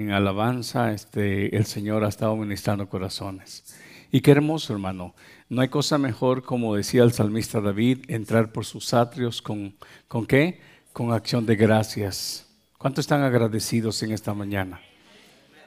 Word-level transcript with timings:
en 0.00 0.12
alabanza, 0.12 0.92
este, 0.92 1.54
el 1.54 1.66
Señor 1.66 2.04
ha 2.04 2.08
estado 2.08 2.34
ministrando 2.34 2.88
corazones. 2.88 3.76
Y 4.10 4.22
qué 4.22 4.30
hermoso, 4.30 4.72
hermano. 4.72 5.14
No 5.50 5.60
hay 5.60 5.68
cosa 5.68 5.98
mejor, 5.98 6.42
como 6.42 6.74
decía 6.74 7.02
el 7.02 7.12
salmista 7.12 7.60
David, 7.60 7.98
entrar 8.08 8.50
por 8.50 8.64
sus 8.64 8.94
atrios 8.94 9.42
con, 9.42 9.74
¿con 10.08 10.24
qué? 10.26 10.58
Con 10.94 11.12
acción 11.12 11.44
de 11.44 11.54
gracias. 11.54 12.46
¿Cuántos 12.78 13.02
están 13.02 13.22
agradecidos 13.22 14.02
en 14.02 14.12
esta 14.12 14.32
mañana? 14.32 14.80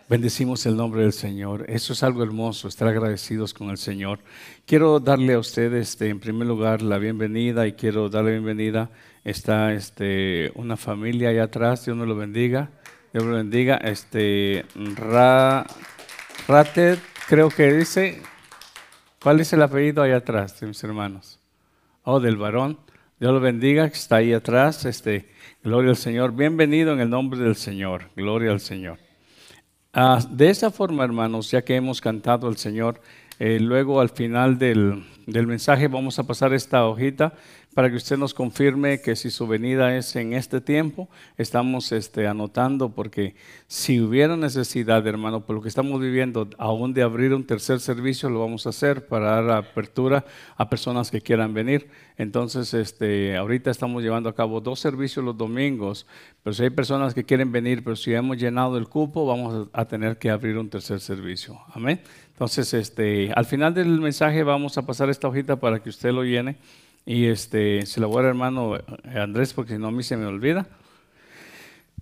Bendecimos 0.09 0.65
el 0.65 0.75
nombre 0.75 1.03
del 1.03 1.13
Señor. 1.13 1.65
Eso 1.69 1.93
es 1.93 2.01
algo 2.01 2.23
hermoso, 2.23 2.67
estar 2.67 2.87
agradecidos 2.87 3.53
con 3.53 3.69
el 3.69 3.77
Señor. 3.77 4.17
Quiero 4.65 4.99
darle 4.99 5.33
a 5.33 5.39
ustedes, 5.39 5.89
este, 5.89 6.09
en 6.09 6.19
primer 6.19 6.47
lugar, 6.47 6.81
la 6.81 6.97
bienvenida 6.97 7.67
y 7.67 7.73
quiero 7.73 8.09
darle 8.09 8.31
bienvenida. 8.31 8.89
Está 9.23 9.73
este, 9.73 10.51
una 10.55 10.75
familia 10.75 11.29
allá 11.29 11.43
atrás, 11.43 11.85
Dios 11.85 11.95
nos 11.95 12.07
lo 12.07 12.15
bendiga. 12.15 12.71
Dios 13.13 13.25
lo 13.25 13.35
bendiga. 13.35 13.77
Este, 13.77 14.65
Ra, 14.95 15.67
Rated, 16.47 16.97
creo 17.27 17.49
que 17.49 17.71
dice, 17.71 18.23
¿cuál 19.21 19.39
es 19.39 19.53
el 19.53 19.61
apellido 19.61 20.01
allá 20.01 20.17
atrás 20.17 20.59
de 20.59 20.65
mis 20.65 20.83
hermanos? 20.83 21.39
Oh, 22.01 22.19
del 22.19 22.37
varón. 22.37 22.79
Dios 23.19 23.31
lo 23.31 23.39
bendiga, 23.39 23.87
que 23.87 23.93
está 23.93 24.15
ahí 24.15 24.33
atrás. 24.33 24.85
Este, 24.85 25.29
gloria 25.63 25.91
al 25.91 25.95
Señor. 25.95 26.35
Bienvenido 26.35 26.91
en 26.91 27.01
el 27.01 27.09
nombre 27.11 27.39
del 27.39 27.55
Señor. 27.55 28.09
Gloria 28.15 28.49
al 28.49 28.59
Señor. 28.59 28.97
Ah, 29.93 30.19
de 30.27 30.49
esa 30.49 30.71
forma, 30.71 31.03
hermanos, 31.03 31.51
ya 31.51 31.61
que 31.61 31.75
hemos 31.75 32.01
cantado 32.01 32.47
al 32.47 32.57
Señor, 32.57 32.99
eh, 33.37 33.59
luego 33.59 34.01
al 34.01 34.09
final 34.09 34.57
del, 34.57 35.05
del 35.27 35.45
mensaje 35.45 35.87
vamos 35.87 36.17
a 36.17 36.23
pasar 36.23 36.51
esta 36.51 36.83
hojita 36.87 37.35
para 37.73 37.89
que 37.89 37.95
usted 37.95 38.17
nos 38.17 38.33
confirme 38.33 39.01
que 39.01 39.15
si 39.15 39.31
su 39.31 39.47
venida 39.47 39.95
es 39.97 40.15
en 40.15 40.33
este 40.33 40.61
tiempo, 40.61 41.09
estamos 41.37 41.91
este, 41.91 42.27
anotando, 42.27 42.89
porque 42.89 43.35
si 43.67 43.99
hubiera 43.99 44.37
necesidad, 44.37 45.05
hermano, 45.07 45.45
por 45.45 45.55
lo 45.55 45.61
que 45.61 45.69
estamos 45.69 45.99
viviendo, 45.99 46.47
aún 46.57 46.93
de 46.93 47.01
abrir 47.01 47.33
un 47.33 47.45
tercer 47.45 47.79
servicio, 47.79 48.29
lo 48.29 48.39
vamos 48.39 48.65
a 48.65 48.69
hacer 48.69 49.07
para 49.07 49.41
dar 49.41 49.51
apertura 49.51 50.25
a 50.55 50.69
personas 50.69 51.09
que 51.09 51.21
quieran 51.21 51.53
venir. 51.53 51.89
Entonces, 52.17 52.73
este, 52.73 53.35
ahorita 53.35 53.71
estamos 53.71 54.03
llevando 54.03 54.29
a 54.29 54.35
cabo 54.35 54.61
dos 54.61 54.79
servicios 54.79 55.25
los 55.25 55.37
domingos, 55.37 56.05
pero 56.43 56.53
si 56.53 56.63
hay 56.63 56.69
personas 56.69 57.13
que 57.13 57.23
quieren 57.23 57.51
venir, 57.51 57.83
pero 57.83 57.95
si 57.95 58.13
hemos 58.13 58.37
llenado 58.37 58.77
el 58.77 58.87
cupo, 58.87 59.25
vamos 59.25 59.69
a 59.73 59.85
tener 59.85 60.17
que 60.17 60.29
abrir 60.29 60.57
un 60.57 60.69
tercer 60.69 60.99
servicio. 60.99 61.59
Amén. 61.73 62.01
Entonces, 62.33 62.73
este, 62.73 63.31
al 63.33 63.45
final 63.45 63.73
del 63.73 63.99
mensaje 63.99 64.43
vamos 64.43 64.77
a 64.77 64.85
pasar 64.85 65.09
esta 65.09 65.27
hojita 65.27 65.55
para 65.59 65.81
que 65.81 65.89
usted 65.89 66.11
lo 66.11 66.23
llene. 66.23 66.57
Y 67.05 67.25
este, 67.25 67.85
se 67.85 67.99
lo 67.99 68.07
voy 68.07 68.19
a 68.19 68.21
dar 68.21 68.29
hermano 68.29 68.77
eh, 68.77 68.83
Andrés, 69.15 69.53
porque 69.53 69.73
si 69.73 69.79
no 69.79 69.87
a 69.87 69.91
mí 69.91 70.03
se 70.03 70.15
me 70.15 70.25
olvida. 70.25 70.67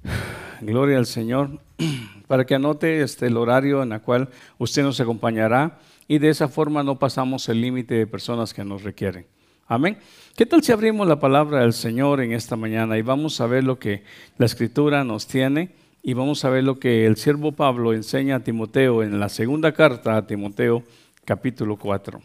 Gloria 0.61 0.97
al 0.97 1.07
Señor. 1.07 1.59
Para 2.27 2.45
que 2.45 2.55
anote 2.55 3.01
este, 3.01 3.27
el 3.27 3.37
horario 3.37 3.83
en 3.83 3.91
el 3.91 4.01
cual 4.01 4.29
usted 4.57 4.83
nos 4.83 4.99
acompañará 4.99 5.79
y 6.07 6.19
de 6.19 6.29
esa 6.29 6.47
forma 6.47 6.83
no 6.83 6.99
pasamos 6.99 7.49
el 7.49 7.61
límite 7.61 7.95
de 7.95 8.07
personas 8.07 8.53
que 8.53 8.63
nos 8.63 8.83
requieren. 8.83 9.25
Amén. 9.67 9.97
¿Qué 10.35 10.45
tal 10.45 10.63
si 10.63 10.71
abrimos 10.71 11.07
la 11.07 11.19
palabra 11.19 11.61
del 11.61 11.73
Señor 11.73 12.21
en 12.21 12.33
esta 12.33 12.55
mañana 12.55 12.97
y 12.97 13.01
vamos 13.01 13.41
a 13.41 13.47
ver 13.47 13.63
lo 13.63 13.79
que 13.79 14.03
la 14.37 14.45
Escritura 14.45 15.03
nos 15.03 15.27
tiene 15.27 15.71
y 16.03 16.13
vamos 16.13 16.45
a 16.45 16.49
ver 16.49 16.63
lo 16.63 16.79
que 16.79 17.05
el 17.05 17.17
siervo 17.17 17.51
Pablo 17.51 17.93
enseña 17.93 18.37
a 18.37 18.39
Timoteo 18.41 19.03
en 19.03 19.19
la 19.19 19.29
segunda 19.29 19.71
carta 19.73 20.17
a 20.17 20.27
Timoteo 20.27 20.83
capítulo 21.25 21.77
4. 21.77 22.21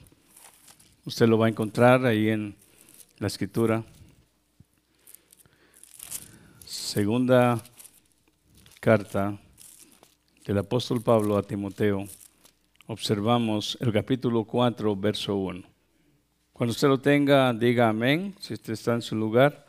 Usted 1.04 1.28
lo 1.28 1.38
va 1.38 1.46
a 1.46 1.48
encontrar 1.48 2.04
ahí 2.04 2.28
en 2.28 2.54
la 3.18 3.28
escritura. 3.28 3.82
Segunda 6.66 7.62
carta 8.78 9.38
del 10.44 10.58
apóstol 10.58 11.00
Pablo 11.02 11.38
a 11.38 11.42
Timoteo. 11.42 12.06
Observamos 12.86 13.78
el 13.80 13.92
capítulo 13.92 14.44
4, 14.44 14.94
verso 14.96 15.34
1. 15.36 15.62
Cuando 16.52 16.72
usted 16.72 16.88
lo 16.88 16.98
tenga, 16.98 17.52
diga 17.54 17.88
amén, 17.88 18.34
si 18.38 18.52
usted 18.52 18.74
está 18.74 18.92
en 18.94 19.02
su 19.02 19.16
lugar. 19.16 19.66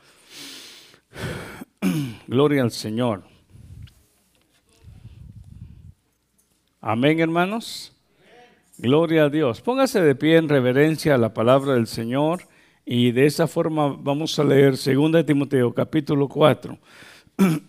Gloria 2.28 2.64
al 2.64 2.72
Señor. 2.72 3.24
Amén, 6.82 7.20
hermanos. 7.22 7.94
Gloria 8.78 9.24
a 9.24 9.30
Dios. 9.30 9.62
Póngase 9.62 10.02
de 10.02 10.16
pie 10.16 10.36
en 10.36 10.50
reverencia 10.50 11.16
a 11.16 11.18
la 11.18 11.34
palabra 11.34 11.74
del 11.74 11.88
Señor 11.88 12.44
y 12.90 13.12
de 13.12 13.26
esa 13.26 13.48
forma 13.48 13.90
vamos 13.90 14.40
a 14.40 14.46
leer 14.46 14.78
2 14.78 15.26
Timoteo 15.26 15.74
capítulo 15.74 16.30
4. 16.30 16.78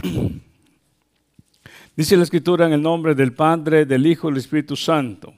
Dice 1.96 2.16
la 2.16 2.22
escritura 2.22 2.66
en 2.66 2.72
el 2.72 2.80
nombre 2.80 3.16
del 3.16 3.32
Padre, 3.32 3.84
del 3.84 4.06
Hijo 4.06 4.28
y 4.28 4.30
del 4.30 4.38
Espíritu 4.38 4.76
Santo. 4.76 5.34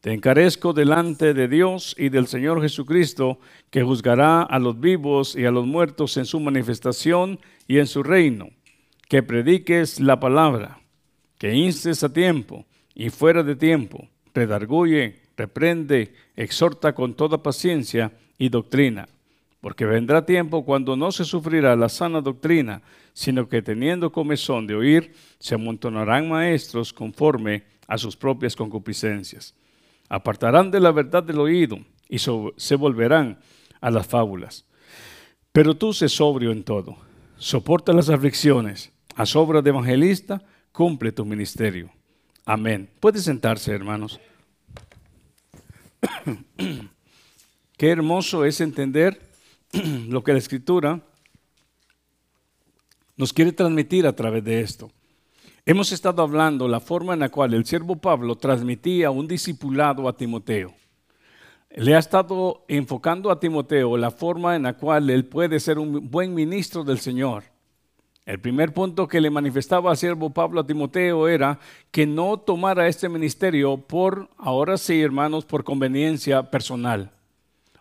Te 0.00 0.14
encarezco 0.14 0.72
delante 0.72 1.34
de 1.34 1.46
Dios 1.46 1.94
y 1.98 2.08
del 2.08 2.26
Señor 2.26 2.62
Jesucristo, 2.62 3.38
que 3.68 3.82
juzgará 3.82 4.40
a 4.44 4.58
los 4.58 4.80
vivos 4.80 5.36
y 5.36 5.44
a 5.44 5.50
los 5.50 5.66
muertos 5.66 6.16
en 6.16 6.24
su 6.24 6.40
manifestación 6.40 7.38
y 7.68 7.80
en 7.80 7.86
su 7.86 8.02
reino. 8.02 8.48
Que 9.10 9.22
prediques 9.22 10.00
la 10.00 10.18
palabra, 10.20 10.80
que 11.36 11.54
instes 11.54 12.02
a 12.02 12.10
tiempo 12.10 12.64
y 12.94 13.10
fuera 13.10 13.42
de 13.42 13.56
tiempo, 13.56 14.08
redarguye, 14.32 15.20
reprende, 15.36 16.14
exhorta 16.34 16.94
con 16.94 17.12
toda 17.12 17.42
paciencia 17.42 18.10
y 18.38 18.48
doctrina, 18.48 19.08
porque 19.60 19.84
vendrá 19.84 20.26
tiempo 20.26 20.64
cuando 20.64 20.96
no 20.96 21.12
se 21.12 21.24
sufrirá 21.24 21.76
la 21.76 21.88
sana 21.88 22.20
doctrina, 22.20 22.82
sino 23.12 23.48
que 23.48 23.62
teniendo 23.62 24.10
comezón 24.10 24.66
de 24.66 24.74
oír, 24.74 25.14
se 25.38 25.54
amontonarán 25.54 26.28
maestros 26.28 26.92
conforme 26.92 27.64
a 27.86 27.98
sus 27.98 28.16
propias 28.16 28.56
concupiscencias. 28.56 29.54
Apartarán 30.08 30.70
de 30.70 30.80
la 30.80 30.90
verdad 30.90 31.22
del 31.22 31.38
oído 31.38 31.78
y 32.08 32.18
se 32.18 32.74
volverán 32.76 33.38
a 33.80 33.90
las 33.90 34.06
fábulas. 34.06 34.64
Pero 35.52 35.76
tú 35.76 35.92
sé 35.92 36.08
sobrio 36.08 36.50
en 36.50 36.64
todo, 36.64 36.96
soporta 37.36 37.92
las 37.92 38.08
aflicciones, 38.08 38.92
a 39.14 39.26
sobra 39.26 39.60
de 39.60 39.70
evangelista, 39.70 40.42
cumple 40.72 41.12
tu 41.12 41.24
ministerio. 41.24 41.90
Amén. 42.44 42.88
Puede 42.98 43.18
sentarse, 43.20 43.72
hermanos. 43.72 44.18
Qué 47.82 47.90
hermoso 47.90 48.44
es 48.44 48.60
entender 48.60 49.20
lo 50.08 50.22
que 50.22 50.30
la 50.30 50.38
escritura 50.38 51.00
nos 53.16 53.32
quiere 53.32 53.50
transmitir 53.50 54.06
a 54.06 54.14
través 54.14 54.44
de 54.44 54.60
esto. 54.60 54.88
Hemos 55.66 55.90
estado 55.90 56.22
hablando 56.22 56.68
la 56.68 56.78
forma 56.78 57.14
en 57.14 57.18
la 57.18 57.30
cual 57.30 57.54
el 57.54 57.66
siervo 57.66 57.96
Pablo 57.96 58.36
transmitía 58.36 59.10
un 59.10 59.26
discipulado 59.26 60.08
a 60.08 60.16
Timoteo. 60.16 60.72
Le 61.70 61.96
ha 61.96 61.98
estado 61.98 62.64
enfocando 62.68 63.32
a 63.32 63.40
Timoteo 63.40 63.96
la 63.96 64.12
forma 64.12 64.54
en 64.54 64.62
la 64.62 64.74
cual 64.74 65.10
él 65.10 65.24
puede 65.24 65.58
ser 65.58 65.80
un 65.80 66.08
buen 66.08 66.34
ministro 66.34 66.84
del 66.84 67.00
Señor. 67.00 67.42
El 68.24 68.38
primer 68.38 68.72
punto 68.72 69.08
que 69.08 69.20
le 69.20 69.28
manifestaba 69.28 69.90
al 69.90 69.96
siervo 69.96 70.30
Pablo 70.30 70.60
a 70.60 70.66
Timoteo 70.68 71.26
era 71.26 71.58
que 71.90 72.06
no 72.06 72.36
tomara 72.36 72.86
este 72.86 73.08
ministerio 73.08 73.76
por, 73.76 74.28
ahora 74.38 74.78
sí 74.78 75.02
hermanos, 75.02 75.44
por 75.44 75.64
conveniencia 75.64 76.48
personal. 76.48 77.10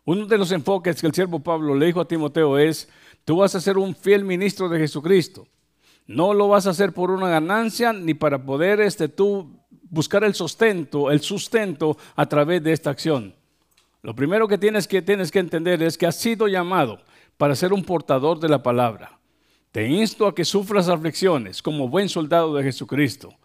Uno 0.05 0.25
de 0.25 0.37
los 0.37 0.51
enfoques 0.51 0.99
que 0.99 1.07
el 1.07 1.13
siervo 1.13 1.39
Pablo 1.39 1.75
le 1.75 1.85
dijo 1.85 2.01
a 2.01 2.07
Timoteo 2.07 2.57
es, 2.57 2.89
tú 3.23 3.37
vas 3.37 3.53
a 3.53 3.61
ser 3.61 3.77
un 3.77 3.95
fiel 3.95 4.25
ministro 4.25 4.67
de 4.67 4.79
Jesucristo. 4.79 5.47
No 6.07 6.33
lo 6.33 6.47
vas 6.47 6.65
a 6.65 6.71
hacer 6.71 6.93
por 6.93 7.11
una 7.11 7.29
ganancia 7.29 7.93
ni 7.93 8.13
para 8.13 8.43
poder 8.43 8.81
este, 8.81 9.07
tú 9.07 9.59
buscar 9.89 10.23
el 10.23 10.33
sustento, 10.33 11.11
el 11.11 11.21
sustento 11.21 11.97
a 12.15 12.25
través 12.25 12.63
de 12.63 12.73
esta 12.73 12.89
acción. 12.89 13.35
Lo 14.01 14.15
primero 14.15 14.47
que 14.47 14.57
tienes 14.57 14.87
que, 14.87 15.03
tienes 15.03 15.31
que 15.31 15.39
entender 15.39 15.83
es 15.83 15.97
que 15.97 16.07
has 16.07 16.15
sido 16.15 16.47
llamado 16.47 17.01
para 17.37 17.55
ser 17.55 17.71
un 17.71 17.83
portador 17.83 18.39
de 18.39 18.49
la 18.49 18.63
palabra. 18.63 19.19
Te 19.71 19.87
insto 19.87 20.25
a 20.25 20.33
que 20.33 20.43
sufras 20.43 20.89
aflicciones 20.89 21.61
como 21.61 21.87
buen 21.87 22.09
soldado 22.09 22.55
de 22.55 22.63
Jesucristo 22.63 23.35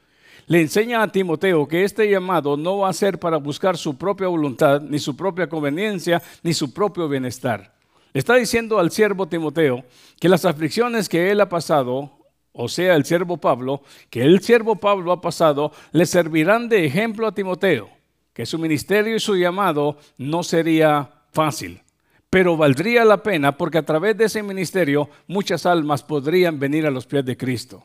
le 0.47 0.61
enseña 0.61 1.03
a 1.03 1.09
Timoteo 1.11 1.67
que 1.67 1.85
este 1.85 2.09
llamado 2.09 2.57
no 2.57 2.79
va 2.79 2.89
a 2.89 2.93
ser 2.93 3.19
para 3.19 3.37
buscar 3.37 3.77
su 3.77 3.97
propia 3.97 4.29
voluntad, 4.29 4.81
ni 4.81 4.99
su 4.99 5.17
propia 5.17 5.49
conveniencia, 5.49 6.23
ni 6.43 6.55
su 6.55 6.73
propio 6.73 7.09
bienestar. 7.09 7.75
Está 8.15 8.37
diciendo 8.37 8.79
al 8.79 8.91
siervo 8.91 9.27
Timoteo 9.27 9.85
que 10.21 10.29
las 10.29 10.45
aflicciones 10.45 11.09
que 11.09 11.31
él 11.31 11.41
ha 11.41 11.49
pasado, 11.49 12.13
o 12.53 12.69
sea, 12.69 12.95
el 12.95 13.05
siervo 13.05 13.37
Pablo, 13.37 13.83
que 14.09 14.23
el 14.23 14.41
siervo 14.41 14.77
Pablo 14.77 15.13
ha 15.13 15.21
pasado, 15.21 15.73
le 15.93 16.07
servirán 16.07 16.69
de 16.69 16.87
ejemplo 16.87 17.27
a 17.27 17.35
Timoteo, 17.35 17.91
que 18.33 18.47
su 18.47 18.59
ministerio 18.59 19.17
y 19.17 19.21
su 19.21 19.37
llamado 19.37 19.99
no 20.17 20.43
sería 20.43 21.11
fácil, 21.33 21.83
pero 22.31 22.57
valdría 22.57 23.05
la 23.05 23.23
pena 23.23 23.57
porque 23.57 23.79
a 23.79 23.85
través 23.85 24.17
de 24.17 24.27
ese 24.27 24.43
ministerio 24.43 25.11
muchas 25.27 25.67
almas 25.67 26.03
podrían 26.03 26.59
venir 26.59 26.87
a 26.87 26.91
los 26.91 27.07
pies 27.07 27.25
de 27.25 27.37
Cristo. 27.37 27.85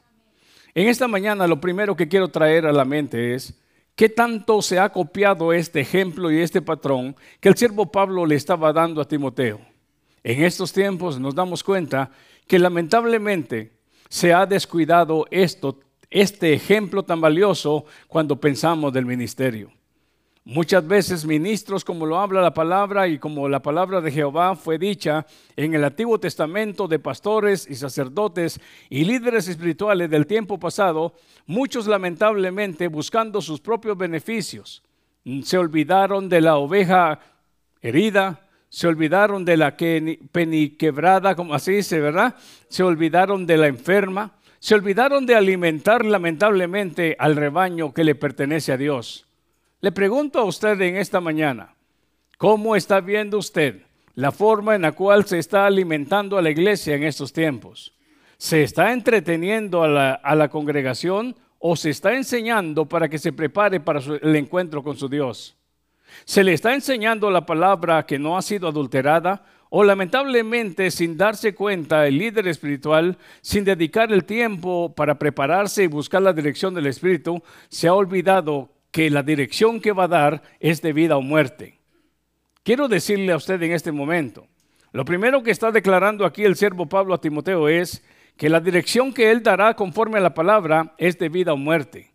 En 0.74 0.88
esta 0.88 1.08
mañana 1.08 1.48
lo 1.48 1.60
primero 1.60 1.96
que 1.96 2.08
quiero 2.08 2.30
traer 2.30 2.66
a 2.66 2.72
la 2.72 2.86
mente 2.86 3.34
es 3.34 3.54
qué 3.96 4.08
tanto 4.08 4.62
se 4.62 4.80
ha 4.80 4.90
copiado 4.90 5.52
este 5.52 5.82
ejemplo 5.82 6.32
y 6.32 6.40
este 6.40 6.62
patrón 6.62 7.16
que 7.40 7.50
el 7.50 7.58
siervo 7.58 7.92
Pablo 7.92 8.26
le 8.26 8.36
estaba 8.36 8.72
dando 8.72 9.02
a 9.02 9.08
Timoteo. 9.08 9.60
En 10.24 10.44
estos 10.44 10.72
tiempos 10.72 11.20
nos 11.20 11.36
damos 11.36 11.64
cuenta 11.64 12.12
que 12.48 12.58
lamentablemente 12.60 13.74
se 14.08 14.34
ha 14.34 14.46
descuidado 14.46 15.26
esto, 15.30 15.80
este 16.10 16.54
ejemplo 16.54 17.04
tan 17.04 17.20
valioso 17.20 17.86
cuando 18.08 18.40
pensamos 18.40 18.94
del 18.94 19.06
ministerio. 19.06 19.72
Muchas 20.44 20.88
veces 20.88 21.24
ministros, 21.24 21.86
como 21.86 22.08
lo 22.08 22.18
habla 22.20 22.42
la 22.42 22.54
palabra 22.54 23.08
y 23.08 23.20
como 23.20 23.48
la 23.48 23.62
palabra 23.62 24.02
de 24.02 24.12
Jehová 24.12 24.56
fue 24.56 24.80
dicha 24.80 25.28
en 25.56 25.76
el 25.76 25.84
Antiguo 25.84 26.20
Testamento 26.20 26.88
de 26.88 26.98
pastores 26.98 27.68
y 27.70 27.76
sacerdotes 27.76 28.60
y 28.90 29.06
líderes 29.06 29.48
espirituales 29.48 30.10
del 30.10 30.26
tiempo 30.26 30.60
pasado, 30.60 31.14
muchos 31.46 31.86
lamentablemente 31.86 32.88
buscando 32.88 33.40
sus 33.40 33.60
propios 33.60 33.96
beneficios, 33.96 34.82
se 35.44 35.60
olvidaron 35.60 36.28
de 36.28 36.42
la 36.42 36.58
oveja 36.58 37.20
herida, 37.80 38.48
se 38.68 38.88
olvidaron 38.88 39.46
de 39.46 39.58
la 39.58 39.78
peniquebrada, 39.78 41.36
como 41.36 41.54
así 41.54 41.74
dice, 41.74 42.00
¿verdad? 42.00 42.36
Se 42.68 42.82
olvidaron 42.82 43.46
de 43.46 43.58
la 43.58 43.68
enferma, 43.68 44.34
se 44.58 44.74
olvidaron 44.74 45.28
de 45.28 45.36
alimentar 45.36 46.04
lamentablemente 46.04 47.16
al 47.20 47.36
rebaño 47.36 47.94
que 47.94 48.04
le 48.04 48.16
pertenece 48.16 48.72
a 48.72 48.78
Dios. 48.78 49.28
Le 49.82 49.92
pregunto 49.92 50.38
a 50.38 50.44
usted 50.44 50.80
en 50.82 50.96
esta 50.96 51.20
mañana, 51.20 51.74
¿cómo 52.38 52.76
está 52.76 53.02
viendo 53.02 53.40
usted 53.40 53.82
la 54.14 54.32
forma 54.32 54.76
en 54.76 54.84
la 54.84 54.92
cual 54.92 55.26
se 55.26 55.40
está 55.40 55.66
alimentando 55.66 56.38
a 56.38 56.42
la 56.44 56.52
iglesia 56.52 56.94
en 56.94 57.02
estos 57.02 57.34
tiempos? 57.34 57.92
¿Se 58.38 58.62
está 58.62 58.94
entreteniendo 58.94 59.82
a 59.84 60.36
la, 60.36 60.50
congregación 60.50 61.36
o 61.58 61.76
se 61.76 61.90
está 61.90 62.14
enseñando 62.14 62.86
para 62.86 63.10
que 63.10 63.18
se 63.18 63.34
prepare 63.34 63.80
para 63.80 64.02
el 64.22 64.36
encuentro 64.36 64.84
con 64.84 64.98
su 64.98 65.10
Dios? 65.10 65.58
¿Se 66.26 66.44
le 66.44 66.54
está 66.54 66.76
enseñando 66.76 67.32
la 67.32 67.48
palabra 67.48 68.06
que 68.06 68.20
no 68.20 68.38
ha 68.38 68.44
sido 68.44 68.68
adulterada 68.68 69.44
o 69.72 69.84
lamentablemente 69.84 70.92
sin 70.92 71.18
darse 71.18 71.56
cuenta 71.56 72.06
el 72.06 72.20
líder 72.20 72.48
espiritual, 72.48 73.18
sin 73.42 73.64
dedicar 73.64 74.14
el 74.14 74.26
tiempo 74.26 74.94
para 74.96 75.18
prepararse 75.18 75.82
y 75.82 75.88
buscar 75.88 76.22
la 76.22 76.34
dirección 76.34 76.76
del 76.76 76.86
Espíritu, 76.86 77.42
se 77.68 77.88
ha 77.88 77.96
olvidado 77.96 78.70
que 78.92 79.10
la 79.10 79.24
dirección 79.24 79.80
que 79.80 79.94
va 79.94 80.04
a 80.04 80.10
dar 80.10 80.44
es 80.60 80.82
de 80.82 80.94
vida 80.94 81.18
o 81.18 81.22
muerte. 81.22 81.80
Quiero 82.64 82.88
decirle 82.88 83.32
a 83.32 83.38
usted 83.38 83.62
en 83.64 83.72
este 83.72 83.92
momento, 83.92 84.48
lo 84.92 85.06
primero 85.06 85.42
que 85.42 85.52
está 85.52 85.72
declarando 85.72 86.26
aquí 86.26 86.44
el 86.44 86.56
siervo 86.56 86.86
Pablo 86.88 87.14
a 87.14 87.22
Timoteo 87.22 87.70
es 87.70 88.04
que 88.38 88.50
la 88.50 88.60
dirección 88.60 89.14
que 89.14 89.32
él 89.32 89.42
dará 89.42 89.74
conforme 89.76 90.18
a 90.18 90.22
la 90.22 90.34
palabra 90.34 90.94
es 90.98 91.18
de 91.18 91.30
vida 91.30 91.54
o 91.54 91.58
muerte. 91.58 92.12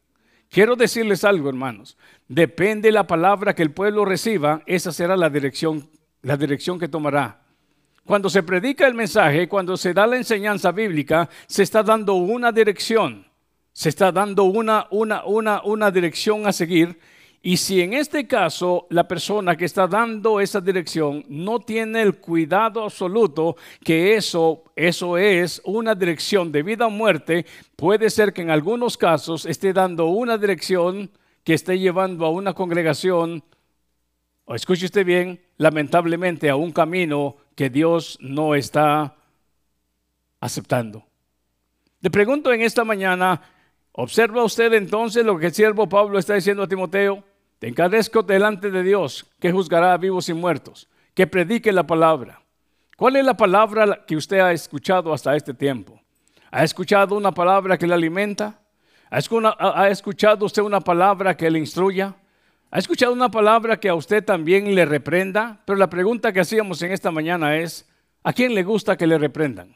Quiero 0.50 0.76
decirles 0.76 1.24
algo, 1.24 1.48
hermanos. 1.48 1.96
Depende 2.28 2.92
la 2.92 3.06
palabra 3.06 3.54
que 3.54 3.62
el 3.62 3.72
pueblo 3.72 4.04
reciba, 4.04 4.62
esa 4.66 4.92
será 4.92 5.16
la 5.16 5.30
dirección, 5.30 5.88
la 6.22 6.36
dirección 6.36 6.78
que 6.78 6.88
tomará. 6.88 7.42
Cuando 8.04 8.30
se 8.30 8.42
predica 8.42 8.86
el 8.86 8.94
mensaje, 8.94 9.48
cuando 9.48 9.76
se 9.76 9.92
da 9.92 10.06
la 10.06 10.16
enseñanza 10.16 10.70
bíblica, 10.70 11.28
se 11.46 11.62
está 11.62 11.82
dando 11.82 12.14
una 12.14 12.52
dirección 12.52 13.26
se 13.76 13.90
está 13.90 14.10
dando 14.10 14.44
una, 14.44 14.86
una, 14.90 15.26
una, 15.26 15.60
una 15.62 15.90
dirección 15.90 16.46
a 16.46 16.52
seguir. 16.52 16.98
Y 17.42 17.58
si 17.58 17.82
en 17.82 17.92
este 17.92 18.26
caso 18.26 18.86
la 18.88 19.06
persona 19.06 19.54
que 19.54 19.66
está 19.66 19.86
dando 19.86 20.40
esa 20.40 20.62
dirección 20.62 21.26
no 21.28 21.60
tiene 21.60 22.00
el 22.00 22.16
cuidado 22.16 22.84
absoluto 22.84 23.54
que 23.84 24.16
eso, 24.16 24.64
eso 24.74 25.18
es 25.18 25.60
una 25.62 25.94
dirección 25.94 26.50
de 26.50 26.62
vida 26.62 26.86
o 26.86 26.90
muerte, 26.90 27.44
puede 27.76 28.08
ser 28.08 28.32
que 28.32 28.40
en 28.40 28.48
algunos 28.48 28.96
casos 28.96 29.44
esté 29.44 29.74
dando 29.74 30.06
una 30.06 30.38
dirección 30.38 31.10
que 31.44 31.52
esté 31.52 31.78
llevando 31.78 32.24
a 32.24 32.30
una 32.30 32.54
congregación, 32.54 33.44
o 34.46 34.54
escuche 34.54 34.86
usted 34.86 35.04
bien, 35.04 35.38
lamentablemente 35.58 36.48
a 36.48 36.56
un 36.56 36.72
camino 36.72 37.36
que 37.54 37.68
Dios 37.68 38.16
no 38.22 38.54
está 38.54 39.16
aceptando. 40.40 41.04
Le 42.00 42.10
pregunto 42.10 42.50
en 42.52 42.62
esta 42.62 42.82
mañana, 42.82 43.42
Observa 43.98 44.44
usted 44.44 44.74
entonces 44.74 45.24
lo 45.24 45.38
que 45.38 45.46
el 45.46 45.54
siervo 45.54 45.88
Pablo 45.88 46.18
está 46.18 46.34
diciendo 46.34 46.62
a 46.62 46.68
Timoteo. 46.68 47.24
Te 47.58 47.68
encarezco 47.68 48.22
delante 48.22 48.70
de 48.70 48.82
Dios, 48.82 49.24
que 49.40 49.50
juzgará 49.50 49.94
a 49.94 49.96
vivos 49.96 50.28
y 50.28 50.34
muertos, 50.34 50.86
que 51.14 51.26
predique 51.26 51.72
la 51.72 51.86
palabra. 51.86 52.42
¿Cuál 52.98 53.16
es 53.16 53.24
la 53.24 53.38
palabra 53.38 54.04
que 54.06 54.14
usted 54.14 54.40
ha 54.40 54.52
escuchado 54.52 55.14
hasta 55.14 55.34
este 55.34 55.54
tiempo? 55.54 55.98
¿Ha 56.50 56.62
escuchado 56.62 57.16
una 57.16 57.32
palabra 57.32 57.78
que 57.78 57.86
le 57.86 57.94
alimenta? 57.94 58.60
¿Ha 59.08 59.88
escuchado 59.88 60.44
usted 60.44 60.60
una 60.60 60.80
palabra 60.80 61.34
que 61.34 61.50
le 61.50 61.58
instruya? 61.58 62.14
¿Ha 62.70 62.78
escuchado 62.78 63.14
una 63.14 63.30
palabra 63.30 63.80
que 63.80 63.88
a 63.88 63.94
usted 63.94 64.22
también 64.22 64.74
le 64.74 64.84
reprenda? 64.84 65.62
Pero 65.64 65.78
la 65.78 65.88
pregunta 65.88 66.34
que 66.34 66.40
hacíamos 66.40 66.82
en 66.82 66.92
esta 66.92 67.10
mañana 67.10 67.56
es, 67.56 67.88
¿a 68.22 68.34
quién 68.34 68.54
le 68.54 68.62
gusta 68.62 68.98
que 68.98 69.06
le 69.06 69.16
reprendan? 69.16 69.74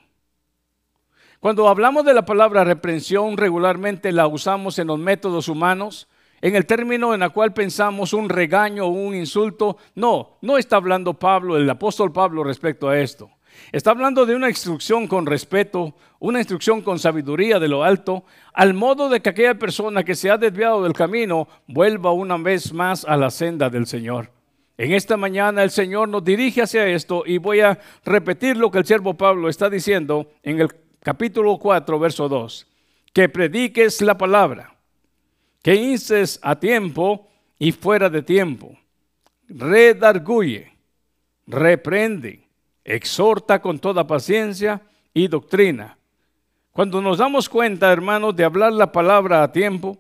Cuando 1.41 1.69
hablamos 1.69 2.05
de 2.05 2.13
la 2.13 2.27
palabra 2.27 2.65
reprensión, 2.65 3.39
regularmente 3.39 4.13
la 4.13 4.27
usamos 4.27 4.79
en 4.79 4.89
los 4.89 4.99
métodos 4.99 5.49
humanos, 5.49 6.07
en 6.43 6.55
el 6.55 6.67
término 6.67 7.15
en 7.15 7.23
el 7.23 7.33
cual 7.33 7.55
pensamos 7.55 8.13
un 8.13 8.29
regaño 8.29 8.85
o 8.85 8.91
un 8.91 9.15
insulto. 9.15 9.79
No, 9.95 10.37
no 10.43 10.59
está 10.59 10.77
hablando 10.77 11.15
Pablo, 11.15 11.57
el 11.57 11.71
apóstol 11.71 12.13
Pablo 12.13 12.45
respecto 12.45 12.91
a 12.91 12.99
esto. 13.01 13.31
Está 13.73 13.93
hablando 13.93 14.27
de 14.27 14.37
una 14.37 14.51
instrucción 14.51 15.07
con 15.09 15.25
respeto, 15.25 15.95
una 16.19 16.41
instrucción 16.41 16.83
con 16.83 16.99
sabiduría 16.99 17.59
de 17.59 17.69
lo 17.69 17.85
alto, 17.85 18.25
al 18.53 18.75
modo 18.75 19.09
de 19.09 19.21
que 19.21 19.31
aquella 19.31 19.55
persona 19.55 20.05
que 20.05 20.17
se 20.17 20.31
ha 20.31 20.37
desviado 20.37 20.83
del 20.83 20.93
camino 20.93 21.49
vuelva 21.67 22.13
una 22.13 22.37
vez 22.37 22.75
más 22.75 23.07
a 23.07 23.17
la 23.17 23.31
senda 23.31 23.71
del 23.71 23.87
Señor. 23.87 24.31
En 24.77 24.93
esta 24.93 25.17
mañana 25.17 25.63
el 25.63 25.71
Señor 25.71 26.11
nos 26.11 26.23
dirige 26.23 26.61
hacia 26.61 26.87
esto 26.87 27.23
y 27.25 27.39
voy 27.39 27.61
a 27.61 27.79
repetir 28.05 28.59
lo 28.59 28.71
que 28.71 28.79
el 28.79 28.85
siervo 28.85 29.15
Pablo 29.15 29.49
está 29.49 29.71
diciendo 29.71 30.27
en 30.43 30.61
el 30.61 30.69
capítulo 31.03 31.59
4, 31.59 31.99
verso 31.99 32.29
2, 32.29 32.67
que 33.13 33.29
prediques 33.29 34.01
la 34.03 34.17
palabra, 34.17 34.77
que 35.63 35.75
instes 35.75 36.39
a 36.43 36.59
tiempo 36.59 37.29
y 37.59 37.73
fuera 37.73 38.09
de 38.09 38.23
tiempo, 38.23 38.79
redarguye, 39.49 40.73
reprende, 41.47 42.47
exhorta 42.85 43.61
con 43.61 43.79
toda 43.79 44.07
paciencia 44.07 44.83
y 45.13 45.29
doctrina. 45.29 45.99
Cuando 46.73 47.03
nos 47.03 47.19
damos 47.19 47.49
cuenta, 47.49 47.93
hermanos, 47.93 48.37
de 48.37 48.45
hablar 48.45 48.73
la 48.73 48.93
palabra 48.93 49.43
a 49.43 49.53
tiempo, 49.53 49.99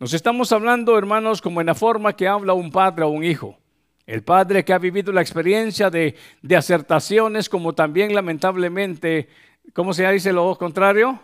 nos 0.00 0.12
estamos 0.12 0.52
hablando, 0.52 0.98
hermanos, 0.98 1.40
como 1.40 1.60
en 1.60 1.66
la 1.66 1.74
forma 1.74 2.14
que 2.14 2.28
habla 2.28 2.52
un 2.54 2.70
padre 2.70 3.04
o 3.04 3.08
un 3.08 3.24
hijo. 3.24 3.58
El 4.06 4.22
padre 4.22 4.64
que 4.64 4.72
ha 4.72 4.78
vivido 4.78 5.12
la 5.12 5.20
experiencia 5.20 5.90
de, 5.90 6.16
de 6.40 6.56
acertaciones, 6.56 7.48
como 7.48 7.74
también 7.74 8.14
lamentablemente 8.14 9.28
¿cómo 9.72 9.92
se 9.92 10.10
dice 10.10 10.32
lo 10.32 10.56
contrario? 10.56 11.18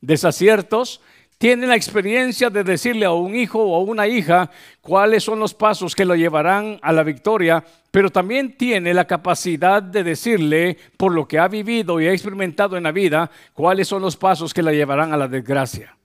Desaciertos. 0.00 1.00
Tiene 1.38 1.68
la 1.68 1.76
experiencia 1.76 2.50
de 2.50 2.64
decirle 2.64 3.06
a 3.06 3.12
un 3.12 3.36
hijo 3.36 3.62
o 3.62 3.76
a 3.76 3.84
una 3.84 4.08
hija 4.08 4.50
cuáles 4.80 5.22
son 5.22 5.38
los 5.38 5.54
pasos 5.54 5.94
que 5.94 6.04
lo 6.04 6.16
llevarán 6.16 6.80
a 6.82 6.92
la 6.92 7.04
victoria, 7.04 7.64
pero 7.92 8.10
también 8.10 8.56
tiene 8.56 8.92
la 8.92 9.06
capacidad 9.06 9.80
de 9.80 10.02
decirle, 10.02 10.76
por 10.96 11.12
lo 11.12 11.28
que 11.28 11.38
ha 11.38 11.46
vivido 11.46 12.00
y 12.00 12.08
ha 12.08 12.12
experimentado 12.12 12.76
en 12.76 12.82
la 12.82 12.92
vida, 12.92 13.30
cuáles 13.52 13.86
son 13.86 14.02
los 14.02 14.16
pasos 14.16 14.52
que 14.52 14.62
la 14.62 14.72
llevarán 14.72 15.12
a 15.12 15.16
la 15.16 15.28
desgracia. 15.28 15.97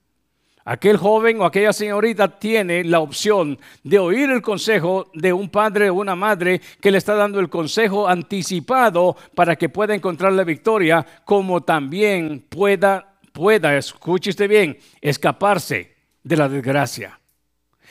Aquel 0.66 0.96
joven 0.96 1.40
o 1.40 1.44
aquella 1.44 1.74
señorita 1.74 2.38
tiene 2.38 2.84
la 2.84 3.00
opción 3.00 3.58
de 3.82 3.98
oír 3.98 4.30
el 4.30 4.40
consejo 4.40 5.10
de 5.12 5.30
un 5.30 5.50
padre 5.50 5.90
o 5.90 5.94
una 5.94 6.16
madre 6.16 6.60
que 6.80 6.90
le 6.90 6.96
está 6.96 7.14
dando 7.14 7.38
el 7.38 7.50
consejo 7.50 8.08
anticipado 8.08 9.14
para 9.34 9.56
que 9.56 9.68
pueda 9.68 9.94
encontrar 9.94 10.32
la 10.32 10.42
victoria, 10.42 11.04
como 11.26 11.62
también 11.62 12.46
pueda, 12.48 13.16
pueda, 13.32 13.76
escuche 13.76 14.48
bien, 14.48 14.78
escaparse 15.02 15.96
de 16.22 16.36
la 16.36 16.48
desgracia. 16.48 17.20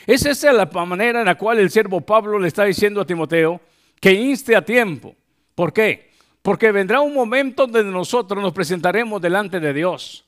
Es 0.07 0.25
esa 0.25 0.51
la 0.51 0.65
manera 0.65 1.19
en 1.19 1.27
la 1.27 1.35
cual 1.35 1.59
el 1.59 1.69
siervo 1.69 2.01
Pablo 2.01 2.39
le 2.39 2.47
está 2.47 2.65
diciendo 2.65 3.01
a 3.01 3.05
Timoteo 3.05 3.61
que 4.01 4.13
inste 4.13 4.55
a 4.55 4.65
tiempo. 4.65 5.15
¿Por 5.53 5.71
qué? 5.71 6.11
Porque 6.41 6.71
vendrá 6.71 7.01
un 7.01 7.13
momento 7.13 7.67
donde 7.67 7.91
nosotros 7.91 8.41
nos 8.41 8.51
presentaremos 8.51 9.21
delante 9.21 9.59
de 9.59 9.73
Dios. 9.73 10.22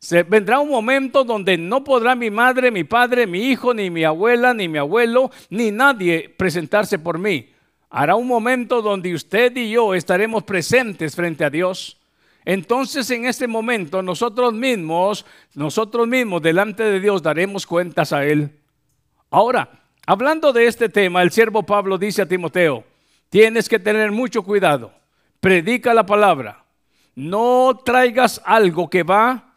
Se, 0.00 0.22
vendrá 0.22 0.60
un 0.60 0.70
momento 0.70 1.24
donde 1.24 1.58
no 1.58 1.84
podrá 1.84 2.14
mi 2.14 2.30
madre, 2.30 2.70
mi 2.70 2.84
padre, 2.84 3.26
mi 3.26 3.50
hijo, 3.50 3.74
ni 3.74 3.90
mi 3.90 4.02
abuela, 4.02 4.54
ni 4.54 4.66
mi 4.66 4.78
abuelo, 4.78 5.30
ni 5.50 5.70
nadie 5.70 6.34
presentarse 6.34 6.98
por 6.98 7.18
mí. 7.18 7.50
Hará 7.90 8.16
un 8.16 8.26
momento 8.26 8.80
donde 8.80 9.12
usted 9.14 9.54
y 9.56 9.72
yo 9.72 9.94
estaremos 9.94 10.44
presentes 10.44 11.14
frente 11.14 11.44
a 11.44 11.50
Dios. 11.50 11.98
Entonces 12.46 13.10
en 13.10 13.26
ese 13.26 13.46
momento 13.46 14.00
nosotros 14.00 14.54
mismos, 14.54 15.26
nosotros 15.54 16.08
mismos 16.08 16.40
delante 16.40 16.82
de 16.82 16.98
Dios 16.98 17.22
daremos 17.22 17.66
cuentas 17.66 18.14
a 18.14 18.24
Él. 18.24 18.50
Ahora, 19.30 19.68
hablando 20.06 20.54
de 20.54 20.66
este 20.66 20.88
tema, 20.88 21.20
el 21.20 21.30
siervo 21.30 21.64
Pablo 21.64 21.98
dice 21.98 22.22
a 22.22 22.26
Timoteo, 22.26 22.84
tienes 23.28 23.68
que 23.68 23.78
tener 23.78 24.10
mucho 24.12 24.42
cuidado, 24.42 24.92
predica 25.40 25.92
la 25.92 26.06
palabra, 26.06 26.64
no 27.14 27.78
traigas 27.84 28.40
algo 28.46 28.88
que 28.88 29.02
va 29.02 29.49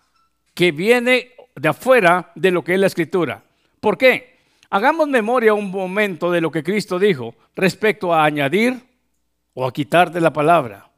que 0.53 0.71
viene 0.71 1.31
de 1.55 1.69
afuera 1.69 2.31
de 2.35 2.51
lo 2.51 2.63
que 2.63 2.73
es 2.73 2.79
la 2.79 2.87
escritura. 2.87 3.43
¿Por 3.79 3.97
qué? 3.97 4.37
Hagamos 4.69 5.07
memoria 5.07 5.53
un 5.53 5.69
momento 5.69 6.31
de 6.31 6.41
lo 6.41 6.51
que 6.51 6.63
Cristo 6.63 6.97
dijo 6.97 7.35
respecto 7.55 8.13
a 8.13 8.25
añadir 8.25 8.81
o 9.53 9.67
a 9.67 9.73
quitar 9.73 10.11
de 10.11 10.21
la 10.21 10.33
palabra. 10.33 10.89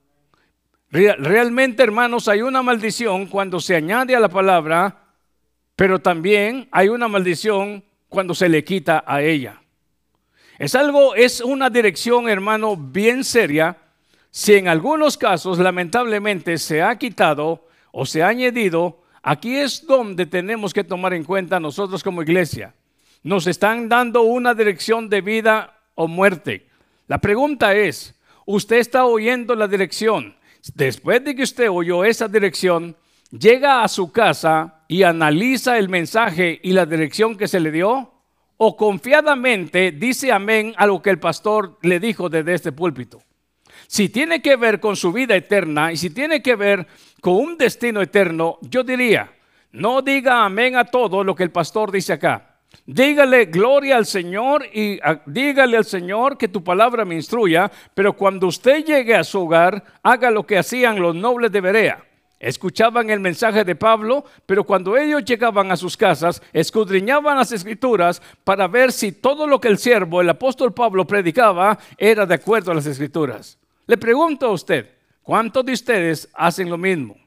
Realmente, 0.90 1.84
hermanos, 1.84 2.28
hay 2.28 2.42
una 2.42 2.64
maldición 2.64 3.26
cuando 3.26 3.60
se 3.60 3.76
añade 3.76 4.16
a 4.16 4.20
la 4.20 4.30
palabra 4.30 5.06
pero 5.76 6.00
también 6.00 6.68
hay 6.72 6.88
una 6.88 7.08
maldición 7.08 7.84
cuando 8.08 8.34
se 8.34 8.48
le 8.48 8.64
quita 8.64 9.04
a 9.06 9.22
ella. 9.22 9.62
Es 10.58 10.74
algo, 10.74 11.16
es 11.16 11.42
una 11.42 11.70
dirección, 11.70 12.30
hermano, 12.30 12.78
bien 12.78 13.26
seria. 13.26 13.78
Si 14.32 14.54
en 14.54 14.70
algunos 14.70 15.18
casos, 15.18 15.60
lamentablemente, 15.60 16.58
se 16.58 16.82
ha 16.82 16.98
quitado 16.98 17.68
o 17.92 18.06
se 18.06 18.24
ha 18.24 18.30
añadido, 18.30 19.02
aquí 19.26 19.58
es 19.58 19.86
donde 19.86 20.28
tenemos 20.28 20.72
que 20.72 20.84
tomar 20.84 21.14
en 21.14 21.24
cuenta 21.24 21.60
nosotros 21.60 22.04
como 22.04 22.22
iglesia. 22.22 22.76
Nos 23.24 23.48
están 23.48 23.90
dando 23.90 24.22
una 24.22 24.54
dirección 24.54 25.10
de 25.10 25.22
vida 25.22 25.82
o 25.96 26.08
muerte. 26.08 26.68
La 27.08 27.18
pregunta 27.18 27.74
es, 27.74 28.16
¿usted 28.46 28.78
está 28.78 29.06
oyendo 29.06 29.56
la 29.56 29.68
dirección? 29.68 30.36
Después 30.76 31.24
de 31.24 31.36
que 31.36 31.42
usted 31.42 31.70
oyó 31.70 32.06
esa 32.06 32.28
dirección, 32.28 32.96
llega 33.32 33.84
a 33.84 33.88
su 33.88 34.12
casa 34.12 34.84
y 34.88 35.02
analiza 35.02 35.80
el 35.80 35.90
mensaje 35.90 36.60
y 36.62 36.72
la 36.74 36.86
dirección 36.86 37.36
que 37.36 37.48
se 37.48 37.60
le 37.60 37.72
dio 37.72 38.12
o 38.58 38.78
confiadamente 38.78 39.92
dice 39.92 40.32
amén 40.32 40.74
a 40.78 40.86
lo 40.86 41.02
que 41.02 41.10
el 41.10 41.20
pastor 41.20 41.80
le 41.82 42.00
dijo 42.00 42.30
desde 42.30 42.54
este 42.54 42.72
púlpito. 42.72 43.22
Si 43.88 44.10
tiene 44.10 44.42
que 44.42 44.56
ver 44.56 44.80
con 44.80 44.96
su 44.96 45.12
vida 45.12 45.36
eterna 45.36 45.92
y 45.92 45.98
si 45.98 46.10
tiene 46.10 46.42
que 46.42 46.56
ver 46.56 46.88
con 47.22 47.36
un 47.36 47.58
destino 47.58 48.02
eterno, 48.02 48.58
yo 48.62 48.84
diría, 48.84 49.32
no 49.72 50.02
diga 50.02 50.46
amén 50.46 50.76
a 50.76 50.86
todo 50.86 51.24
lo 51.24 51.36
que 51.36 51.44
el 51.44 51.52
pastor 51.52 51.92
dice 51.92 52.14
acá. 52.14 52.58
Dígale 52.86 53.46
gloria 53.46 53.98
al 53.98 54.06
Señor 54.06 54.66
y 54.74 55.00
dígale 55.26 55.78
al 55.78 55.86
Señor 55.86 56.38
que 56.38 56.48
tu 56.48 56.64
palabra 56.64 57.06
me 57.06 57.16
instruya, 57.16 57.72
pero 57.94 58.14
cuando 58.14 58.48
usted 58.48 58.84
llegue 58.84 59.16
a 59.16 59.24
su 59.24 59.42
hogar, 59.42 59.84
haga 60.04 60.30
lo 60.30 60.46
que 60.46 60.58
hacían 60.58 61.00
los 61.00 61.16
nobles 61.16 61.52
de 61.52 61.62
Berea 61.62 62.06
Escuchaban 62.40 63.10
el 63.10 63.22
mensaje 63.22 63.64
de 63.64 63.76
Pablo, 63.76 64.26
pero 64.46 64.66
cuando 64.66 64.98
ellos 64.98 65.24
llegaban 65.24 65.72
a 65.72 65.78
sus 65.78 65.96
casas, 65.96 66.42
escudriñaban 66.52 67.38
las 67.38 67.52
escrituras 67.52 68.22
para 68.44 68.68
ver 68.68 68.92
si 68.92 69.14
todo 69.14 69.48
lo 69.48 69.60
que 69.62 69.70
el 69.70 69.78
siervo, 69.78 70.22
el 70.22 70.30
apóstol 70.30 70.74
Pablo, 70.74 71.08
predicaba 71.08 71.80
era 71.98 72.26
de 72.26 72.36
acuerdo 72.36 72.72
a 72.72 72.76
las 72.76 72.86
escrituras. 72.86 73.58
Le 73.88 73.98
pregunto 73.98 74.48
a 74.48 74.52
usted, 74.52 74.90
¿cuántos 75.22 75.66
de 75.66 75.74
ustedes 75.74 76.30
hacen 76.34 76.70
lo 76.70 76.78
mismo? 76.78 77.18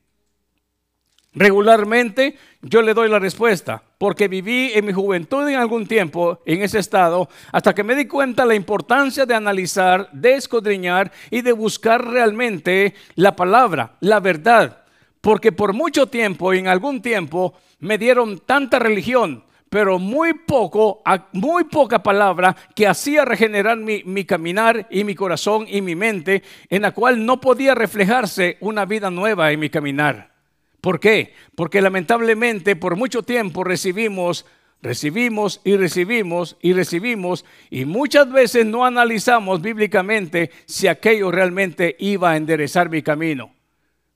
Regularmente 1.35 2.37
yo 2.63 2.83
le 2.83 2.95
doy 2.95 3.09
la 3.09 3.21
respuesta, 3.21 3.83
porque 3.99 4.27
viví 4.27 4.73
en 4.75 4.87
mi 4.87 4.93
juventud 4.93 5.47
en 5.49 5.57
algún 5.57 5.87
tiempo 5.87 6.43
en 6.45 6.63
ese 6.63 6.81
estado, 6.81 7.29
hasta 7.53 7.75
que 7.75 7.85
me 7.85 7.95
di 7.95 8.07
cuenta 8.07 8.45
la 8.45 8.57
importancia 8.57 9.25
de 9.25 9.35
analizar, 9.35 10.11
de 10.11 10.35
escudriñar 10.35 11.13
y 11.31 11.43
de 11.43 11.53
buscar 11.53 12.05
realmente 12.05 12.95
la 13.15 13.37
palabra, 13.37 13.97
la 14.01 14.19
verdad. 14.19 14.85
Porque 15.21 15.53
por 15.53 15.75
mucho 15.75 16.07
tiempo 16.07 16.53
en 16.53 16.67
algún 16.67 17.03
tiempo 17.03 17.55
me 17.79 17.99
dieron 17.99 18.39
tanta 18.41 18.81
religión, 18.81 19.45
pero 19.71 19.99
muy 19.99 20.35
poco, 20.35 21.03
muy 21.33 21.65
poca 21.65 22.03
palabra 22.03 22.57
que 22.75 22.87
hacía 22.87 23.25
regenerar 23.25 23.77
mi, 23.77 24.03
mi, 24.05 24.25
caminar 24.25 24.87
y 24.91 25.05
mi 25.05 25.15
corazón 25.15 25.67
y 25.69 25.83
mi 25.83 25.95
mente, 25.95 26.43
en 26.71 26.83
la 26.83 26.93
cual 26.93 27.25
no 27.25 27.41
podía 27.41 27.75
reflejarse 27.75 28.57
una 28.61 28.85
vida 28.85 29.11
nueva 29.11 29.53
en 29.53 29.61
mi 29.61 29.71
caminar. 29.71 30.33
¿Por 30.81 31.01
qué? 31.01 31.35
Porque 31.55 31.83
lamentablemente 31.83 32.77
por 32.77 32.97
mucho 32.97 33.23
tiempo 33.23 33.65
recibimos, 33.65 34.47
recibimos 34.81 35.61
y 35.65 35.77
recibimos 35.77 36.57
y 36.63 36.73
recibimos 36.73 37.45
y 37.69 37.85
muchas 37.85 38.31
veces 38.31 38.65
no 38.65 38.85
analizamos 38.85 39.61
bíblicamente 39.61 40.51
si 40.67 40.87
aquello 40.87 41.31
realmente 41.31 41.97
iba 41.99 42.31
a 42.31 42.37
enderezar 42.37 42.89
mi 42.89 43.03
camino. 43.03 43.53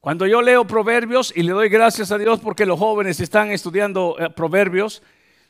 Cuando 0.00 0.26
yo 0.26 0.42
leo 0.42 0.66
proverbios 0.66 1.32
y 1.36 1.42
le 1.42 1.52
doy 1.52 1.68
gracias 1.68 2.10
a 2.10 2.18
Dios 2.18 2.40
porque 2.40 2.66
los 2.66 2.78
jóvenes 2.78 3.20
están 3.20 3.50
estudiando 3.50 4.16
eh, 4.18 4.30
proverbios, 4.30 5.02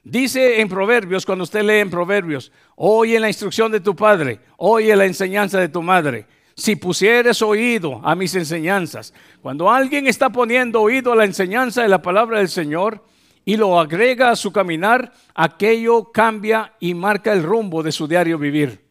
dice 0.03 0.61
en 0.61 0.69
proverbios, 0.69 1.27
cuando 1.27 1.45
usted 1.45 1.63
lee 1.63 1.81
en 1.81 1.91
proverbios, 1.91 2.53
oye 2.77 3.19
la 3.21 3.29
instrucción 3.29 3.71
de 3.73 3.81
tu 3.81 3.95
padre, 3.95 4.41
oye 4.57 4.95
la 4.97 5.07
enseñanza 5.07 5.59
de 5.59 5.69
tu 5.69 5.83
madre. 5.83 6.27
Si 6.55 6.77
pusieres 6.77 7.41
oído 7.41 8.01
a 8.05 8.15
mis 8.15 8.35
enseñanzas, 8.35 9.15
cuando 9.41 9.71
alguien 9.71 10.07
está 10.07 10.31
poniendo 10.31 10.83
oído 10.83 11.13
a 11.13 11.17
la 11.17 11.25
enseñanza 11.25 11.83
de 11.83 11.89
la 11.89 12.03
palabra 12.03 12.39
del 12.39 12.49
Señor 12.49 13.05
y 13.45 13.57
lo 13.57 13.81
agrega 13.81 14.31
a 14.31 14.37
su 14.37 14.53
caminar, 14.53 15.13
aquello 15.35 16.13
cambia 16.13 16.75
y 16.79 16.95
marca 16.95 17.33
el 17.33 17.43
rumbo 17.43 17.83
de 17.83 17.93
su 17.93 18.07
diario 18.07 18.39
vivir. 18.39 18.83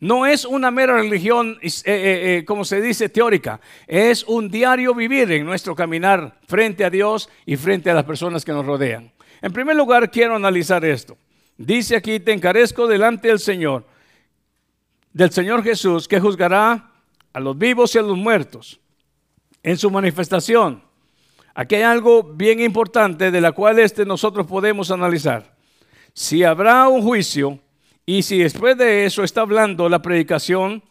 No 0.00 0.26
es 0.26 0.44
una 0.44 0.70
mera 0.70 0.98
religión, 0.98 1.56
eh, 1.62 1.68
eh, 1.68 1.82
eh, 1.86 2.44
como 2.44 2.64
se 2.64 2.80
dice, 2.80 3.08
teórica. 3.08 3.60
Es 3.86 4.24
un 4.24 4.50
diario 4.50 4.94
vivir 4.94 5.30
en 5.32 5.46
nuestro 5.46 5.74
caminar 5.74 6.40
frente 6.46 6.84
a 6.84 6.90
Dios 6.90 7.30
y 7.46 7.56
frente 7.56 7.90
a 7.90 7.94
las 7.94 8.04
personas 8.04 8.44
que 8.44 8.52
nos 8.52 8.66
rodean. 8.66 9.12
En 9.44 9.52
primer 9.52 9.76
lugar, 9.76 10.10
quiero 10.10 10.36
analizar 10.36 10.82
esto. 10.86 11.18
Dice 11.58 11.96
aquí, 11.96 12.18
te 12.18 12.32
encarezco 12.32 12.86
delante 12.86 13.28
del 13.28 13.38
Señor, 13.38 13.84
del 15.12 15.30
Señor 15.32 15.62
Jesús, 15.62 16.08
que 16.08 16.18
juzgará 16.18 16.90
a 17.30 17.40
los 17.40 17.58
vivos 17.58 17.94
y 17.94 17.98
a 17.98 18.02
los 18.02 18.16
muertos 18.16 18.80
en 19.62 19.76
su 19.76 19.90
manifestación. 19.90 20.82
Aquí 21.54 21.74
hay 21.74 21.82
algo 21.82 22.22
bien 22.22 22.58
importante 22.60 23.30
de 23.30 23.40
la 23.42 23.52
cual 23.52 23.78
este 23.80 24.06
nosotros 24.06 24.46
podemos 24.46 24.90
analizar. 24.90 25.54
Si 26.14 26.42
habrá 26.42 26.88
un 26.88 27.02
juicio, 27.02 27.60
y 28.06 28.22
si 28.22 28.38
después 28.38 28.78
de 28.78 29.04
eso 29.04 29.22
está 29.22 29.42
hablando 29.42 29.90
la 29.90 30.00
predicación, 30.00 30.82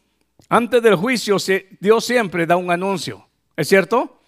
antes 0.47 0.79
del 0.83 0.93
juicio 0.93 1.37
Dios 1.79 2.05
siempre 2.05 2.45
da 2.45 2.55
un 2.55 2.69
anuncio. 2.69 3.27
¿Es 3.57 3.67
cierto? 3.67 4.19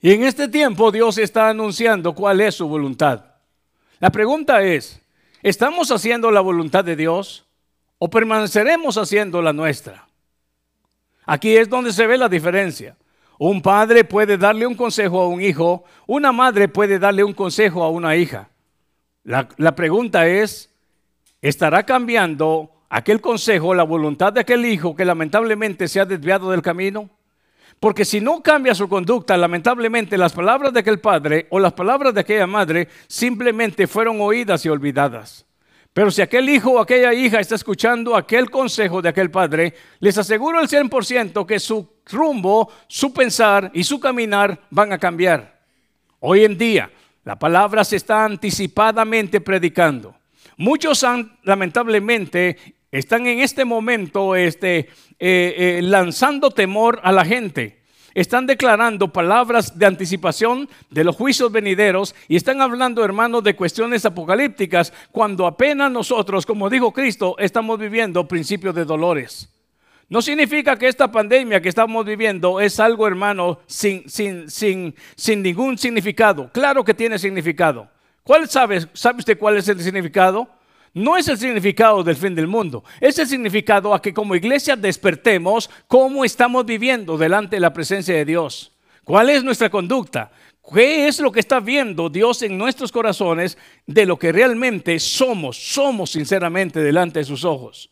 Y 0.00 0.12
en 0.12 0.24
este 0.24 0.48
tiempo 0.48 0.90
Dios 0.90 1.18
está 1.18 1.48
anunciando 1.48 2.14
cuál 2.14 2.40
es 2.40 2.54
su 2.54 2.66
voluntad. 2.66 3.24
La 3.98 4.10
pregunta 4.10 4.62
es, 4.62 5.00
¿estamos 5.42 5.90
haciendo 5.90 6.30
la 6.30 6.40
voluntad 6.40 6.84
de 6.84 6.96
Dios 6.96 7.46
o 7.98 8.08
permaneceremos 8.08 8.96
haciendo 8.96 9.42
la 9.42 9.52
nuestra? 9.52 10.08
Aquí 11.26 11.54
es 11.56 11.68
donde 11.68 11.92
se 11.92 12.06
ve 12.06 12.16
la 12.16 12.28
diferencia. 12.28 12.96
Un 13.38 13.62
padre 13.62 14.04
puede 14.04 14.36
darle 14.36 14.66
un 14.66 14.74
consejo 14.74 15.20
a 15.20 15.28
un 15.28 15.40
hijo, 15.40 15.84
una 16.06 16.32
madre 16.32 16.68
puede 16.68 16.98
darle 16.98 17.22
un 17.22 17.34
consejo 17.34 17.84
a 17.84 17.90
una 17.90 18.16
hija. 18.16 18.48
La, 19.22 19.74
pregunta 19.74 20.26
es, 20.26 20.70
estará 21.42 21.84
cambiando 21.84 22.70
aquel 22.88 23.20
consejo, 23.20 23.74
la 23.74 23.82
voluntad 23.82 24.32
de 24.32 24.40
aquel 24.40 24.64
hijo 24.64 24.96
que 24.96 25.04
lamentablemente 25.04 25.88
se 25.88 26.00
ha 26.00 26.06
desviado 26.06 26.50
del 26.50 26.62
camino? 26.62 27.10
Porque 27.80 28.04
si 28.04 28.20
no 28.20 28.42
cambia 28.42 28.74
su 28.74 28.90
conducta, 28.90 29.38
lamentablemente 29.38 30.18
las 30.18 30.34
palabras 30.34 30.74
de 30.74 30.80
aquel 30.80 31.00
padre 31.00 31.46
o 31.48 31.58
las 31.58 31.72
palabras 31.72 32.12
de 32.12 32.20
aquella 32.20 32.46
madre 32.46 32.88
simplemente 33.06 33.86
fueron 33.86 34.20
oídas 34.20 34.66
y 34.66 34.68
olvidadas. 34.68 35.46
Pero 35.94 36.10
si 36.10 36.20
aquel 36.20 36.48
hijo 36.50 36.72
o 36.72 36.78
aquella 36.78 37.14
hija 37.14 37.40
está 37.40 37.54
escuchando 37.54 38.14
aquel 38.14 38.50
consejo 38.50 39.00
de 39.00 39.08
aquel 39.08 39.30
padre, 39.30 39.74
les 39.98 40.16
aseguro 40.18 40.58
al 40.58 40.68
100% 40.68 41.46
que 41.46 41.58
su 41.58 41.88
rumbo, 42.04 42.70
su 42.86 43.14
pensar 43.14 43.70
y 43.72 43.82
su 43.82 43.98
caminar 43.98 44.60
van 44.68 44.92
a 44.92 44.98
cambiar. 44.98 45.60
Hoy 46.20 46.44
en 46.44 46.58
día, 46.58 46.90
la 47.24 47.38
palabra 47.38 47.82
se 47.82 47.96
está 47.96 48.26
anticipadamente 48.26 49.40
predicando. 49.40 50.14
Muchos 50.58 51.02
han, 51.02 51.38
lamentablemente, 51.44 52.79
están 52.92 53.26
en 53.26 53.40
este 53.40 53.64
momento 53.64 54.34
este, 54.34 54.78
eh, 54.78 54.88
eh, 55.18 55.80
lanzando 55.82 56.50
temor 56.50 57.00
a 57.02 57.12
la 57.12 57.24
gente. 57.24 57.80
Están 58.12 58.46
declarando 58.46 59.12
palabras 59.12 59.78
de 59.78 59.86
anticipación 59.86 60.68
de 60.90 61.04
los 61.04 61.14
juicios 61.14 61.52
venideros 61.52 62.14
y 62.26 62.34
están 62.34 62.60
hablando, 62.60 63.04
hermanos, 63.04 63.44
de 63.44 63.54
cuestiones 63.54 64.04
apocalípticas 64.04 64.92
cuando 65.12 65.46
apenas 65.46 65.92
nosotros, 65.92 66.44
como 66.44 66.68
dijo 66.68 66.92
Cristo, 66.92 67.36
estamos 67.38 67.78
viviendo 67.78 68.26
principios 68.26 68.74
de 68.74 68.84
dolores. 68.84 69.48
No 70.08 70.20
significa 70.20 70.76
que 70.76 70.88
esta 70.88 71.12
pandemia 71.12 71.62
que 71.62 71.68
estamos 71.68 72.04
viviendo 72.04 72.60
es 72.60 72.80
algo, 72.80 73.06
hermano, 73.06 73.60
sin, 73.66 74.08
sin, 74.10 74.50
sin, 74.50 74.92
sin 75.14 75.40
ningún 75.40 75.78
significado. 75.78 76.50
Claro 76.52 76.82
que 76.82 76.94
tiene 76.94 77.16
significado. 77.16 77.88
¿Cuál 78.24 78.48
sabe? 78.48 78.88
¿Sabe 78.92 79.20
usted 79.20 79.38
cuál 79.38 79.56
es 79.56 79.68
el 79.68 79.80
significado? 79.80 80.48
No 80.92 81.16
es 81.16 81.28
el 81.28 81.38
significado 81.38 82.02
del 82.02 82.16
fin 82.16 82.34
del 82.34 82.48
mundo, 82.48 82.82
es 83.00 83.18
el 83.18 83.26
significado 83.26 83.94
a 83.94 84.02
que 84.02 84.12
como 84.12 84.34
iglesia 84.34 84.74
despertemos 84.74 85.70
cómo 85.86 86.24
estamos 86.24 86.66
viviendo 86.66 87.16
delante 87.16 87.56
de 87.56 87.60
la 87.60 87.72
presencia 87.72 88.14
de 88.14 88.24
Dios. 88.24 88.72
¿Cuál 89.04 89.30
es 89.30 89.44
nuestra 89.44 89.70
conducta? 89.70 90.32
¿Qué 90.72 91.06
es 91.08 91.20
lo 91.20 91.32
que 91.32 91.40
está 91.40 91.60
viendo 91.60 92.08
Dios 92.08 92.42
en 92.42 92.58
nuestros 92.58 92.92
corazones 92.92 93.56
de 93.86 94.04
lo 94.04 94.18
que 94.18 94.32
realmente 94.32 94.98
somos? 94.98 95.56
Somos 95.56 96.10
sinceramente 96.10 96.80
delante 96.80 97.20
de 97.20 97.24
sus 97.24 97.44
ojos. 97.44 97.90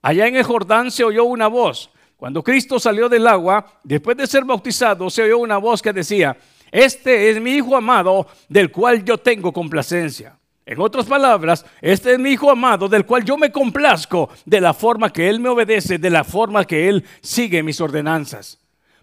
Allá 0.00 0.26
en 0.26 0.36
el 0.36 0.44
Jordán 0.44 0.90
se 0.90 1.04
oyó 1.04 1.24
una 1.24 1.48
voz. 1.48 1.90
Cuando 2.16 2.42
Cristo 2.42 2.78
salió 2.78 3.08
del 3.08 3.26
agua, 3.26 3.80
después 3.82 4.16
de 4.16 4.26
ser 4.26 4.44
bautizado, 4.44 5.10
se 5.10 5.22
oyó 5.22 5.38
una 5.38 5.58
voz 5.58 5.82
que 5.82 5.92
decía, 5.92 6.36
este 6.70 7.30
es 7.30 7.40
mi 7.40 7.52
Hijo 7.56 7.76
amado, 7.76 8.26
del 8.48 8.70
cual 8.70 9.04
yo 9.04 9.18
tengo 9.18 9.52
complacencia. 9.52 10.38
En 10.68 10.80
otras 10.80 11.06
palabras, 11.06 11.64
este 11.80 12.14
es 12.14 12.18
mi 12.18 12.30
Hijo 12.30 12.50
amado, 12.50 12.88
del 12.88 13.06
cual 13.06 13.24
yo 13.24 13.38
me 13.38 13.52
complazco 13.52 14.28
de 14.44 14.60
la 14.60 14.74
forma 14.74 15.12
que 15.12 15.28
Él 15.28 15.38
me 15.38 15.48
obedece, 15.48 15.96
de 15.96 16.10
la 16.10 16.24
forma 16.24 16.64
que 16.64 16.88
Él 16.88 17.04
sigue 17.20 17.62
mis 17.62 17.80
ordenanzas. 17.80 18.58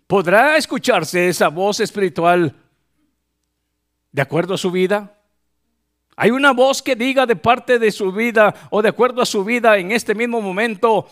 ¿Podrá 0.06 0.58
escucharse 0.58 1.30
esa 1.30 1.48
voz 1.48 1.80
espiritual 1.80 2.54
de 4.12 4.22
acuerdo 4.22 4.56
a 4.56 4.58
su 4.58 4.72
vida? 4.72 5.18
¿Hay 6.18 6.32
una 6.32 6.52
voz 6.52 6.82
que 6.82 6.98
diga 6.98 7.26
de 7.26 7.38
parte 7.38 7.80
de 7.80 7.94
su 7.94 8.12
vida 8.12 8.54
o 8.70 8.82
de 8.82 8.90
acuerdo 8.90 9.22
a 9.22 9.26
su 9.26 9.46
vida 9.46 9.78
en 9.78 9.94
este 9.94 10.14
mismo 10.14 10.42
momento, 10.42 11.08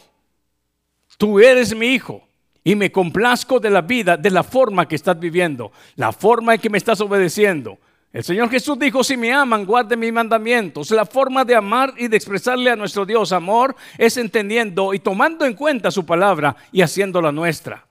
tú 1.17 1.39
eres 1.39 1.74
mi 1.74 1.88
hijo 1.88 2.27
y 2.62 2.75
me 2.75 2.91
complazco 2.91 3.58
de 3.62 3.70
la 3.70 3.81
vida, 3.81 4.17
de 4.17 4.29
la 4.29 4.43
forma 4.43 4.86
que 4.86 4.96
estás 4.96 5.17
viviendo, 5.17 5.72
la 5.96 6.12
forma 6.12 6.55
en 6.55 6.60
que 6.60 6.70
me 6.70 6.77
estás 6.77 7.00
obedeciendo? 7.00 7.79
El 8.13 8.25
Señor 8.25 8.50
Jesús 8.50 8.77
dijo, 8.77 9.06
si 9.06 9.15
me 9.15 9.32
aman, 9.32 9.65
guarden 9.65 10.00
mis 10.00 10.12
mandamientos. 10.12 10.91
La 10.91 11.06
forma 11.06 11.46
de 11.46 11.56
amar 11.56 11.94
y 11.98 12.10
de 12.10 12.18
expresarle 12.18 12.70
a 12.70 12.75
nuestro 12.75 13.06
Dios 13.06 13.32
amor 13.32 13.75
es 13.98 14.18
entendiendo 14.18 14.94
y 14.94 15.00
tomando 15.00 15.46
en 15.46 15.53
cuenta 15.53 15.91
su 15.91 16.06
palabra 16.06 16.58
y 16.74 16.82
haciéndola 16.82 17.32
nuestra. 17.32 17.86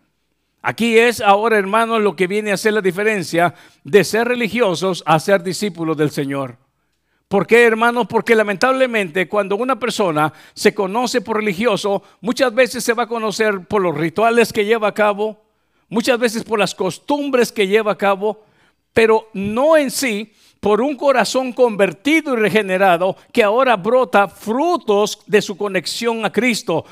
Aquí 0.61 0.99
es 0.99 1.23
ahora, 1.23 1.57
hermanos, 1.57 2.03
lo 2.03 2.15
que 2.15 2.27
viene 2.27 2.53
a 2.53 2.59
ser 2.59 2.75
la 2.75 2.83
diferencia 2.83 3.55
de 3.83 4.05
ser 4.05 4.29
religiosos 4.29 5.03
a 5.07 5.19
ser 5.19 5.43
discípulos 5.43 5.97
del 5.97 6.11
Señor. 6.11 6.59
¿Por 7.27 7.47
qué, 7.47 7.65
hermanos? 7.65 8.07
Porque 8.07 8.35
lamentablemente 8.35 9.27
cuando 9.27 9.57
una 9.57 9.79
persona 9.79 10.35
se 10.53 10.75
conoce 10.75 11.23
por 11.23 11.37
religioso, 11.37 12.03
muchas 12.21 12.55
veces 12.55 12.85
se 12.85 12.93
va 12.93 13.05
a 13.05 13.09
conocer 13.09 13.65
por 13.67 13.81
los 13.81 13.97
rituales 13.97 14.53
que 14.53 14.67
lleva 14.67 14.89
a 14.89 14.95
cabo, 14.95 15.41
muchas 15.89 16.19
veces 16.19 16.45
por 16.45 16.59
las 16.59 16.75
costumbres 16.75 17.53
que 17.53 17.67
lleva 17.67 17.93
a 17.93 17.99
cabo, 17.99 18.45
pero 18.93 19.29
no 19.33 19.77
en 19.77 19.91
sí 19.91 20.33
por 20.61 20.83
un 20.83 20.95
corazón 20.95 21.53
convertido 21.53 22.35
y 22.35 22.37
regenerado 22.37 23.17
que 23.33 23.43
ahora 23.43 23.77
brota 23.77 24.29
frutos 24.29 25.21
de 25.27 25.41
su 25.41 25.57
conexión 25.57 26.25
a 26.25 26.31
Cristo, 26.31 26.85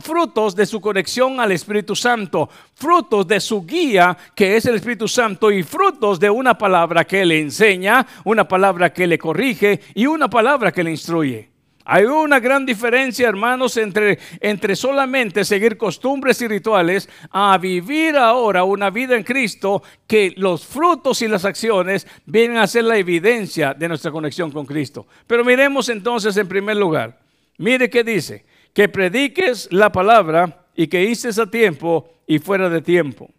frutos 0.00 0.54
de 0.54 0.66
su 0.66 0.80
conexión 0.80 1.40
al 1.40 1.52
Espíritu 1.52 1.96
Santo, 1.96 2.48
frutos 2.74 3.26
de 3.26 3.40
su 3.40 3.64
guía 3.64 4.16
que 4.34 4.56
es 4.56 4.66
el 4.66 4.76
Espíritu 4.76 5.08
Santo 5.08 5.50
y 5.50 5.62
frutos 5.62 6.20
de 6.20 6.28
una 6.28 6.56
palabra 6.58 7.04
que 7.04 7.24
le 7.24 7.40
enseña, 7.40 8.06
una 8.24 8.46
palabra 8.46 8.92
que 8.92 9.06
le 9.06 9.18
corrige 9.18 9.80
y 9.94 10.06
una 10.06 10.28
palabra 10.28 10.70
que 10.70 10.84
le 10.84 10.90
instruye. 10.90 11.55
Hay 11.88 12.04
una 12.04 12.40
gran 12.40 12.66
diferencia, 12.66 13.28
hermanos, 13.28 13.76
entre, 13.76 14.18
entre 14.40 14.74
solamente 14.74 15.44
seguir 15.44 15.76
costumbres 15.76 16.42
y 16.42 16.48
rituales 16.48 17.08
a 17.30 17.56
vivir 17.58 18.16
ahora 18.16 18.64
una 18.64 18.90
vida 18.90 19.14
en 19.14 19.22
Cristo 19.22 19.84
que 20.04 20.34
los 20.36 20.66
frutos 20.66 21.22
y 21.22 21.28
las 21.28 21.44
acciones 21.44 22.08
vienen 22.26 22.56
a 22.56 22.66
ser 22.66 22.82
la 22.82 22.96
evidencia 22.96 23.72
de 23.72 23.86
nuestra 23.86 24.10
conexión 24.10 24.50
con 24.50 24.66
Cristo. 24.66 25.06
Pero 25.28 25.44
miremos 25.44 25.88
entonces 25.88 26.36
en 26.36 26.48
primer 26.48 26.76
lugar, 26.76 27.20
mire 27.58 27.88
qué 27.88 28.02
dice, 28.02 28.44
que 28.74 28.88
prediques 28.88 29.68
la 29.70 29.92
palabra 29.92 30.66
y 30.74 30.88
que 30.88 31.04
hices 31.04 31.38
a 31.38 31.48
tiempo 31.48 32.10
y 32.26 32.40
fuera 32.40 32.68
de 32.68 32.82
tiempo. 32.82 33.30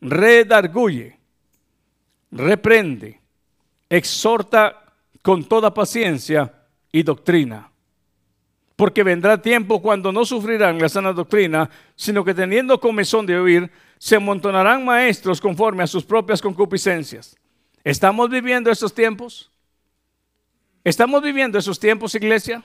Redarguye, 0.00 1.18
reprende, 2.30 3.20
exhorta 3.88 4.84
con 5.22 5.42
toda 5.42 5.74
paciencia 5.74 6.54
y 6.92 7.02
doctrina 7.02 7.69
porque 8.80 9.02
vendrá 9.02 9.42
tiempo 9.42 9.82
cuando 9.82 10.10
no 10.10 10.24
sufrirán 10.24 10.78
la 10.78 10.88
sana 10.88 11.12
doctrina, 11.12 11.68
sino 11.96 12.24
que 12.24 12.32
teniendo 12.32 12.80
comezón 12.80 13.26
de 13.26 13.38
oír, 13.38 13.70
se 13.98 14.16
amontonarán 14.16 14.86
maestros 14.86 15.38
conforme 15.38 15.82
a 15.82 15.86
sus 15.86 16.02
propias 16.02 16.40
concupiscencias. 16.40 17.36
¿Estamos 17.84 18.30
viviendo 18.30 18.70
esos 18.70 18.94
tiempos? 18.94 19.50
¿Estamos 20.82 21.20
viviendo 21.20 21.58
esos 21.58 21.78
tiempos, 21.78 22.14
iglesia? 22.14 22.64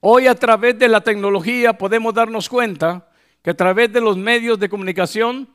Hoy 0.00 0.26
a 0.26 0.34
través 0.34 0.78
de 0.78 0.88
la 0.88 1.00
tecnología 1.00 1.78
podemos 1.78 2.12
darnos 2.12 2.46
cuenta 2.46 3.08
que 3.40 3.52
a 3.52 3.56
través 3.56 3.90
de 3.90 4.02
los 4.02 4.18
medios 4.18 4.58
de 4.60 4.68
comunicación, 4.68 5.48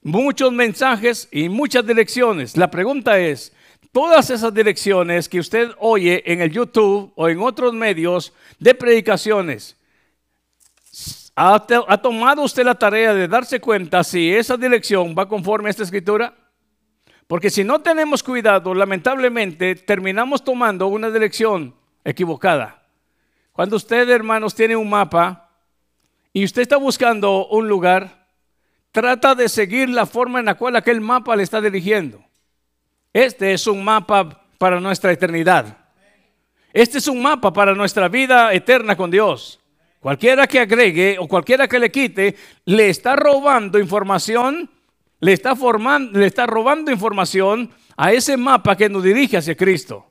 muchos 0.00 0.50
mensajes 0.52 1.28
y 1.30 1.50
muchas 1.50 1.86
direcciones. 1.86 2.56
La 2.56 2.70
pregunta 2.70 3.18
es, 3.18 3.52
todas 3.94 4.28
esas 4.28 4.52
direcciones 4.52 5.28
que 5.28 5.38
usted 5.38 5.70
oye 5.78 6.20
en 6.26 6.40
el 6.40 6.50
YouTube 6.50 7.12
o 7.14 7.28
en 7.28 7.38
otros 7.38 7.72
medios 7.72 8.32
de 8.58 8.74
predicaciones, 8.74 9.76
¿ha, 11.36 11.64
tomado 12.02 12.42
usted 12.42 12.64
la 12.64 12.74
tarea 12.74 13.14
de 13.14 13.28
darse 13.28 13.60
cuenta 13.60 14.02
si 14.02 14.34
esa 14.34 14.56
dirección 14.56 15.14
va 15.16 15.28
conforme 15.28 15.68
a 15.68 15.70
esta 15.70 15.84
escritura? 15.84 16.34
Porque 17.28 17.50
si 17.50 17.62
no 17.62 17.82
tenemos 17.82 18.24
cuidado, 18.24 18.74
lamentablemente 18.74 19.76
terminamos 19.76 20.42
tomando 20.42 20.88
una 20.88 21.08
dirección 21.08 21.72
equivocada. 22.02 22.82
Cuando 23.52 23.76
usted, 23.76 24.10
hermanos, 24.10 24.56
tiene 24.56 24.74
un 24.74 24.90
mapa 24.90 25.52
y 26.32 26.44
usted 26.44 26.62
está 26.62 26.78
buscando 26.78 27.46
un 27.46 27.68
lugar, 27.68 28.26
trata 28.90 29.36
de 29.36 29.48
seguir 29.48 29.88
la 29.88 30.04
forma 30.04 30.40
en 30.40 30.46
la 30.46 30.56
cual 30.56 30.74
aquel 30.74 31.00
mapa 31.00 31.36
le 31.36 31.44
está 31.44 31.60
dirigiendo. 31.60 32.23
Este 33.14 33.52
es 33.52 33.68
un 33.68 33.84
mapa 33.84 34.42
para 34.58 34.80
nuestra 34.80 35.12
eternidad. 35.12 35.78
Este 36.72 36.98
es 36.98 37.06
un 37.06 37.22
mapa 37.22 37.52
para 37.52 37.72
nuestra 37.72 38.08
vida 38.08 38.52
eterna 38.52 38.96
con 38.96 39.08
Dios. 39.08 39.60
Cualquiera 40.00 40.48
que 40.48 40.58
agregue 40.58 41.16
o 41.20 41.28
cualquiera 41.28 41.68
que 41.68 41.78
le 41.78 41.92
quite, 41.92 42.34
le 42.64 42.88
está 42.88 43.14
robando 43.14 43.78
información, 43.78 44.68
le 45.20 45.32
está, 45.32 45.54
formando, 45.54 46.18
le 46.18 46.26
está 46.26 46.44
robando 46.44 46.90
información 46.90 47.70
a 47.96 48.12
ese 48.12 48.36
mapa 48.36 48.76
que 48.76 48.88
nos 48.88 49.04
dirige 49.04 49.36
hacia 49.36 49.56
Cristo. 49.56 50.10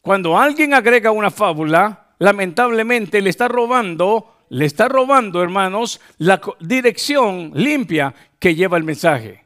Cuando 0.00 0.36
alguien 0.36 0.74
agrega 0.74 1.12
una 1.12 1.30
fábula, 1.30 2.08
lamentablemente 2.18 3.22
le 3.22 3.30
está 3.30 3.46
robando, 3.46 4.34
le 4.48 4.66
está 4.66 4.88
robando, 4.88 5.40
hermanos, 5.40 6.00
la 6.18 6.40
dirección 6.58 7.52
limpia 7.54 8.12
que 8.40 8.56
lleva 8.56 8.76
el 8.76 8.82
mensaje. 8.82 9.45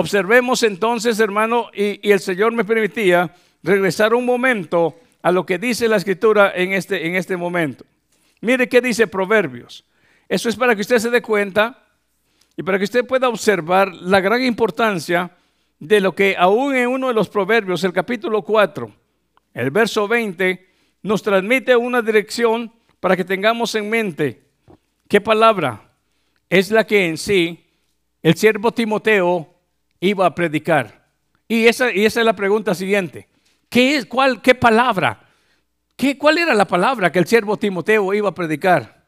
Observemos 0.00 0.62
entonces, 0.62 1.18
hermano, 1.18 1.70
y, 1.74 2.08
el 2.08 2.20
Señor 2.20 2.52
me 2.52 2.64
permitía 2.64 3.34
regresar 3.64 4.14
un 4.14 4.24
momento 4.24 4.94
a 5.22 5.32
lo 5.32 5.44
que 5.44 5.58
dice 5.58 5.88
la 5.88 5.96
escritura 5.96 6.52
en 6.54 6.72
este, 6.72 7.04
en 7.08 7.16
este 7.16 7.36
momento. 7.36 7.84
Mire 8.40 8.68
qué 8.68 8.80
dice 8.80 9.08
Proverbios. 9.08 9.84
Eso 10.28 10.48
es 10.48 10.54
para 10.54 10.76
que 10.76 10.82
usted 10.82 11.00
se 11.00 11.10
dé 11.10 11.20
cuenta 11.20 11.84
y 12.56 12.62
para 12.62 12.78
que 12.78 12.84
usted 12.84 13.04
pueda 13.06 13.28
observar 13.28 13.92
la 13.92 14.20
gran 14.20 14.40
importancia 14.44 15.32
de 15.80 16.00
lo 16.00 16.14
que 16.14 16.36
aún 16.38 16.76
en 16.76 16.90
uno 16.90 17.08
de 17.08 17.14
los 17.14 17.28
Proverbios, 17.28 17.82
el 17.82 17.92
capítulo 17.92 18.42
4, 18.42 18.94
el 19.54 19.70
verso 19.72 20.06
20, 20.06 20.64
nos 21.02 21.24
transmite 21.24 21.74
una 21.74 22.02
dirección 22.02 22.72
para 23.00 23.16
que 23.16 23.24
tengamos 23.24 23.74
en 23.74 23.90
mente 23.90 24.44
qué 25.08 25.20
palabra 25.20 25.90
es 26.48 26.70
la 26.70 26.86
que 26.86 27.08
en 27.08 27.18
sí 27.18 27.66
el 28.22 28.36
siervo 28.36 28.70
Timoteo 28.70 29.57
iba 30.00 30.26
a 30.26 30.34
predicar. 30.34 31.06
Y 31.48 31.66
esa, 31.66 31.92
y 31.92 32.04
esa 32.04 32.20
es 32.20 32.26
la 32.26 32.36
pregunta 32.36 32.74
siguiente. 32.74 33.28
¿Qué, 33.68 33.96
es, 33.96 34.06
cuál, 34.06 34.40
qué 34.42 34.54
palabra? 34.54 35.28
¿Qué, 35.96 36.16
¿Cuál 36.16 36.38
era 36.38 36.54
la 36.54 36.66
palabra 36.66 37.10
que 37.10 37.18
el 37.18 37.26
siervo 37.26 37.56
Timoteo 37.56 38.14
iba 38.14 38.28
a 38.28 38.34
predicar? 38.34 39.04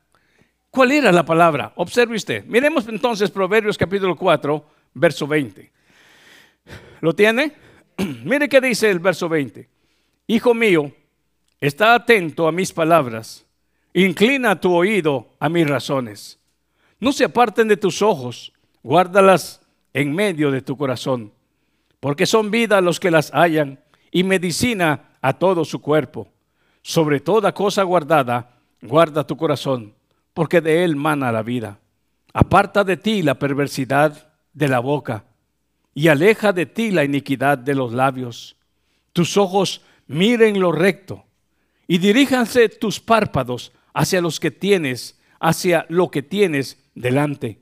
¿Cuál 0.70 0.92
era 0.92 1.12
la 1.12 1.24
palabra? 1.24 1.72
Observe 1.76 2.16
usted. 2.16 2.44
Miremos 2.44 2.86
entonces 2.88 3.30
Proverbios 3.30 3.76
capítulo 3.76 4.16
4, 4.16 4.64
verso 4.94 5.26
20. 5.26 5.70
¿Lo 7.00 7.14
tiene? 7.14 7.52
Mire 8.24 8.48
qué 8.48 8.60
dice 8.60 8.90
el 8.90 9.00
verso 9.00 9.28
20. 9.28 9.68
Hijo 10.28 10.54
mío, 10.54 10.92
está 11.60 11.94
atento 11.94 12.46
a 12.46 12.52
mis 12.52 12.72
palabras. 12.72 13.44
Inclina 13.92 14.60
tu 14.60 14.72
oído 14.72 15.34
a 15.40 15.48
mis 15.48 15.68
razones. 15.68 16.38
No 17.00 17.12
se 17.12 17.24
aparten 17.24 17.66
de 17.66 17.76
tus 17.76 18.02
ojos. 18.02 18.52
Guárdalas 18.82 19.59
en 19.92 20.14
medio 20.14 20.50
de 20.50 20.62
tu 20.62 20.76
corazón, 20.76 21.32
porque 21.98 22.26
son 22.26 22.50
vida 22.50 22.80
los 22.80 23.00
que 23.00 23.10
las 23.10 23.30
hallan 23.32 23.80
y 24.10 24.24
medicina 24.24 25.10
a 25.20 25.34
todo 25.34 25.64
su 25.64 25.80
cuerpo. 25.80 26.28
Sobre 26.82 27.20
toda 27.20 27.52
cosa 27.52 27.82
guardada, 27.82 28.56
guarda 28.80 29.26
tu 29.26 29.36
corazón, 29.36 29.94
porque 30.32 30.60
de 30.60 30.84
él 30.84 30.96
mana 30.96 31.32
la 31.32 31.42
vida. 31.42 31.78
Aparta 32.32 32.84
de 32.84 32.96
ti 32.96 33.22
la 33.22 33.38
perversidad 33.38 34.32
de 34.52 34.68
la 34.68 34.80
boca 34.80 35.24
y 35.94 36.08
aleja 36.08 36.52
de 36.52 36.66
ti 36.66 36.90
la 36.90 37.04
iniquidad 37.04 37.58
de 37.58 37.74
los 37.74 37.92
labios. 37.92 38.56
Tus 39.12 39.36
ojos 39.36 39.82
miren 40.06 40.60
lo 40.60 40.72
recto 40.72 41.24
y 41.86 41.98
diríjanse 41.98 42.68
tus 42.68 43.00
párpados 43.00 43.72
hacia 43.92 44.20
los 44.20 44.40
que 44.40 44.50
tienes, 44.50 45.18
hacia 45.40 45.84
lo 45.88 46.10
que 46.10 46.22
tienes 46.22 46.78
delante 46.94 47.60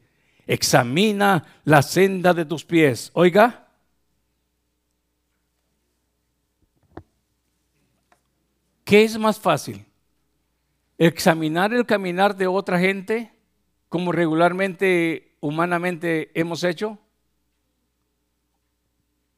examina 0.48 1.44
la 1.64 1.82
senda 1.82 2.34
de 2.34 2.44
tus 2.44 2.64
pies. 2.64 3.10
Oiga. 3.12 3.68
¿Qué 8.84 9.04
es 9.04 9.18
más 9.18 9.38
fácil? 9.38 9.84
¿Examinar 10.96 11.74
el 11.74 11.84
caminar 11.84 12.34
de 12.34 12.46
otra 12.46 12.80
gente 12.80 13.30
como 13.90 14.10
regularmente, 14.10 15.36
humanamente 15.40 16.30
hemos 16.34 16.64
hecho? 16.64 16.98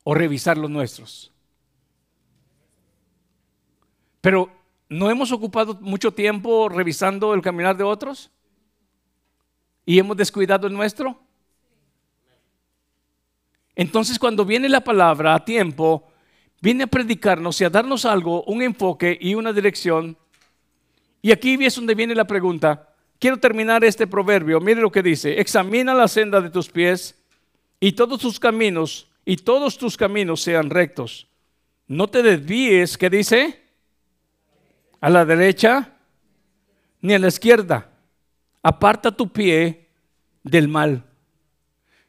¿O 0.04 0.14
revisar 0.14 0.56
los 0.56 0.70
nuestros? 0.70 1.32
Pero 4.20 4.50
¿no 4.88 5.10
hemos 5.10 5.32
ocupado 5.32 5.74
mucho 5.80 6.12
tiempo 6.12 6.68
revisando 6.68 7.34
el 7.34 7.42
caminar 7.42 7.76
de 7.76 7.84
otros? 7.84 8.30
Y 9.84 9.98
hemos 9.98 10.16
descuidado 10.16 10.66
el 10.66 10.72
nuestro. 10.72 11.20
Entonces 13.74 14.18
cuando 14.18 14.44
viene 14.44 14.68
la 14.68 14.82
palabra 14.82 15.34
a 15.34 15.44
tiempo, 15.44 16.08
viene 16.60 16.84
a 16.84 16.86
predicarnos 16.86 17.60
y 17.60 17.64
a 17.64 17.70
darnos 17.70 18.04
algo, 18.04 18.44
un 18.44 18.62
enfoque 18.62 19.16
y 19.20 19.34
una 19.34 19.52
dirección. 19.52 20.16
Y 21.22 21.32
aquí 21.32 21.58
es 21.64 21.74
donde 21.74 21.94
viene 21.94 22.14
la 22.14 22.26
pregunta. 22.26 22.94
Quiero 23.18 23.38
terminar 23.38 23.84
este 23.84 24.06
proverbio. 24.06 24.60
Mire 24.60 24.80
lo 24.80 24.90
que 24.90 25.02
dice. 25.02 25.40
Examina 25.40 25.94
la 25.94 26.08
senda 26.08 26.40
de 26.40 26.50
tus 26.50 26.68
pies 26.68 27.18
y 27.78 27.92
todos 27.92 28.20
tus 28.20 28.38
caminos, 28.38 29.08
y 29.24 29.36
todos 29.36 29.78
tus 29.78 29.96
caminos 29.96 30.42
sean 30.42 30.70
rectos. 30.70 31.26
No 31.86 32.08
te 32.08 32.22
desvíes, 32.22 32.96
¿qué 32.96 33.10
dice? 33.10 33.62
A 35.00 35.08
la 35.10 35.24
derecha 35.24 35.96
ni 37.00 37.14
a 37.14 37.18
la 37.18 37.28
izquierda. 37.28 37.89
Aparta 38.62 39.10
tu 39.10 39.28
pie 39.28 39.88
del 40.42 40.68
mal. 40.68 41.04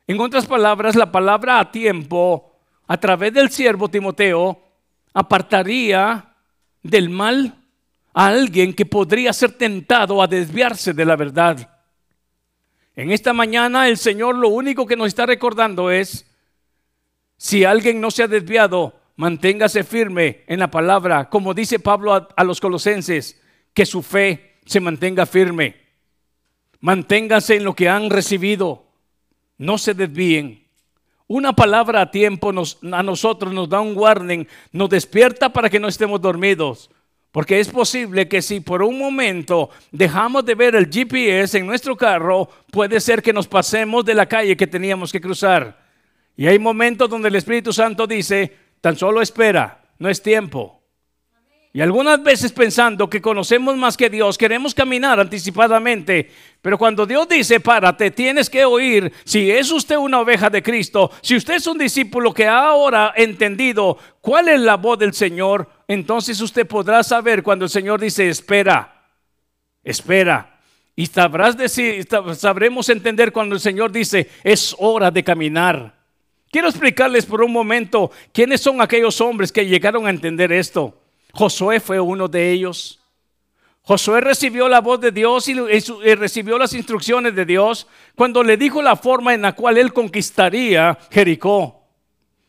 En 0.07 0.19
otras 0.19 0.45
palabras, 0.45 0.95
la 0.95 1.11
palabra 1.11 1.59
a 1.59 1.71
tiempo, 1.71 2.59
a 2.87 2.97
través 2.97 3.33
del 3.33 3.49
siervo 3.49 3.89
Timoteo, 3.89 4.61
apartaría 5.13 6.33
del 6.83 7.09
mal 7.09 7.55
a 8.13 8.27
alguien 8.27 8.73
que 8.73 8.85
podría 8.85 9.31
ser 9.33 9.53
tentado 9.53 10.21
a 10.21 10.27
desviarse 10.27 10.93
de 10.93 11.05
la 11.05 11.15
verdad. 11.15 11.81
En 12.95 13.11
esta 13.11 13.33
mañana 13.33 13.87
el 13.87 13.97
Señor 13.97 14.35
lo 14.35 14.49
único 14.49 14.85
que 14.85 14.97
nos 14.97 15.07
está 15.07 15.25
recordando 15.25 15.91
es, 15.91 16.25
si 17.37 17.63
alguien 17.63 18.01
no 18.01 18.11
se 18.11 18.23
ha 18.23 18.27
desviado, 18.27 18.99
manténgase 19.15 19.83
firme 19.83 20.43
en 20.47 20.59
la 20.59 20.69
palabra, 20.69 21.29
como 21.29 21.53
dice 21.53 21.79
Pablo 21.79 22.13
a, 22.13 22.43
los 22.43 22.59
colosenses, 22.59 23.41
que 23.73 23.85
su 23.85 24.01
fe 24.01 24.59
se 24.65 24.79
mantenga 24.79 25.25
firme. 25.25 25.75
Manténgase 26.81 27.55
en 27.55 27.63
lo 27.63 27.75
que 27.75 27.87
han 27.87 28.09
recibido, 28.09 28.83
no 29.57 29.77
se 29.77 29.93
desvíen. 29.93 30.67
Una 31.27 31.53
palabra 31.53 32.01
a 32.01 32.11
tiempo 32.11 32.49
a 32.49 33.03
nosotros 33.03 33.53
nos 33.53 33.69
da 33.69 33.79
un 33.79 33.95
warning, 33.95 34.45
nos 34.73 34.89
despierta 34.89 35.53
para 35.53 35.69
que 35.69 35.79
no 35.79 35.87
estemos 35.87 36.19
dormidos. 36.19 36.89
Porque 37.31 37.61
es 37.61 37.69
posible 37.69 38.27
que 38.27 38.41
si 38.41 38.59
por 38.59 38.83
un 38.83 38.99
momento 38.99 39.69
dejamos 39.91 40.43
de 40.43 40.55
ver 40.55 40.75
el 40.75 40.89
GPS 40.91 41.57
en 41.57 41.65
nuestro 41.65 41.95
carro, 41.95 42.49
puede 42.69 42.99
ser 42.99 43.21
que 43.21 43.31
nos 43.31 43.47
pasemos 43.47 44.03
de 44.03 44.15
la 44.15 44.25
calle 44.25 44.57
que 44.57 44.67
teníamos 44.67 45.11
que 45.11 45.21
cruzar. 45.21 45.79
Y 46.35 46.47
hay 46.47 46.59
momentos 46.59 47.09
donde 47.09 47.29
el 47.29 47.35
Espíritu 47.35 47.71
Santo 47.71 48.05
dice, 48.05 48.51
tan 48.81 48.97
solo 48.97 49.21
espera, 49.21 49.81
no 49.99 50.09
es 50.09 50.21
tiempo. 50.21 50.80
Y 51.73 51.79
algunas 51.79 52.21
veces 52.21 52.51
pensando 52.51 53.09
que 53.09 53.21
conocemos 53.21 53.77
más 53.77 53.95
que 53.95 54.09
Dios, 54.09 54.37
queremos 54.37 54.75
caminar 54.75 55.21
anticipadamente. 55.21 56.29
Pero 56.61 56.77
cuando 56.77 57.05
Dios 57.05 57.29
dice, 57.29 57.61
párate, 57.61 58.11
tienes 58.11 58.49
que 58.49 58.65
oír, 58.65 59.13
si 59.23 59.49
es 59.49 59.71
usted 59.71 59.95
una 59.95 60.19
oveja 60.19 60.49
de 60.49 60.61
Cristo, 60.61 61.11
si 61.21 61.37
usted 61.37 61.55
es 61.55 61.67
un 61.67 61.77
discípulo 61.77 62.33
que 62.33 62.45
ha 62.45 62.67
ahora 62.67 63.13
entendido 63.15 63.97
cuál 64.19 64.49
es 64.49 64.59
la 64.59 64.75
voz 64.75 64.99
del 64.99 65.13
Señor, 65.13 65.69
entonces 65.87 66.41
usted 66.41 66.67
podrá 66.67 67.03
saber 67.03 67.41
cuando 67.41 67.63
el 67.65 67.71
Señor 67.71 68.01
dice, 68.01 68.27
espera, 68.27 69.05
espera. 69.81 70.59
Y 70.93 71.05
sabrás 71.05 71.55
decir, 71.55 72.05
sabremos 72.35 72.89
entender 72.89 73.31
cuando 73.31 73.55
el 73.55 73.61
Señor 73.61 73.93
dice, 73.93 74.29
es 74.43 74.75
hora 74.77 75.09
de 75.09 75.23
caminar. 75.23 75.95
Quiero 76.51 76.67
explicarles 76.67 77.25
por 77.25 77.41
un 77.41 77.53
momento 77.53 78.11
quiénes 78.33 78.59
son 78.59 78.81
aquellos 78.81 79.21
hombres 79.21 79.53
que 79.53 79.65
llegaron 79.65 80.05
a 80.05 80.09
entender 80.09 80.51
esto. 80.51 81.00
Josué 81.33 81.79
fue 81.79 81.99
uno 81.99 82.27
de 82.27 82.51
ellos. 82.51 82.99
Josué 83.83 84.21
recibió 84.21 84.69
la 84.69 84.79
voz 84.79 85.01
de 85.01 85.11
Dios 85.11 85.47
y, 85.47 85.55
recibió 86.15 86.57
las 86.57 86.73
instrucciones 86.73 87.35
de 87.35 87.45
Dios 87.45 87.87
cuando 88.15 88.43
le 88.43 88.55
dijo 88.55 88.81
la 88.81 88.95
forma 88.95 89.33
en 89.33 89.41
la 89.41 89.53
cual 89.53 89.77
él 89.77 89.91
conquistaría 89.91 90.97
Jericó. 91.09 91.81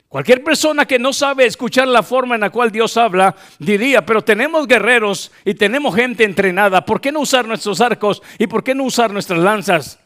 Cualquier 0.08 0.44
persona 0.44 0.84
que 0.84 0.98
no 0.98 1.14
sabe 1.14 1.46
escuchar 1.46 1.88
la 1.88 2.02
forma 2.02 2.34
en 2.34 2.42
la 2.42 2.50
cual 2.50 2.70
Dios 2.70 2.98
habla, 2.98 3.34
diría, 3.58 4.04
pero 4.04 4.22
tenemos 4.22 4.66
guerreros 4.66 5.32
y 5.42 5.54
tenemos 5.54 5.94
gente 5.94 6.24
entrenada, 6.24 6.84
¿por 6.84 7.00
qué 7.00 7.10
no 7.10 7.20
usar 7.20 7.48
nuestros 7.48 7.80
arcos 7.80 8.22
y 8.38 8.46
por 8.46 8.62
qué 8.62 8.74
no 8.74 8.84
usar 8.84 9.10
nuestras 9.10 9.38
lanzas? 9.38 10.01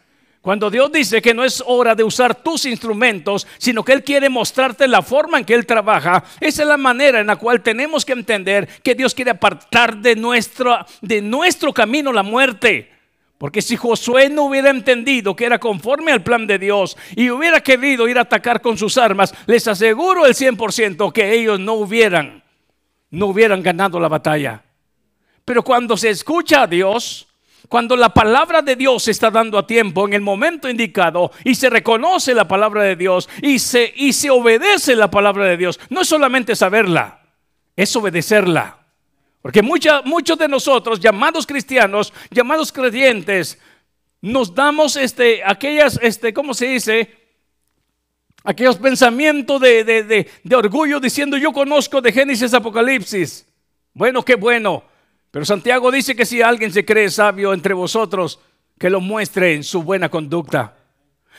Cuando 0.46 0.70
Dios 0.70 0.92
dice 0.92 1.20
que 1.20 1.34
no 1.34 1.42
es 1.42 1.60
hora 1.66 1.96
de 1.96 2.04
usar 2.04 2.36
tus 2.36 2.66
instrumentos, 2.66 3.48
sino 3.58 3.84
que 3.84 3.92
Él 3.92 4.04
quiere 4.04 4.28
mostrarte 4.28 4.86
la 4.86 5.02
forma 5.02 5.40
en 5.40 5.44
que 5.44 5.54
Él 5.54 5.66
trabaja, 5.66 6.22
esa 6.38 6.62
es 6.62 6.68
la 6.68 6.76
manera 6.76 7.18
en 7.18 7.26
la 7.26 7.34
cual 7.34 7.62
tenemos 7.62 8.04
que 8.04 8.12
entender 8.12 8.68
que 8.84 8.94
Dios 8.94 9.12
quiere 9.12 9.32
apartar 9.32 9.96
de 9.96 10.14
nuestro, 10.14 10.86
de 11.00 11.20
nuestro 11.20 11.74
camino 11.74 12.12
la 12.12 12.22
muerte. 12.22 12.92
Porque 13.38 13.60
si 13.60 13.74
Josué 13.74 14.28
no 14.28 14.44
hubiera 14.44 14.70
entendido 14.70 15.34
que 15.34 15.46
era 15.46 15.58
conforme 15.58 16.12
al 16.12 16.22
plan 16.22 16.46
de 16.46 16.60
Dios 16.60 16.96
y 17.16 17.28
hubiera 17.28 17.60
querido 17.60 18.06
ir 18.06 18.16
a 18.16 18.20
atacar 18.20 18.60
con 18.60 18.78
sus 18.78 18.96
armas, 18.98 19.34
les 19.46 19.66
aseguro 19.66 20.26
el 20.26 20.34
100% 20.34 21.10
que 21.10 21.32
ellos 21.32 21.58
no 21.58 21.72
hubieran, 21.72 22.44
no 23.10 23.26
hubieran 23.26 23.64
ganado 23.64 23.98
la 23.98 24.06
batalla. 24.06 24.62
Pero 25.44 25.64
cuando 25.64 25.96
se 25.96 26.10
escucha 26.10 26.62
a 26.62 26.66
Dios, 26.68 27.26
cuando 27.68 27.96
la 27.96 28.10
palabra 28.10 28.62
de 28.62 28.76
Dios 28.76 29.04
se 29.04 29.10
está 29.10 29.30
dando 29.30 29.58
a 29.58 29.66
tiempo, 29.66 30.06
en 30.06 30.14
el 30.14 30.20
momento 30.20 30.68
indicado, 30.68 31.30
y 31.44 31.54
se 31.54 31.70
reconoce 31.70 32.34
la 32.34 32.46
palabra 32.46 32.82
de 32.82 32.96
Dios 32.96 33.28
y 33.42 33.58
se, 33.58 33.92
y 33.96 34.12
se 34.12 34.30
obedece 34.30 34.94
la 34.94 35.10
palabra 35.10 35.46
de 35.46 35.56
Dios, 35.56 35.80
no 35.90 36.02
es 36.02 36.08
solamente 36.08 36.54
saberla, 36.54 37.22
es 37.74 37.94
obedecerla. 37.96 38.78
Porque 39.42 39.62
muchos 39.62 40.38
de 40.38 40.48
nosotros, 40.48 40.98
llamados 40.98 41.46
cristianos, 41.46 42.12
llamados 42.30 42.72
creyentes, 42.72 43.58
nos 44.20 44.54
damos 44.54 44.96
este, 44.96 45.42
aquellas, 45.44 45.98
este, 46.02 46.32
¿cómo 46.32 46.52
se 46.52 46.66
dice? 46.66 47.26
Aquellos 48.42 48.76
pensamientos 48.76 49.60
de, 49.60 50.28
de 50.42 50.56
orgullo 50.56 50.98
diciendo 50.98 51.36
yo 51.36 51.52
conozco 51.52 52.00
de 52.00 52.12
Génesis 52.12 52.54
Apocalipsis. 52.54 53.46
Bueno, 53.92 54.24
qué 54.24 54.34
bueno. 54.34 54.82
Pero 55.36 55.44
Santiago 55.44 55.90
dice 55.90 56.16
que 56.16 56.24
si 56.24 56.40
alguien 56.40 56.72
se 56.72 56.86
cree 56.86 57.10
sabio 57.10 57.52
entre 57.52 57.74
vosotros, 57.74 58.40
que 58.78 58.88
lo 58.88 59.02
muestre 59.02 59.52
en 59.52 59.64
su 59.64 59.82
buena 59.82 60.08
conducta. 60.08 60.78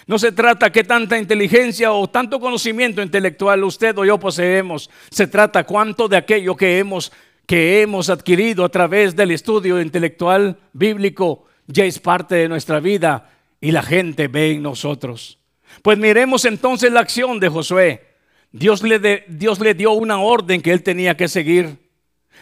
No 0.06 0.20
se 0.20 0.32
trata 0.32 0.72
que 0.72 0.84
tanta 0.84 1.18
inteligencia 1.18 1.92
o 1.92 2.08
tanto 2.08 2.40
conocimiento 2.40 3.02
intelectual 3.02 3.64
usted 3.64 3.98
o 3.98 4.06
yo 4.06 4.20
poseemos. 4.20 4.92
Se 5.10 5.26
trata 5.26 5.64
cuánto 5.64 6.08
de 6.08 6.16
aquello 6.16 6.56
que 6.56 6.78
hemos, 6.78 7.12
que 7.48 7.82
hemos 7.82 8.12
adquirido 8.12 8.64
a 8.66 8.70
través 8.70 9.16
del 9.16 9.32
estudio 9.32 9.82
intelectual 9.82 10.60
bíblico 10.74 11.46
ya 11.66 11.84
es 11.84 11.98
parte 11.98 12.36
de 12.36 12.50
nuestra 12.50 12.80
vida 12.80 13.32
y 13.60 13.72
la 13.72 13.82
gente 13.82 14.28
ve 14.28 14.52
en 14.52 14.62
nosotros. 14.62 15.40
Pues 15.82 15.98
miremos 15.98 16.46
entonces 16.46 16.92
la 16.92 17.00
acción 17.00 17.40
de 17.40 17.50
Josué. 17.50 18.06
Dios 18.52 18.84
le, 18.84 19.26
Dios 19.28 19.60
le 19.60 19.74
dio 19.74 19.94
una 19.94 20.20
orden 20.20 20.62
que 20.62 20.72
él 20.72 20.84
tenía 20.84 21.18
que 21.18 21.28
seguir. 21.28 21.87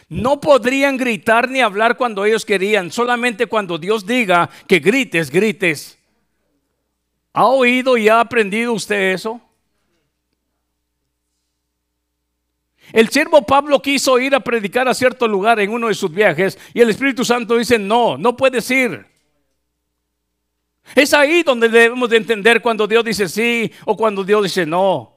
No 0.08 0.40
podrían 0.40 0.98
gritar 0.98 1.50
ni 1.50 1.62
hablar 1.62 1.98
cuando 1.98 2.26
ellos 2.26 2.46
querían, 2.46 2.92
solamente 2.92 3.48
cuando 3.48 3.78
Dios 3.78 4.06
diga 4.06 4.50
que 4.68 4.80
grites, 4.80 5.32
grites. 5.32 5.98
¿Ha 7.34 7.46
oído 7.46 7.98
y 7.98 8.08
ha 8.08 8.20
aprendido 8.20 8.74
usted 8.74 9.14
eso? 9.14 9.42
El 12.94 13.10
siervo 13.10 13.42
Pablo 13.42 13.82
quiso 13.82 14.20
ir 14.20 14.36
a 14.36 14.40
predicar 14.40 14.88
a 14.88 14.94
cierto 14.94 15.28
lugar 15.28 15.60
en 15.60 15.72
uno 15.72 15.88
de 15.88 15.96
sus 15.96 16.12
viajes 16.12 16.58
y 16.74 16.82
el 16.82 16.90
Espíritu 16.92 17.26
Santo 17.26 17.58
dice, 17.58 17.80
no, 17.80 18.18
no 18.18 18.38
puedes 18.38 18.70
ir. 18.70 19.06
Es 20.94 21.14
ahí 21.14 21.42
donde 21.42 21.68
debemos 21.68 22.10
de 22.10 22.18
entender 22.18 22.62
cuando 22.62 22.86
Dios 22.86 23.04
dice 23.04 23.28
sí 23.28 23.72
o 23.86 23.98
cuando 23.98 24.24
Dios 24.24 24.44
dice 24.44 24.66
no. 24.68 25.15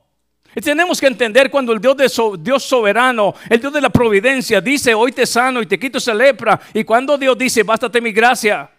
Y 0.54 0.60
tenemos 0.60 1.00
que 1.00 1.06
entender 1.06 1.50
cuando 1.50 1.72
el 1.72 1.80
Dios, 1.80 1.96
de 1.96 2.10
Dios 2.40 2.64
soberano, 2.64 3.34
el 3.48 3.60
Dios 3.60 3.72
de 3.72 3.80
la 3.80 3.90
providencia, 3.90 4.60
dice, 4.60 4.94
hoy 4.94 5.12
te 5.12 5.24
sano 5.26 5.62
y 5.62 5.66
te 5.66 5.78
quito 5.78 5.98
esa 5.98 6.14
lepra. 6.14 6.60
Y 6.74 6.84
cuando 6.84 7.16
Dios 7.16 7.38
dice, 7.38 7.62
bástate 7.62 8.00
mi 8.00 8.12
gracia. 8.12 8.70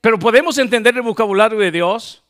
Pero 0.00 0.18
podemos 0.18 0.56
entender 0.58 0.94
el 0.94 1.02
vocabulario 1.02 1.58
de 1.58 1.70
Dios. 1.70 2.23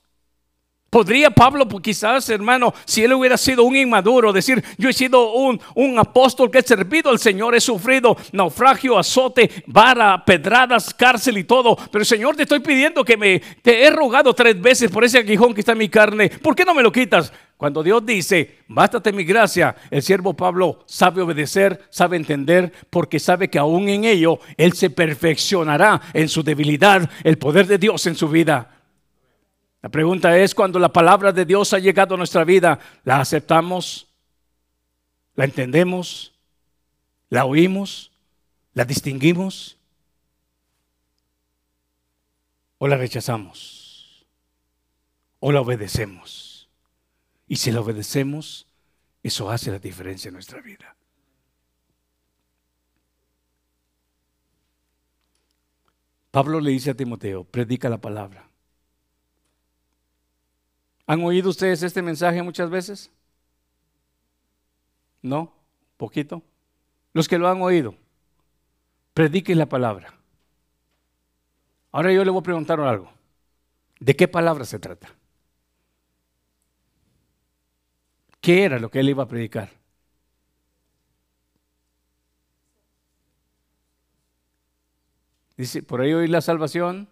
Podría 0.95 1.31
Pablo, 1.31 1.67
pues, 1.67 1.83
quizás, 1.83 2.29
hermano, 2.29 2.73
si 2.85 3.03
él 3.03 3.15
hubiera 3.15 3.37
sido 3.37 3.65
un 3.65 3.75
inmaduro, 3.75 4.33
decir, 4.33 4.63
yo 4.79 4.89
he 4.89 4.93
sido 4.93 5.33
un, 5.33 5.61
un, 5.75 5.99
apóstol 5.99 6.53
que 6.53 6.59
he 6.59 6.63
servido 6.63 7.11
al 7.11 7.19
Señor, 7.19 7.57
he 7.57 7.61
sufrido 7.61 8.17
naufragio, 8.31 8.97
azote, 8.97 9.51
vara, 9.67 10.25
pedradas, 10.25 10.95
cárcel 10.95 11.39
y 11.39 11.43
todo. 11.43 11.77
Pero 11.91 12.05
Señor, 12.05 12.37
te 12.37 12.45
estoy 12.45 12.61
pidiendo 12.61 13.05
que 13.05 13.17
me, 13.17 13.41
te 13.41 13.85
he 13.85 13.91
rogado 13.91 14.33
tres 14.35 14.63
veces 14.63 14.89
por 14.89 15.03
ese 15.03 15.19
aguijón 15.19 15.53
que 15.53 15.63
está 15.63 15.73
en 15.73 15.79
mi 15.79 15.89
carne. 15.89 16.29
¿Por 16.29 16.55
qué 16.55 16.65
no 16.65 16.75
me 16.75 16.83
lo 16.85 16.93
quitas? 16.93 17.33
Cuando 17.57 17.83
Dios 17.83 18.07
dice, 18.07 18.59
bástate 18.69 19.13
mi 19.13 19.25
gracia, 19.25 19.75
el 19.91 20.01
siervo 20.01 20.35
Pablo 20.35 20.85
sabe 20.87 21.23
obedecer, 21.23 21.89
sabe 21.91 22.17
entender, 22.17 22.73
porque 22.91 23.19
sabe 23.19 23.51
que 23.51 23.59
aún 23.59 23.89
en 23.89 24.05
ello 24.05 24.39
Él 24.57 24.75
se 24.75 24.91
perfeccionará 24.91 26.01
en 26.13 26.29
su 26.29 26.45
debilidad, 26.45 27.11
el 27.25 27.37
poder 27.37 27.67
de 27.67 27.79
Dios 27.79 28.07
en 28.07 28.15
su 28.15 28.29
vida. 28.29 28.71
La 29.85 29.91
pregunta 29.91 30.39
es, 30.39 30.55
cuando 30.55 30.79
la 30.79 30.91
palabra 30.91 31.31
de 31.31 31.45
Dios 31.45 31.75
ha 31.75 31.79
llegado 31.79 32.15
a 32.15 32.17
nuestra 32.17 32.43
vida, 32.43 32.81
¿la 33.05 33.21
aceptamos? 33.21 34.09
¿La 35.35 35.45
entendemos? 35.45 36.33
¿La 37.29 37.45
oímos? 37.45 38.11
¿La 38.73 38.87
distinguimos? 38.87 39.77
¿O 42.79 42.89
la 42.89 42.97
rechazamos? 42.97 44.25
¿O 45.39 45.53
la 45.53 45.61
obedecemos? 45.61 46.71
Y 47.47 47.57
si 47.57 47.71
la 47.71 47.83
obedecemos, 47.83 48.67
Eso 49.23 49.51
hace 49.51 49.71
la 49.71 49.79
diferencia 49.79 50.29
en 50.29 50.35
nuestra 50.35 50.63
vida. 50.63 50.97
Pablo 56.31 56.59
le 56.59 56.71
dice 56.71 56.93
a 56.93 56.95
Timoteo, 56.95 57.45
predica 57.45 57.91
la 57.91 57.99
palabra. 57.99 58.49
¿Han 61.07 61.23
oído 61.23 61.51
ustedes 61.51 61.83
este 61.83 62.03
mensaje 62.03 62.43
muchas 62.43 62.71
veces? 62.71 63.11
¿No? 65.23 65.53
¿Poquito? 65.97 66.43
Los 67.13 67.29
que 67.29 67.39
lo 67.39 67.49
han 67.49 67.61
oído, 67.63 67.95
prediquen 69.13 69.59
la 69.59 69.67
palabra. 69.67 70.15
Ahora 71.93 72.13
yo 72.13 72.25
le 72.25 72.31
voy 72.31 72.41
a 72.41 72.43
preguntar 72.43 72.81
algo. 72.81 73.11
¿De 74.01 74.17
qué 74.17 74.27
palabra 74.27 74.65
se 74.65 74.79
trata? 74.79 75.15
¿Qué 78.41 78.65
era 78.65 78.79
lo 78.79 78.91
que 78.91 79.01
él 79.01 79.09
iba 79.09 79.23
a 79.23 79.29
predicar? 79.29 79.71
Dice, 85.57 85.83
por 85.83 86.01
ahí 86.01 86.13
oí 86.13 86.27
la 86.27 86.41
salvación, 86.41 87.09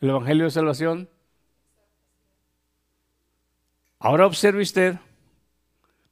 el 0.00 0.10
Evangelio 0.10 0.44
de 0.44 0.50
Salvación. 0.50 1.08
Ahora 4.04 4.26
observe 4.26 4.60
usted, 4.60 4.96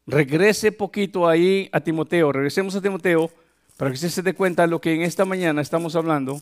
regrese 0.06 0.72
poquito 0.72 1.28
ahí 1.28 1.68
a 1.72 1.80
Timoteo, 1.82 2.32
regresemos 2.32 2.74
a 2.74 2.80
Timoteo 2.80 3.30
para 3.76 3.90
que 3.90 3.96
usted 3.96 4.08
se 4.08 4.22
dé 4.22 4.32
cuenta 4.32 4.62
de 4.62 4.68
lo 4.68 4.80
que 4.80 4.94
en 4.94 5.02
esta 5.02 5.26
mañana 5.26 5.60
estamos 5.60 5.94
hablando. 5.94 6.40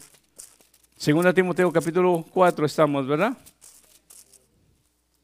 Segunda 0.97 1.35
Timoteo 1.35 1.73
capítulo 1.73 2.25
4 2.33 2.67
estamos, 2.67 3.05
¿verdad? 3.05 3.37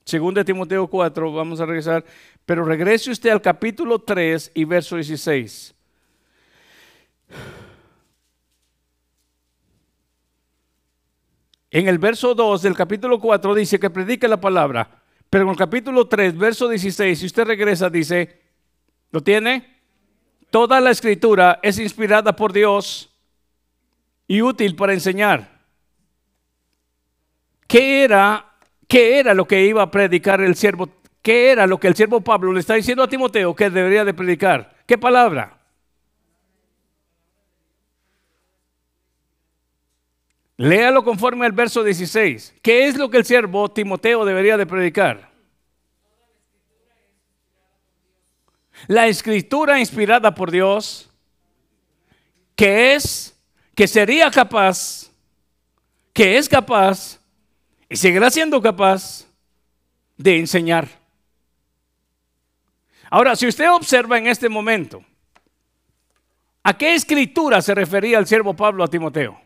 Segunda 0.04 0.42
Timoteo 0.42 0.88
4, 0.88 1.32
vamos 1.32 1.60
a 1.60 1.66
regresar, 1.66 2.04
pero 2.44 2.64
regrese 2.64 3.12
usted 3.12 3.30
al 3.30 3.40
capítulo 3.40 4.00
3 4.00 4.50
y 4.52 4.64
verso 4.64 4.96
16. 4.96 5.76
En 11.70 11.86
el 11.86 11.98
verso 12.00 12.34
2 12.34 12.62
del 12.62 12.74
capítulo 12.74 13.20
4 13.20 13.54
dice 13.54 13.78
que 13.78 13.90
predique 13.90 14.26
la 14.26 14.40
palabra. 14.40 15.05
Pero 15.30 15.44
en 15.44 15.50
el 15.50 15.56
capítulo 15.56 16.06
3, 16.06 16.36
verso 16.36 16.68
16, 16.68 17.18
si 17.18 17.26
usted 17.26 17.44
regresa, 17.44 17.90
dice, 17.90 18.40
¿lo 19.10 19.22
tiene? 19.22 19.76
Toda 20.50 20.80
la 20.80 20.90
escritura 20.90 21.58
es 21.62 21.78
inspirada 21.78 22.34
por 22.34 22.52
Dios 22.52 23.12
y 24.28 24.42
útil 24.42 24.76
para 24.76 24.92
enseñar. 24.92 25.56
¿Qué 27.66 28.04
era, 28.04 28.54
qué 28.86 29.18
era 29.18 29.34
lo 29.34 29.46
que 29.46 29.66
iba 29.66 29.82
a 29.82 29.90
predicar 29.90 30.40
el 30.40 30.54
siervo? 30.54 30.88
¿Qué 31.20 31.50
era 31.50 31.66
lo 31.66 31.78
que 31.78 31.88
el 31.88 31.96
siervo 31.96 32.20
Pablo 32.20 32.52
le 32.52 32.60
está 32.60 32.74
diciendo 32.74 33.02
a 33.02 33.08
Timoteo 33.08 33.54
que 33.54 33.68
debería 33.68 34.04
de 34.04 34.14
predicar? 34.14 34.76
¿Qué 34.86 34.96
palabra? 34.96 35.55
Léalo 40.58 41.04
conforme 41.04 41.44
al 41.44 41.52
verso 41.52 41.84
16. 41.84 42.54
¿Qué 42.62 42.86
es 42.86 42.96
lo 42.96 43.10
que 43.10 43.18
el 43.18 43.26
siervo 43.26 43.70
Timoteo 43.70 44.24
debería 44.24 44.56
de 44.56 44.66
predicar? 44.66 45.30
La 48.86 49.06
escritura 49.06 49.78
inspirada 49.78 50.34
por 50.34 50.50
Dios, 50.50 51.10
que 52.54 52.94
es, 52.94 53.38
que 53.74 53.86
sería 53.86 54.30
capaz, 54.30 55.10
que 56.12 56.38
es 56.38 56.48
capaz 56.48 57.20
y 57.88 57.96
seguirá 57.96 58.30
siendo 58.30 58.60
capaz 58.62 59.26
de 60.16 60.38
enseñar. 60.38 60.88
Ahora, 63.10 63.36
si 63.36 63.46
usted 63.46 63.70
observa 63.70 64.18
en 64.18 64.26
este 64.26 64.48
momento, 64.48 65.04
¿a 66.62 66.76
qué 66.76 66.94
escritura 66.94 67.60
se 67.60 67.74
refería 67.74 68.18
el 68.18 68.26
siervo 68.26 68.54
Pablo 68.54 68.82
a 68.82 68.88
Timoteo? 68.88 69.45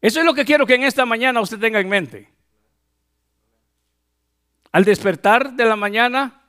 Eso 0.00 0.20
es 0.20 0.26
lo 0.26 0.34
que 0.34 0.44
quiero 0.44 0.66
que 0.66 0.74
en 0.74 0.84
esta 0.84 1.04
mañana 1.04 1.40
usted 1.40 1.58
tenga 1.58 1.80
en 1.80 1.88
mente. 1.88 2.28
Al 4.70 4.84
despertar 4.84 5.54
de 5.54 5.64
la 5.64 5.74
mañana, 5.74 6.42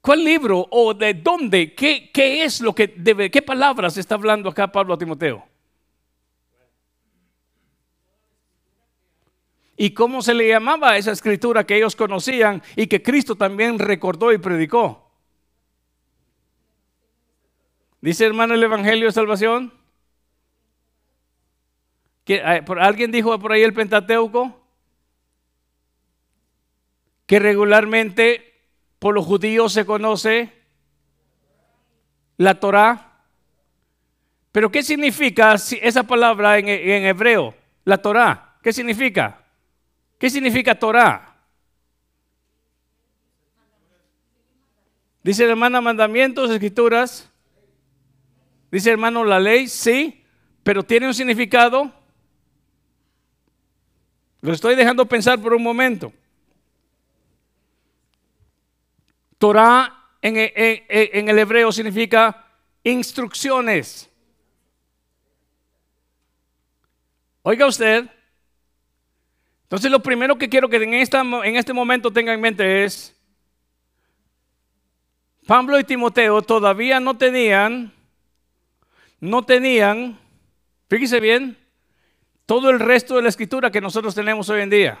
¿cuál 0.00 0.24
libro 0.24 0.66
o 0.70 0.94
de 0.94 1.14
dónde, 1.14 1.74
qué, 1.74 2.10
qué 2.12 2.42
es 2.44 2.60
lo 2.60 2.74
que 2.74 2.88
debe, 2.96 3.30
qué 3.30 3.42
palabras 3.42 3.96
está 3.96 4.16
hablando 4.16 4.48
acá 4.48 4.72
Pablo 4.72 4.94
a 4.94 4.98
Timoteo? 4.98 5.46
¿Y 9.76 9.94
cómo 9.94 10.20
se 10.20 10.34
le 10.34 10.48
llamaba 10.48 10.96
esa 10.96 11.12
escritura 11.12 11.64
que 11.64 11.76
ellos 11.76 11.96
conocían 11.96 12.62
y 12.76 12.86
que 12.86 13.02
Cristo 13.02 13.36
también 13.36 13.78
recordó 13.78 14.32
y 14.32 14.38
predicó? 14.38 15.09
Dice 18.00 18.24
hermano 18.24 18.54
el 18.54 18.62
Evangelio 18.62 19.06
de 19.06 19.12
Salvación. 19.12 19.72
que 22.24 22.40
¿Alguien 22.40 23.10
dijo 23.10 23.38
por 23.38 23.52
ahí 23.52 23.62
el 23.62 23.74
Pentateuco? 23.74 24.58
Que 27.26 27.38
regularmente 27.38 28.54
por 28.98 29.14
los 29.14 29.26
judíos 29.26 29.72
se 29.72 29.84
conoce 29.84 30.52
la 32.38 32.58
Torah. 32.58 33.24
Pero 34.52 34.70
¿qué 34.70 34.82
significa 34.82 35.54
esa 35.54 36.02
palabra 36.04 36.58
en, 36.58 36.68
hebreo? 36.68 37.54
La 37.84 37.98
Torah. 37.98 38.56
¿Qué 38.62 38.72
significa? 38.72 39.44
¿Qué 40.18 40.30
significa 40.30 40.74
Torah? 40.74 41.36
Dice 45.22 45.44
hermana 45.44 45.80
mandamientos, 45.80 46.50
escrituras. 46.50 47.29
Dice 48.70 48.90
hermano, 48.90 49.24
la 49.24 49.40
ley 49.40 49.68
sí, 49.68 50.24
pero 50.62 50.82
tiene 50.82 51.06
un 51.06 51.14
significado. 51.14 51.92
Lo 54.40 54.52
estoy 54.52 54.74
dejando 54.74 55.06
pensar 55.06 55.40
por 55.40 55.52
un 55.52 55.62
momento. 55.62 56.12
Torah 59.38 60.00
en, 60.22 60.34
en, 60.36 61.28
el 61.28 61.38
hebreo 61.38 61.72
significa 61.72 62.46
instrucciones. 62.84 64.08
Oiga 67.42 67.66
usted. 67.66 68.08
Entonces 69.64 69.90
lo 69.90 70.02
primero 70.02 70.36
que 70.36 70.48
quiero 70.48 70.68
que 70.68 70.76
en, 70.76 70.94
en 70.94 71.56
este 71.56 71.72
momento 71.72 72.10
tenga 72.10 72.34
en 72.34 72.40
mente 72.40 72.84
es, 72.84 73.16
Pablo 75.46 75.78
y 75.78 75.84
Timoteo 75.84 76.42
todavía 76.42 77.00
no 77.00 77.16
tenían 77.16 77.92
no 79.20 79.42
tenían, 79.44 80.18
fíjese 80.88 81.20
bien, 81.20 81.58
todo 82.46 82.70
el 82.70 82.80
resto 82.80 83.16
de 83.16 83.22
la 83.22 83.28
escritura 83.28 83.70
que 83.70 83.80
nosotros 83.80 84.14
tenemos 84.14 84.48
hoy 84.48 84.62
en 84.62 84.70
día. 84.70 84.98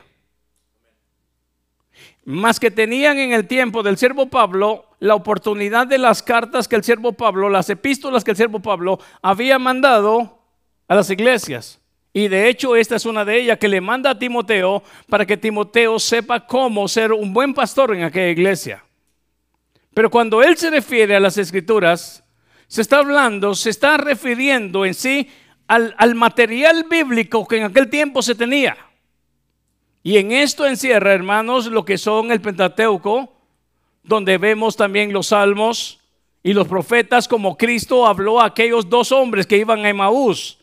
Más 2.24 2.60
que 2.60 2.70
tenían 2.70 3.18
en 3.18 3.32
el 3.32 3.48
tiempo 3.48 3.82
del 3.82 3.96
siervo 3.96 4.26
Pablo 4.26 4.84
la 5.00 5.14
oportunidad 5.14 5.86
de 5.86 5.98
las 5.98 6.22
cartas 6.22 6.68
que 6.68 6.76
el 6.76 6.84
siervo 6.84 7.12
Pablo, 7.12 7.48
las 7.48 7.70
epístolas 7.70 8.22
que 8.22 8.32
el 8.32 8.36
siervo 8.36 8.60
Pablo 8.60 9.00
había 9.22 9.58
mandado 9.58 10.38
a 10.86 10.94
las 10.94 11.10
iglesias. 11.10 11.80
Y 12.12 12.28
de 12.28 12.48
hecho 12.48 12.76
esta 12.76 12.96
es 12.96 13.06
una 13.06 13.24
de 13.24 13.40
ellas 13.40 13.58
que 13.58 13.68
le 13.68 13.80
manda 13.80 14.10
a 14.10 14.18
Timoteo 14.18 14.82
para 15.08 15.24
que 15.24 15.36
Timoteo 15.36 15.98
sepa 15.98 16.46
cómo 16.46 16.86
ser 16.88 17.12
un 17.12 17.32
buen 17.32 17.54
pastor 17.54 17.94
en 17.94 18.04
aquella 18.04 18.28
iglesia. 18.28 18.84
Pero 19.94 20.10
cuando 20.10 20.42
él 20.42 20.56
se 20.56 20.70
refiere 20.70 21.16
a 21.16 21.20
las 21.20 21.38
escrituras, 21.38 22.22
se 22.70 22.82
está 22.82 22.98
hablando, 22.98 23.56
se 23.56 23.68
está 23.68 23.96
refiriendo 23.96 24.86
en 24.86 24.94
sí 24.94 25.28
al, 25.66 26.14
material 26.14 26.86
bíblico 26.88 27.44
que 27.44 27.56
en 27.56 27.64
aquel 27.64 27.90
tiempo 27.90 28.22
se 28.22 28.36
tenía. 28.36 28.76
Y 30.04 30.18
en 30.18 30.30
esto 30.30 30.64
encierra, 30.64 31.12
hermanos, 31.12 31.66
lo 31.66 31.84
que 31.84 31.98
son 31.98 32.30
el 32.30 32.40
Pentateuco, 32.40 33.32
donde 34.04 34.38
vemos 34.38 34.76
también 34.76 35.12
los 35.12 35.26
salmos 35.26 35.98
y 36.44 36.52
los 36.52 36.68
profetas, 36.68 37.26
como 37.26 37.56
Cristo 37.56 38.06
habló 38.06 38.40
a 38.40 38.46
aquellos 38.46 38.88
dos 38.88 39.10
hombres 39.10 39.48
que 39.48 39.58
iban 39.58 39.84
a 39.84 39.88
Emaús. 39.88 40.59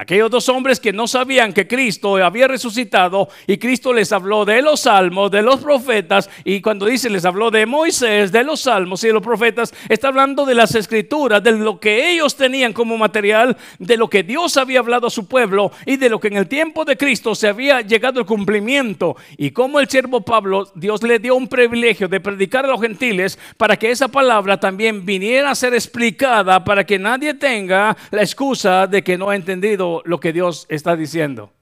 Aquellos 0.00 0.30
dos 0.30 0.48
hombres 0.48 0.78
que 0.78 0.92
no 0.92 1.08
sabían 1.08 1.52
que 1.52 1.66
Cristo 1.66 2.18
había 2.24 2.46
resucitado 2.46 3.28
y 3.48 3.58
Cristo 3.58 3.92
les 3.92 4.12
habló 4.12 4.44
de 4.44 4.62
los 4.62 4.82
salmos, 4.82 5.28
de 5.28 5.42
los 5.42 5.56
profetas, 5.56 6.30
y 6.44 6.60
cuando 6.60 6.86
dice 6.86 7.10
les 7.10 7.24
habló 7.24 7.50
de 7.50 7.66
Moisés, 7.66 8.30
de 8.30 8.44
los 8.44 8.60
salmos 8.60 9.02
y 9.02 9.08
de 9.08 9.14
los 9.14 9.24
profetas, 9.24 9.74
está 9.88 10.06
hablando 10.06 10.46
de 10.46 10.54
las 10.54 10.76
escrituras, 10.76 11.42
de 11.42 11.50
lo 11.50 11.80
que 11.80 12.12
ellos 12.12 12.36
tenían 12.36 12.72
como 12.72 12.96
material, 12.96 13.56
de 13.80 13.96
lo 13.96 14.08
que 14.08 14.22
Dios 14.22 14.56
había 14.56 14.78
hablado 14.78 15.08
a 15.08 15.10
su 15.10 15.26
pueblo 15.26 15.72
y 15.84 15.96
de 15.96 16.08
lo 16.08 16.20
que 16.20 16.28
en 16.28 16.36
el 16.36 16.46
tiempo 16.46 16.84
de 16.84 16.96
Cristo 16.96 17.34
se 17.34 17.48
había 17.48 17.80
llegado 17.80 18.20
al 18.20 18.26
cumplimiento. 18.26 19.16
Y 19.36 19.50
como 19.50 19.80
el 19.80 19.88
siervo 19.88 20.20
Pablo, 20.20 20.70
Dios 20.76 21.02
le 21.02 21.18
dio 21.18 21.34
un 21.34 21.48
privilegio 21.48 22.06
de 22.06 22.20
predicar 22.20 22.64
a 22.64 22.68
los 22.68 22.80
gentiles 22.80 23.36
para 23.56 23.76
que 23.76 23.90
esa 23.90 24.06
palabra 24.06 24.60
también 24.60 25.04
viniera 25.04 25.50
a 25.50 25.56
ser 25.56 25.74
explicada, 25.74 26.62
para 26.62 26.86
que 26.86 27.00
nadie 27.00 27.34
tenga 27.34 27.96
la 28.12 28.22
excusa 28.22 28.86
de 28.86 29.02
que 29.02 29.18
no 29.18 29.30
ha 29.30 29.34
entendido 29.34 29.87
lo 30.04 30.20
que 30.20 30.32
Dios 30.32 30.66
está 30.68 30.96
diciendo. 30.96 31.52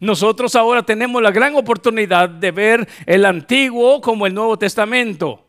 Nosotros 0.00 0.54
ahora 0.56 0.82
tenemos 0.82 1.22
la 1.22 1.30
gran 1.30 1.54
oportunidad 1.54 2.28
de 2.28 2.50
ver 2.50 2.88
el 3.06 3.24
Antiguo 3.24 4.00
como 4.00 4.26
el 4.26 4.34
Nuevo 4.34 4.58
Testamento. 4.58 5.44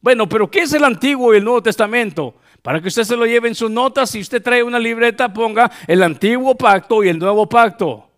Bueno, 0.00 0.28
pero 0.28 0.50
¿qué 0.50 0.60
es 0.60 0.72
el 0.72 0.84
Antiguo 0.84 1.34
y 1.34 1.38
el 1.38 1.44
Nuevo 1.44 1.62
Testamento? 1.62 2.34
Para 2.62 2.80
que 2.80 2.88
usted 2.88 3.04
se 3.04 3.16
lo 3.16 3.26
lleve 3.26 3.48
en 3.48 3.54
sus 3.54 3.70
notas, 3.70 4.10
si 4.10 4.20
usted 4.20 4.42
trae 4.42 4.62
una 4.62 4.78
libreta, 4.78 5.32
ponga 5.32 5.70
el 5.86 6.02
Antiguo 6.02 6.56
Pacto 6.56 7.04
y 7.04 7.08
el 7.08 7.18
Nuevo 7.18 7.48
Pacto. 7.48 8.10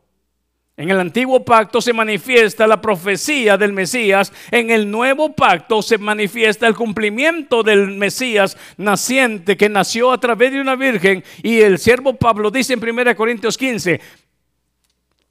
En 0.78 0.88
el 0.90 1.00
antiguo 1.00 1.44
pacto 1.44 1.80
se 1.80 1.92
manifiesta 1.92 2.64
la 2.64 2.80
profecía 2.80 3.56
del 3.56 3.72
Mesías, 3.72 4.32
en 4.52 4.70
el 4.70 4.88
nuevo 4.88 5.32
pacto 5.32 5.82
se 5.82 5.98
manifiesta 5.98 6.68
el 6.68 6.76
cumplimiento 6.76 7.64
del 7.64 7.88
Mesías 7.88 8.56
naciente 8.76 9.56
que 9.56 9.68
nació 9.68 10.12
a 10.12 10.20
través 10.20 10.52
de 10.52 10.60
una 10.60 10.76
virgen 10.76 11.24
y 11.42 11.58
el 11.58 11.80
siervo 11.80 12.14
Pablo 12.14 12.52
dice 12.52 12.74
en 12.74 12.88
1 12.96 13.16
Corintios 13.16 13.58
15, 13.58 14.00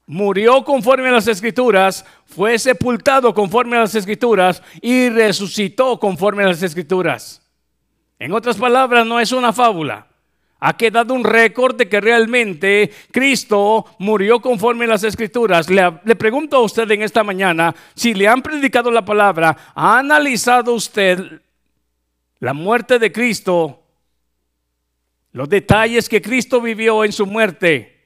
murió 0.06 0.62
conforme 0.64 1.08
a 1.08 1.12
las 1.12 1.28
escrituras, 1.28 2.04
fue 2.26 2.58
sepultado 2.58 3.32
conforme 3.32 3.78
a 3.78 3.80
las 3.80 3.94
escrituras 3.94 4.62
y 4.82 5.08
resucitó 5.08 5.98
conforme 5.98 6.44
a 6.44 6.48
las 6.48 6.62
escrituras. 6.62 7.40
En 8.18 8.34
otras 8.34 8.58
palabras, 8.58 9.06
no 9.06 9.18
es 9.18 9.32
una 9.32 9.54
fábula. 9.54 10.08
Ha 10.60 10.76
quedado 10.76 11.14
un 11.14 11.22
récord 11.22 11.76
de 11.76 11.88
que 11.88 12.00
realmente 12.00 12.90
Cristo 13.12 13.86
murió 13.98 14.40
conforme 14.40 14.86
a 14.86 14.88
las 14.88 15.04
escrituras. 15.04 15.70
Le, 15.70 16.00
le, 16.04 16.16
pregunto 16.16 16.56
a 16.56 16.62
usted 16.62 16.90
en 16.90 17.02
esta 17.02 17.22
mañana, 17.22 17.74
si 17.94 18.12
le 18.12 18.26
han 18.26 18.42
predicado 18.42 18.90
la 18.90 19.04
palabra, 19.04 19.56
¿ha 19.74 19.98
analizado 19.98 20.74
usted 20.74 21.40
la 22.40 22.54
muerte 22.54 22.98
de 22.98 23.12
Cristo? 23.12 23.82
Los 25.32 25.48
detalles 25.48 26.08
que 26.08 26.20
Cristo 26.20 26.60
vivió 26.60 27.04
en 27.04 27.12
su 27.12 27.24
muerte. 27.24 27.98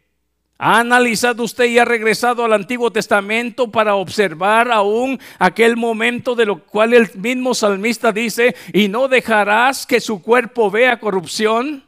¿Ha 0.59 0.79
analizado 0.79 1.43
usted 1.43 1.65
y 1.65 1.79
ha 1.79 1.85
regresado 1.85 2.45
al 2.45 2.53
Antiguo 2.53 2.93
Testamento 2.93 3.71
para 3.71 3.97
observar 3.97 4.71
aún 4.71 5.19
aquel 5.41 5.77
momento 5.77 6.37
de 6.37 6.47
lo 6.47 6.62
cual 6.65 6.95
el 6.95 7.11
mismo 7.17 7.53
salmista 7.53 8.12
dice, 8.12 8.55
y 8.73 8.87
no 8.87 9.09
dejarás 9.09 9.87
que 9.87 10.01
su 10.01 10.23
cuerpo 10.23 10.71
vea 10.71 11.01
corrupción? 11.01 11.83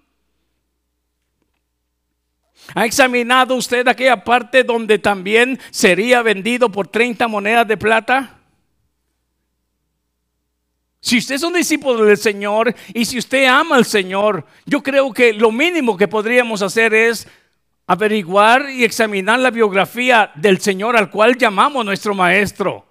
¿Ha 2.73 2.87
examinado 2.87 3.55
usted 3.57 3.87
aquella 3.87 4.25
parte 4.25 4.65
donde 4.65 4.99
también 4.99 5.59
sería 5.71 6.23
vendido 6.23 6.71
por 6.71 6.89
30 6.89 7.29
monedas 7.29 7.69
de 7.69 7.77
plata? 7.77 8.39
Si 11.01 11.19
usted 11.19 11.35
es 11.35 11.43
un 11.43 11.53
discípulo 11.53 12.05
del 12.07 12.17
Señor 12.17 12.75
y 12.95 13.05
si 13.05 13.19
usted 13.19 13.45
ama 13.45 13.77
al 13.77 13.85
Señor, 13.85 14.47
yo 14.65 14.83
creo 14.83 15.13
que 15.13 15.35
lo 15.35 15.53
mínimo 15.53 15.99
que 15.99 16.09
podríamos 16.09 16.63
hacer 16.63 16.95
es 16.95 17.29
averiguar 17.87 18.71
y 18.71 18.85
examinar 18.85 19.39
la 19.39 19.51
biografía 19.51 20.33
del 20.35 20.61
Señor 20.61 20.97
al 20.97 21.11
cual 21.11 21.37
llamamos 21.37 21.85
nuestro 21.85 22.15
Maestro. 22.15 22.87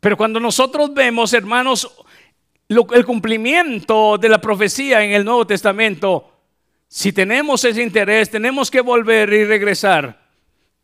Pero 0.00 0.16
cuando 0.16 0.40
nosotros 0.40 0.92
vemos, 0.94 1.34
hermanos, 1.34 1.94
el 2.68 3.04
cumplimiento 3.04 4.16
de 4.16 4.28
la 4.30 4.40
profecía 4.40 5.04
en 5.04 5.12
el 5.12 5.24
Nuevo 5.24 5.46
Testamento, 5.46 6.33
si 6.88 7.12
tenemos 7.12 7.64
ese 7.64 7.82
interés, 7.82 8.30
tenemos 8.30 8.70
que 8.70 8.80
volver 8.80 9.32
y 9.32 9.44
regresar. 9.44 10.24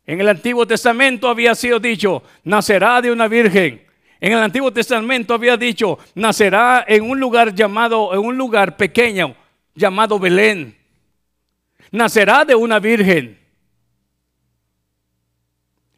En 0.05 0.19
el 0.19 0.27
Antiguo 0.27 0.65
Testamento 0.65 1.29
había 1.29 1.55
sido 1.55 1.79
dicho, 1.79 2.23
nacerá 2.43 3.01
de 3.01 3.11
una 3.11 3.27
virgen. 3.27 3.85
En 4.19 4.33
el 4.33 4.39
Antiguo 4.39 4.71
Testamento 4.71 5.33
había 5.33 5.57
dicho, 5.57 5.97
nacerá 6.15 6.85
en 6.87 7.09
un 7.09 7.19
lugar 7.19 7.55
llamado, 7.55 8.13
en 8.13 8.19
un 8.19 8.37
lugar 8.37 8.77
pequeño 8.77 9.35
llamado 9.73 10.19
Belén. 10.19 10.75
Nacerá 11.91 12.45
de 12.45 12.55
una 12.55 12.79
virgen. 12.79 13.39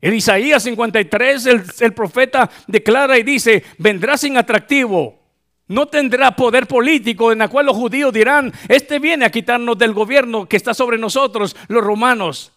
En 0.01 0.13
Isaías 0.13 0.63
53 0.63 1.45
el, 1.45 1.63
el 1.79 1.93
profeta 1.93 2.49
declara 2.67 3.17
y 3.17 3.23
dice, 3.23 3.63
vendrá 3.77 4.17
sin 4.17 4.37
atractivo, 4.37 5.22
no 5.67 5.87
tendrá 5.87 6.35
poder 6.35 6.67
político 6.67 7.31
en 7.31 7.41
el 7.41 7.49
cual 7.49 7.67
los 7.67 7.77
judíos 7.77 8.13
dirán, 8.13 8.53
este 8.67 8.99
viene 8.99 9.25
a 9.25 9.31
quitarnos 9.31 9.77
del 9.77 9.93
gobierno 9.93 10.47
que 10.47 10.57
está 10.57 10.73
sobre 10.73 10.97
nosotros, 10.97 11.55
los 11.67 11.83
romanos. 11.83 12.51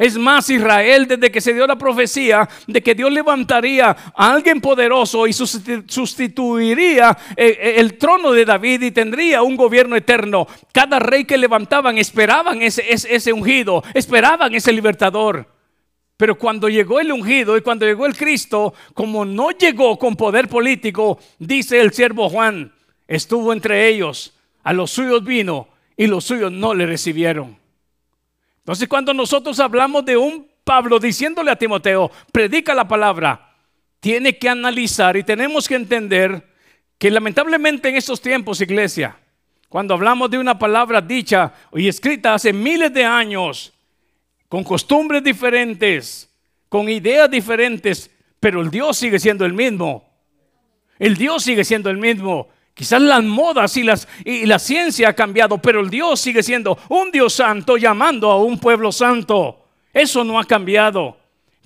Es 0.00 0.16
más, 0.16 0.48
Israel, 0.48 1.06
desde 1.06 1.30
que 1.30 1.42
se 1.42 1.52
dio 1.52 1.66
la 1.66 1.76
profecía 1.76 2.48
de 2.66 2.82
que 2.82 2.94
Dios 2.94 3.12
levantaría 3.12 3.90
a 3.90 4.32
alguien 4.32 4.58
poderoso 4.58 5.26
y 5.26 5.34
sustituiría 5.34 7.18
eh, 7.36 7.58
eh, 7.60 7.74
el 7.76 7.98
trono 7.98 8.32
de 8.32 8.46
David 8.46 8.80
y 8.80 8.92
tendría 8.92 9.42
un 9.42 9.56
gobierno 9.56 9.96
eterno. 9.96 10.46
Cada 10.72 11.00
rey 11.00 11.26
que 11.26 11.36
levantaban 11.36 11.98
esperaban 11.98 12.62
ese, 12.62 12.82
ese 12.88 13.30
ungido, 13.30 13.84
esperaban 13.92 14.54
ese 14.54 14.72
libertador. 14.72 15.59
Pero 16.20 16.36
cuando 16.36 16.68
llegó 16.68 17.00
el 17.00 17.12
ungido 17.12 17.56
y 17.56 17.62
cuando 17.62 17.86
llegó 17.86 18.04
el 18.04 18.14
Cristo, 18.14 18.74
como 18.92 19.24
no 19.24 19.52
llegó 19.52 19.98
con 19.98 20.16
poder 20.16 20.48
político, 20.48 21.18
dice 21.38 21.80
el 21.80 21.94
siervo 21.94 22.28
Juan, 22.28 22.74
estuvo 23.08 23.54
entre 23.54 23.88
ellos, 23.88 24.34
a 24.62 24.74
los 24.74 24.90
suyos 24.90 25.24
vino 25.24 25.68
y 25.96 26.06
los 26.08 26.26
suyos 26.26 26.52
no 26.52 26.74
le 26.74 26.84
recibieron. 26.84 27.56
Entonces 28.58 28.86
cuando 28.86 29.14
nosotros 29.14 29.58
hablamos 29.60 30.04
de 30.04 30.18
un 30.18 30.46
Pablo 30.62 30.98
diciéndole 30.98 31.52
a 31.52 31.56
Timoteo, 31.56 32.10
predica 32.30 32.74
la 32.74 32.86
palabra, 32.86 33.54
tiene 33.98 34.36
que 34.36 34.50
analizar 34.50 35.16
y 35.16 35.22
tenemos 35.22 35.66
que 35.66 35.76
entender 35.76 36.46
que 36.98 37.10
lamentablemente 37.10 37.88
en 37.88 37.96
estos 37.96 38.20
tiempos, 38.20 38.60
iglesia, 38.60 39.16
cuando 39.70 39.94
hablamos 39.94 40.30
de 40.30 40.36
una 40.36 40.58
palabra 40.58 41.00
dicha 41.00 41.54
y 41.72 41.88
escrita 41.88 42.34
hace 42.34 42.52
miles 42.52 42.92
de 42.92 43.06
años, 43.06 43.72
con 44.50 44.64
costumbres 44.64 45.22
diferentes, 45.22 46.28
con 46.68 46.88
ideas 46.88 47.30
diferentes, 47.30 48.10
pero 48.40 48.60
el 48.60 48.68
Dios 48.68 48.96
sigue 48.96 49.20
siendo 49.20 49.46
el 49.46 49.52
mismo. 49.52 50.04
El 50.98 51.16
Dios 51.16 51.44
sigue 51.44 51.64
siendo 51.64 51.88
el 51.88 51.98
mismo. 51.98 52.48
Quizás 52.74 53.00
las 53.00 53.22
modas 53.22 53.76
y, 53.76 53.84
las, 53.84 54.08
y 54.24 54.46
la 54.46 54.58
ciencia 54.58 55.10
ha 55.10 55.12
cambiado, 55.12 55.58
pero 55.58 55.80
el 55.80 55.88
Dios 55.88 56.20
sigue 56.20 56.42
siendo 56.42 56.76
un 56.88 57.12
Dios 57.12 57.34
santo 57.34 57.76
llamando 57.76 58.28
a 58.28 58.42
un 58.42 58.58
pueblo 58.58 58.90
santo. 58.90 59.68
Eso 59.92 60.24
no 60.24 60.36
ha 60.40 60.44
cambiado. 60.44 61.16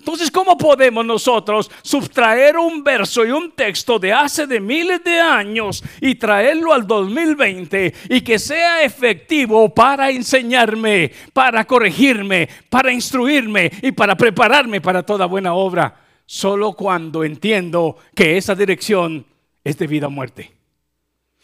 Entonces, 0.05 0.29
¿cómo 0.29 0.55
podemos 0.55 1.03
nosotros 1.03 1.71
sustraer 1.81 2.59
un 2.59 2.83
verso 2.83 3.25
y 3.25 3.31
un 3.31 3.53
texto 3.53 3.97
de 3.97 4.13
hace 4.13 4.45
de 4.45 4.59
miles 4.59 5.03
de 5.03 5.19
años 5.19 5.83
y 5.99 6.13
traerlo 6.13 6.73
al 6.73 6.85
2020 6.85 7.91
y 8.09 8.21
que 8.21 8.37
sea 8.37 8.83
efectivo 8.83 9.73
para 9.73 10.11
enseñarme, 10.11 11.11
para 11.33 11.65
corregirme, 11.65 12.47
para 12.69 12.93
instruirme 12.93 13.71
y 13.81 13.93
para 13.93 14.15
prepararme 14.15 14.79
para 14.79 15.01
toda 15.01 15.25
buena 15.25 15.55
obra? 15.55 15.99
Solo 16.27 16.73
cuando 16.73 17.23
entiendo 17.23 17.97
que 18.13 18.37
esa 18.37 18.53
dirección 18.53 19.25
es 19.63 19.75
de 19.79 19.87
vida 19.87 20.05
o 20.05 20.11
muerte. 20.11 20.51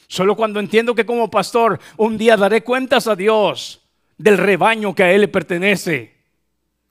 Solo 0.06 0.36
cuando 0.36 0.60
entiendo 0.60 0.94
que 0.94 1.08
como 1.08 1.32
pastor 1.32 1.80
un 1.98 2.16
día 2.16 2.38
daré 2.38 2.64
cuentas 2.64 3.08
a 3.08 3.16
Dios 3.16 3.82
del 4.20 4.38
rebaño 4.38 4.94
que 4.94 5.02
a 5.02 5.12
Él 5.12 5.22
le 5.22 5.30
pertenece 5.30 6.21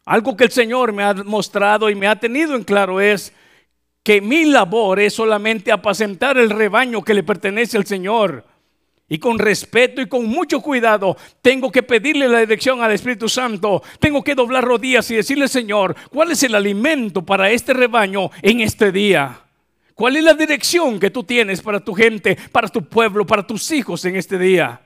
algo 0.05 0.37
que 0.37 0.45
el 0.45 0.51
Señor 0.51 0.93
me 0.93 1.03
ha 1.03 1.15
mostrado 1.15 1.91
y 1.91 1.95
me 1.95 2.07
ha 2.07 2.17
tenido 2.17 2.55
en 2.57 2.65
claro 2.65 3.01
es 3.01 3.33
que 4.03 4.21
mi 4.21 4.45
labor 4.47 4.99
es 5.01 5.15
solamente 5.15 5.71
apacentar 5.71 6.39
el 6.39 6.51
rebaño 6.51 7.03
que 7.03 7.15
le 7.15 7.23
pertenece 7.23 7.77
al 7.77 7.87
Señor. 7.87 8.45
Y 9.13 9.19
con 9.19 9.41
respeto 9.41 10.01
y 10.01 10.09
con 10.09 10.25
mucho 10.25 10.61
cuidado 10.61 11.17
tengo 11.43 11.71
que 11.71 11.83
pedirle 11.83 12.29
la 12.29 12.39
dirección 12.39 12.81
al 12.81 12.93
Espíritu 12.93 13.29
Santo. 13.29 13.83
Tengo 13.99 14.23
que 14.23 14.37
doblar 14.37 14.65
rodillas 14.65 15.11
y 15.11 15.17
decirle, 15.17 15.49
Señor, 15.49 15.97
¿cuál 16.11 16.31
es 16.31 16.43
el 16.45 16.55
alimento 16.55 17.23
para 17.23 17.51
este 17.51 17.75
rebaño 17.75 18.31
en 18.41 18.61
este 18.61 18.93
día? 18.93 19.41
¿Cuál 19.95 20.17
es 20.17 20.25
la 20.25 20.35
dirección 20.35 21.01
que 21.01 21.11
tú 21.11 21.25
tienes 21.25 21.61
para 21.61 21.81
tu 21.81 21.93
gente, 21.93 22.39
para 22.53 22.69
tu 22.69 22.85
pueblo, 22.85 23.27
para 23.27 23.47
tus 23.47 23.71
hijos 23.73 24.05
en 24.05 24.17
este 24.17 24.39
día? 24.39 24.81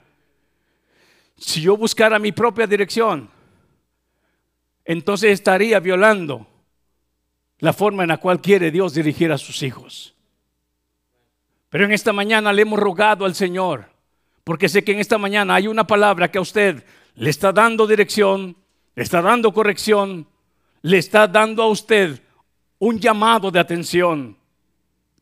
Si 1.36 1.60
yo 1.60 1.76
buscara 1.76 2.18
mi 2.18 2.32
propia 2.32 2.66
dirección, 2.66 3.28
entonces 4.84 5.32
estaría 5.32 5.80
violando 5.80 6.46
la 7.58 7.72
forma 7.72 8.02
en 8.02 8.10
la 8.10 8.18
cual 8.18 8.40
quiere 8.40 8.70
Dios 8.70 8.94
dirigir 8.94 9.32
a 9.32 9.38
sus 9.38 9.62
hijos. 9.62 10.14
Pero 11.70 11.84
en 11.84 11.92
esta 11.92 12.12
mañana 12.12 12.52
le 12.52 12.62
hemos 12.62 12.78
rogado 12.78 13.24
al 13.24 13.34
Señor, 13.34 13.90
porque 14.44 14.68
sé 14.68 14.84
que 14.84 14.92
en 14.92 15.00
esta 15.00 15.18
mañana 15.18 15.54
hay 15.54 15.66
una 15.66 15.86
palabra 15.86 16.30
que 16.30 16.38
a 16.38 16.42
usted 16.42 16.84
le 17.14 17.30
está 17.30 17.52
dando 17.52 17.86
dirección, 17.86 18.56
le 18.94 19.02
está 19.02 19.22
dando 19.22 19.52
corrección, 19.52 20.26
le 20.82 20.98
está 20.98 21.26
dando 21.26 21.62
a 21.62 21.68
usted 21.68 22.20
un 22.78 23.00
llamado 23.00 23.50
de 23.50 23.58
atención, 23.58 24.36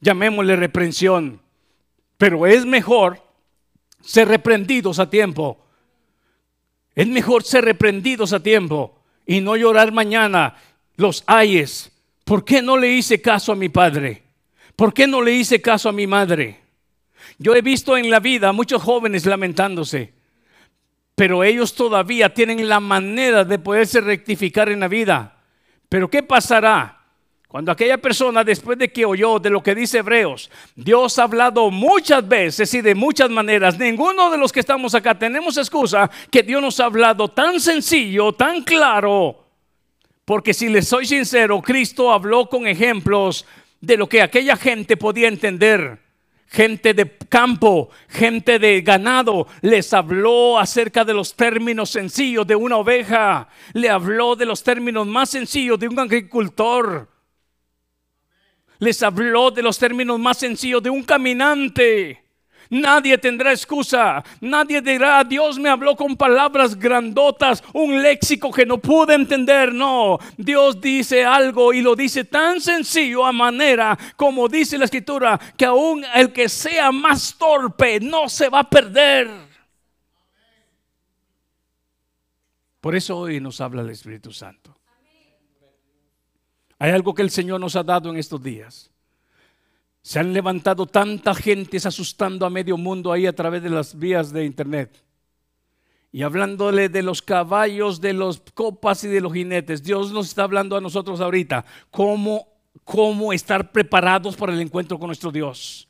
llamémosle 0.00 0.56
reprensión, 0.56 1.40
pero 2.18 2.46
es 2.46 2.66
mejor 2.66 3.22
ser 4.00 4.28
reprendidos 4.28 4.98
a 4.98 5.08
tiempo. 5.08 5.58
Es 6.94 7.06
mejor 7.06 7.42
ser 7.44 7.64
reprendidos 7.64 8.32
a 8.32 8.42
tiempo 8.42 9.01
y 9.26 9.40
no 9.40 9.56
llorar 9.56 9.92
mañana 9.92 10.56
los 10.96 11.24
ayes. 11.26 11.92
¿Por 12.24 12.44
qué 12.44 12.62
no 12.62 12.76
le 12.76 12.92
hice 12.92 13.20
caso 13.20 13.52
a 13.52 13.56
mi 13.56 13.68
padre? 13.68 14.22
¿Por 14.76 14.94
qué 14.94 15.06
no 15.06 15.22
le 15.22 15.32
hice 15.32 15.60
caso 15.60 15.88
a 15.88 15.92
mi 15.92 16.06
madre? 16.06 16.60
Yo 17.38 17.54
he 17.54 17.62
visto 17.62 17.96
en 17.96 18.10
la 18.10 18.20
vida 18.20 18.52
muchos 18.52 18.82
jóvenes 18.82 19.26
lamentándose. 19.26 20.12
pero 21.14 21.44
ellos 21.44 21.74
todavía 21.74 22.32
tienen 22.32 22.68
la 22.68 22.80
manera 22.80 23.44
de 23.44 23.58
poderse 23.58 24.00
rectificar 24.00 24.68
en 24.70 24.80
la 24.80 24.88
vida. 24.88 25.36
Pero 25.88 26.08
¿qué 26.08 26.22
pasará? 26.22 27.01
Cuando 27.52 27.70
aquella 27.70 27.98
persona, 27.98 28.42
después 28.42 28.78
de 28.78 28.90
que 28.90 29.04
oyó 29.04 29.38
de 29.38 29.50
lo 29.50 29.62
que 29.62 29.74
dice 29.74 29.98
Hebreos, 29.98 30.50
Dios 30.74 31.18
ha 31.18 31.24
hablado 31.24 31.70
muchas 31.70 32.26
veces 32.26 32.72
y 32.72 32.80
de 32.80 32.94
muchas 32.94 33.28
maneras, 33.28 33.78
ninguno 33.78 34.30
de 34.30 34.38
los 34.38 34.50
que 34.50 34.60
estamos 34.60 34.94
acá 34.94 35.18
tenemos 35.18 35.58
excusa 35.58 36.10
que 36.30 36.42
Dios 36.42 36.62
nos 36.62 36.80
ha 36.80 36.86
hablado 36.86 37.28
tan 37.28 37.60
sencillo, 37.60 38.32
tan 38.32 38.62
claro. 38.62 39.44
Porque 40.24 40.54
si 40.54 40.70
les 40.70 40.88
soy 40.88 41.04
sincero, 41.04 41.60
Cristo 41.60 42.10
habló 42.10 42.48
con 42.48 42.66
ejemplos 42.66 43.44
de 43.82 43.98
lo 43.98 44.08
que 44.08 44.22
aquella 44.22 44.56
gente 44.56 44.96
podía 44.96 45.28
entender. 45.28 45.98
Gente 46.46 46.94
de 46.94 47.18
campo, 47.28 47.90
gente 48.08 48.58
de 48.58 48.80
ganado, 48.80 49.46
les 49.60 49.92
habló 49.92 50.58
acerca 50.58 51.04
de 51.04 51.12
los 51.12 51.34
términos 51.34 51.90
sencillos 51.90 52.46
de 52.46 52.56
una 52.56 52.78
oveja, 52.78 53.48
le 53.74 53.90
habló 53.90 54.36
de 54.36 54.46
los 54.46 54.64
términos 54.64 55.06
más 55.06 55.28
sencillos 55.28 55.78
de 55.78 55.88
un 55.88 55.98
agricultor 55.98 57.11
les 58.82 59.00
habló 59.00 59.52
de 59.52 59.62
los 59.62 59.78
términos 59.78 60.18
más 60.18 60.38
sencillos 60.38 60.82
de 60.82 60.90
un 60.90 61.04
caminante. 61.04 62.20
Nadie 62.68 63.16
tendrá 63.16 63.52
excusa. 63.52 64.24
Nadie 64.40 64.80
dirá, 64.80 65.22
Dios 65.22 65.56
me 65.56 65.68
habló 65.68 65.94
con 65.94 66.16
palabras 66.16 66.76
grandotas, 66.76 67.62
un 67.74 68.02
léxico 68.02 68.50
que 68.50 68.66
no 68.66 68.78
pude 68.78 69.14
entender. 69.14 69.72
No, 69.72 70.18
Dios 70.36 70.80
dice 70.80 71.24
algo 71.24 71.72
y 71.72 71.80
lo 71.80 71.94
dice 71.94 72.24
tan 72.24 72.60
sencillo 72.60 73.24
a 73.24 73.30
manera 73.30 73.96
como 74.16 74.48
dice 74.48 74.76
la 74.78 74.86
escritura, 74.86 75.38
que 75.56 75.64
aún 75.64 76.04
el 76.12 76.32
que 76.32 76.48
sea 76.48 76.90
más 76.90 77.36
torpe 77.38 78.00
no 78.00 78.28
se 78.28 78.48
va 78.48 78.60
a 78.60 78.68
perder. 78.68 79.30
Por 82.80 82.96
eso 82.96 83.16
hoy 83.16 83.38
nos 83.38 83.60
habla 83.60 83.82
el 83.82 83.90
Espíritu 83.90 84.32
Santo. 84.32 84.61
Hay 86.82 86.90
algo 86.90 87.14
que 87.14 87.22
el 87.22 87.30
Señor 87.30 87.60
nos 87.60 87.76
ha 87.76 87.84
dado 87.84 88.10
en 88.10 88.16
estos 88.16 88.42
días. 88.42 88.90
Se 90.02 90.18
han 90.18 90.32
levantado 90.32 90.84
tanta 90.84 91.32
gente 91.32 91.76
asustando 91.76 92.44
a 92.44 92.50
medio 92.50 92.76
mundo 92.76 93.12
ahí 93.12 93.24
a 93.24 93.32
través 93.32 93.62
de 93.62 93.70
las 93.70 93.96
vías 93.96 94.32
de 94.32 94.44
internet. 94.44 95.00
Y 96.10 96.22
hablándole 96.22 96.88
de 96.88 97.04
los 97.04 97.22
caballos, 97.22 98.00
de 98.00 98.14
los 98.14 98.42
copas 98.52 99.04
y 99.04 99.06
de 99.06 99.20
los 99.20 99.32
jinetes. 99.32 99.84
Dios 99.84 100.10
nos 100.10 100.26
está 100.26 100.42
hablando 100.42 100.76
a 100.76 100.80
nosotros 100.80 101.20
ahorita. 101.20 101.64
¿Cómo, 101.92 102.48
cómo 102.82 103.32
estar 103.32 103.70
preparados 103.70 104.34
para 104.34 104.52
el 104.52 104.60
encuentro 104.60 104.98
con 104.98 105.06
nuestro 105.06 105.30
Dios? 105.30 105.86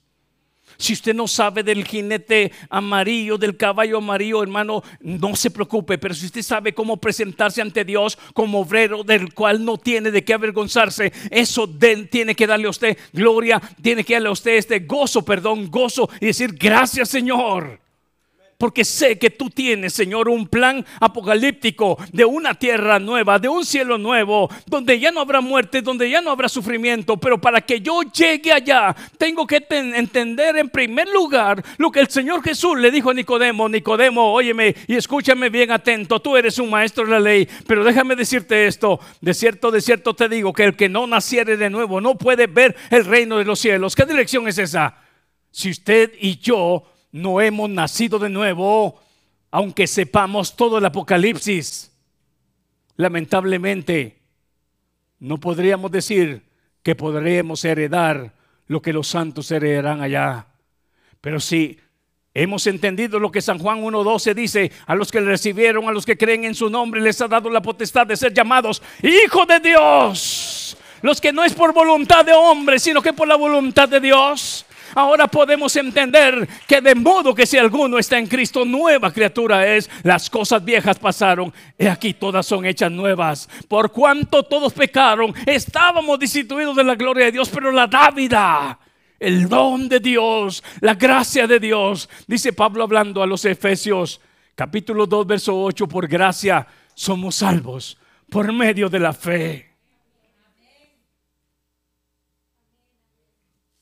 Si 0.77 0.93
usted 0.93 1.15
no 1.15 1.29
sabe 1.29 1.63
del 1.63 1.85
jinete 1.85 2.53
amarillo, 2.69 3.39
del 3.39 3.57
caballo 3.57 3.99
amarillo, 3.99 4.43
hermano, 4.43 4.83
no 5.01 5.37
se 5.37 5.51
preocupe. 5.51 5.99
Pero 5.99 6.15
si 6.15 6.27
usted 6.27 6.43
sabe 6.43 6.73
cómo 6.75 6.97
presentarse 6.97 7.63
ante 7.63 7.85
Dios 7.85 8.19
como 8.35 8.61
obrero 8.61 9.05
del 9.05 9.33
cual 9.35 9.65
no 9.65 9.79
tiene 9.79 10.11
de 10.11 10.25
qué 10.25 10.35
avergonzarse, 10.35 11.13
eso 11.31 11.69
tiene 12.11 12.35
que 12.35 12.47
darle 12.47 12.67
a 12.67 12.71
usted 12.71 12.97
gloria, 13.13 13.61
tiene 13.81 14.05
que 14.05 14.15
darle 14.15 14.29
a 14.29 14.33
usted 14.33 14.53
este 14.53 14.81
gozo, 14.81 15.25
perdón, 15.25 15.71
gozo 15.71 16.09
y 16.21 16.27
decir 16.27 16.55
gracias 16.55 17.09
Señor 17.09 17.81
porque 18.63 18.85
sé 18.85 19.19
que 19.19 19.29
tú 19.29 19.51
tienes, 19.51 19.93
Señor, 19.93 20.29
un 20.29 20.47
plan 20.47 20.87
apocalíptico 21.01 21.99
de 22.13 22.25
una 22.25 22.55
tierra 22.55 23.01
nueva, 23.01 23.41
de 23.41 23.49
un 23.49 23.67
cielo 23.67 23.99
nuevo, 23.99 24.49
donde 24.67 25.01
ya 25.01 25.11
no 25.11 25.21
habrá 25.21 25.41
muerte, 25.41 25.83
donde 25.83 26.09
ya 26.09 26.21
no 26.21 26.31
habrá 26.31 26.49
sufrimiento. 26.49 27.17
Pero 27.17 27.41
para 27.41 27.61
que 27.61 27.81
yo 27.81 28.03
llegue 28.03 28.53
allá, 28.53 28.95
tengo 29.19 29.49
que 29.49 29.67
entender 29.69 30.59
en 30.59 30.69
primer 30.69 31.09
lugar 31.09 31.61
lo 31.77 31.91
que 31.91 31.99
el 31.99 32.07
Señor 32.07 32.41
Jesús 32.45 32.79
le 32.79 32.93
dijo 32.93 33.11
a 33.11 33.15
Nicodemo. 33.15 33.69
Nicodemo, 33.69 34.33
óyeme 34.33 34.77
y 34.87 34.95
escúchame 34.95 35.49
bien 35.49 35.73
atento, 35.73 36.21
tú 36.21 36.37
eres 36.37 36.57
un 36.61 36.71
maestro 36.71 37.05
de 37.05 37.11
la 37.11 37.19
ley, 37.19 37.49
pero 37.67 37.83
déjame 37.83 38.15
decirte 38.15 38.69
esto, 38.69 39.01
de 39.21 39.35
cierto, 39.35 39.73
de 39.73 39.81
cierto 39.81 40.15
te 40.15 40.29
digo 40.29 40.53
que 40.53 40.63
el 40.63 40.77
que 40.77 40.89
no 40.89 41.09
naciere 41.09 41.57
de 41.57 41.69
nuevo 41.69 42.01
no 42.01 42.15
puede 42.17 42.47
ver 42.47 42.77
el 42.91 43.07
reino 43.07 43.39
de 43.39 43.45
los 43.45 43.59
cielos. 43.59 43.97
¿Qué 43.97 44.07
dirección 44.07 44.47
es 44.47 44.59
esa? 44.59 44.99
Si 45.51 45.69
usted 45.69 46.13
y 46.21 46.39
yo 46.39 46.92
no 47.13 47.41
hemos 47.41 47.69
nacido 47.69 48.19
de 48.19 48.31
nuevo, 48.31 48.99
aunque 49.51 49.87
sepamos 49.87 50.57
todo 50.57 50.79
el 50.79 50.85
Apocalipsis. 50.87 51.93
Lamentablemente, 52.97 54.19
no 55.21 55.39
podríamos 55.39 55.91
decir 55.91 56.43
que 56.83 56.97
podremos 56.97 57.65
heredar 57.65 58.33
lo 58.67 58.81
que 58.81 58.93
los 58.93 59.07
santos 59.07 59.51
heredarán 59.51 60.01
allá. 60.01 60.47
Pero 61.21 61.39
si 61.39 61.79
hemos 62.35 62.67
entendido 62.67 63.21
lo 63.21 63.31
que 63.31 63.43
San 63.43 63.59
Juan 63.59 63.83
1.12 63.83 64.35
dice, 64.35 64.73
a 64.87 64.95
los 64.95 65.13
que 65.13 65.21
le 65.21 65.27
recibieron, 65.27 65.89
a 65.89 65.93
los 65.93 66.07
que 66.07 66.17
creen 66.17 66.45
en 66.45 66.55
su 66.55 66.71
nombre, 66.71 67.01
les 67.01 67.21
ha 67.21 67.29
dado 67.29 67.51
la 67.51 67.61
potestad 67.61 68.07
de 68.07 68.17
ser 68.17 68.33
llamados 68.33 68.83
hijos 69.03 69.47
de 69.47 69.61
Dios. 69.61 70.77
Los 71.03 71.21
que 71.21 71.33
no 71.33 71.45
es 71.45 71.53
por 71.53 71.75
voluntad 71.75 72.25
de 72.25 72.33
hombre, 72.33 72.79
sino 72.79 73.03
que 73.03 73.13
por 73.13 73.29
la 73.29 73.37
voluntad 73.37 73.89
de 73.89 74.01
Dios. 74.01 74.65
Ahora 74.95 75.27
podemos 75.27 75.75
entender 75.77 76.49
que 76.67 76.81
de 76.81 76.95
modo 76.95 77.35
que 77.35 77.47
si 77.47 77.59
alguno 77.59 77.99
está 77.99 78.19
en 78.19 78.27
Cristo, 78.27 78.65
nueva 78.65 79.13
criatura 79.13 79.67
es. 79.67 79.91
Las 80.03 80.29
cosas 80.29 80.65
viejas 80.65 80.99
pasaron 80.99 81.53
y 81.79 81.87
aquí 81.87 82.15
todas 82.15 82.47
son 82.47 82.65
hechas 82.67 82.91
nuevas. 82.91 83.49
Por 83.69 83.93
cuanto 83.93 84.43
todos 84.43 84.73
pecaron, 84.73 85.35
estábamos 85.47 86.19
destituidos 86.19 86.77
de 86.77 86.85
la 86.85 86.95
gloria 86.95 87.27
de 87.27 87.33
Dios, 87.33 87.49
pero 87.49 87.71
la 87.71 87.87
dávida 87.87 88.79
el 89.19 89.49
don 89.49 89.89
de 89.89 90.01
Dios, 90.01 90.65
la 90.81 90.95
gracia 90.95 91.47
de 91.47 91.61
Dios. 91.61 92.09
Dice 92.27 92.53
Pablo 92.53 92.83
hablando 92.83 93.23
a 93.23 93.27
los 93.27 93.45
Efesios, 93.45 94.21
capítulo 94.57 95.07
2, 95.07 95.27
verso 95.29 95.63
8, 95.63 95.87
por 95.87 96.09
gracia 96.09 96.67
somos 96.95 97.37
salvos 97.37 97.97
por 98.29 98.53
medio 98.53 98.89
de 98.89 98.99
la 98.99 99.13
fe. 99.13 99.72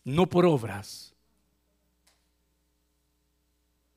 No 0.05 0.29
por 0.29 0.47
obras, 0.47 1.15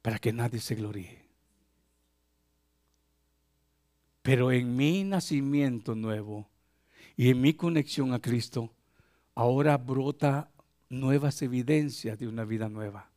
para 0.01 0.19
que 0.19 0.33
nadie 0.33 0.59
se 0.59 0.75
gloríe. 0.75 1.23
Pero 4.21 4.51
en 4.51 4.75
mi 4.75 5.03
nacimiento 5.03 5.95
nuevo 5.95 6.47
y 7.15 7.29
en 7.29 7.41
mi 7.41 7.53
conexión 7.53 8.13
a 8.13 8.19
Cristo, 8.19 8.73
ahora 9.35 9.77
brota 9.77 10.49
nuevas 10.89 11.41
evidencias 11.41 12.19
de 12.19 12.27
una 12.27 12.45
vida 12.45 12.69
nueva. 12.69 13.09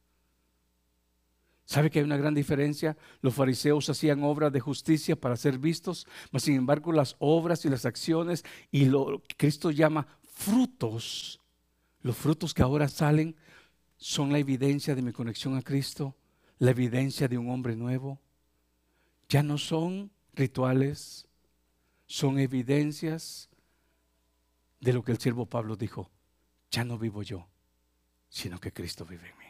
¿Sabe 1.64 1.90
que 1.90 1.98
hay 1.98 2.04
una 2.04 2.16
gran 2.16 2.34
diferencia? 2.34 2.96
Los 3.20 3.34
fariseos 3.34 3.90
hacían 3.90 4.22
obras 4.22 4.52
de 4.52 4.60
justicia 4.60 5.16
para 5.16 5.36
ser 5.36 5.58
vistos, 5.58 6.06
mas 6.30 6.44
sin 6.44 6.54
embargo 6.54 6.92
las 6.92 7.16
obras 7.18 7.64
y 7.64 7.68
las 7.68 7.84
acciones 7.84 8.44
y 8.70 8.84
lo 8.84 9.20
que 9.26 9.34
Cristo 9.36 9.72
llama 9.72 10.06
frutos 10.22 11.40
los 12.06 12.16
frutos 12.16 12.54
que 12.54 12.62
ahora 12.62 12.86
salen 12.86 13.34
son 13.96 14.30
la 14.30 14.38
evidencia 14.38 14.94
de 14.94 15.02
mi 15.02 15.10
conexión 15.12 15.56
a 15.56 15.62
Cristo, 15.62 16.16
la 16.58 16.70
evidencia 16.70 17.26
de 17.26 17.36
un 17.36 17.50
hombre 17.50 17.74
nuevo. 17.74 18.20
Ya 19.28 19.42
no 19.42 19.58
son 19.58 20.12
rituales, 20.32 21.26
son 22.06 22.38
evidencias 22.38 23.50
de 24.78 24.92
lo 24.92 25.02
que 25.02 25.10
el 25.10 25.18
siervo 25.18 25.46
Pablo 25.46 25.74
dijo. 25.74 26.08
Ya 26.70 26.84
no 26.84 26.96
vivo 26.96 27.24
yo, 27.24 27.48
sino 28.28 28.60
que 28.60 28.72
Cristo 28.72 29.04
vive 29.04 29.28
en 29.28 29.38
mí. 29.38 29.44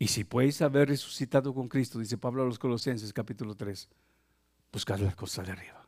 Y 0.00 0.08
si 0.08 0.24
podéis 0.24 0.60
haber 0.60 0.88
resucitado 0.88 1.54
con 1.54 1.68
Cristo, 1.68 2.00
dice 2.00 2.18
Pablo 2.18 2.42
a 2.42 2.46
los 2.46 2.58
Colosenses 2.58 3.12
capítulo 3.12 3.54
3, 3.54 3.88
buscad 4.72 4.98
las 4.98 5.14
cosas 5.14 5.46
de 5.46 5.52
arriba 5.52 5.81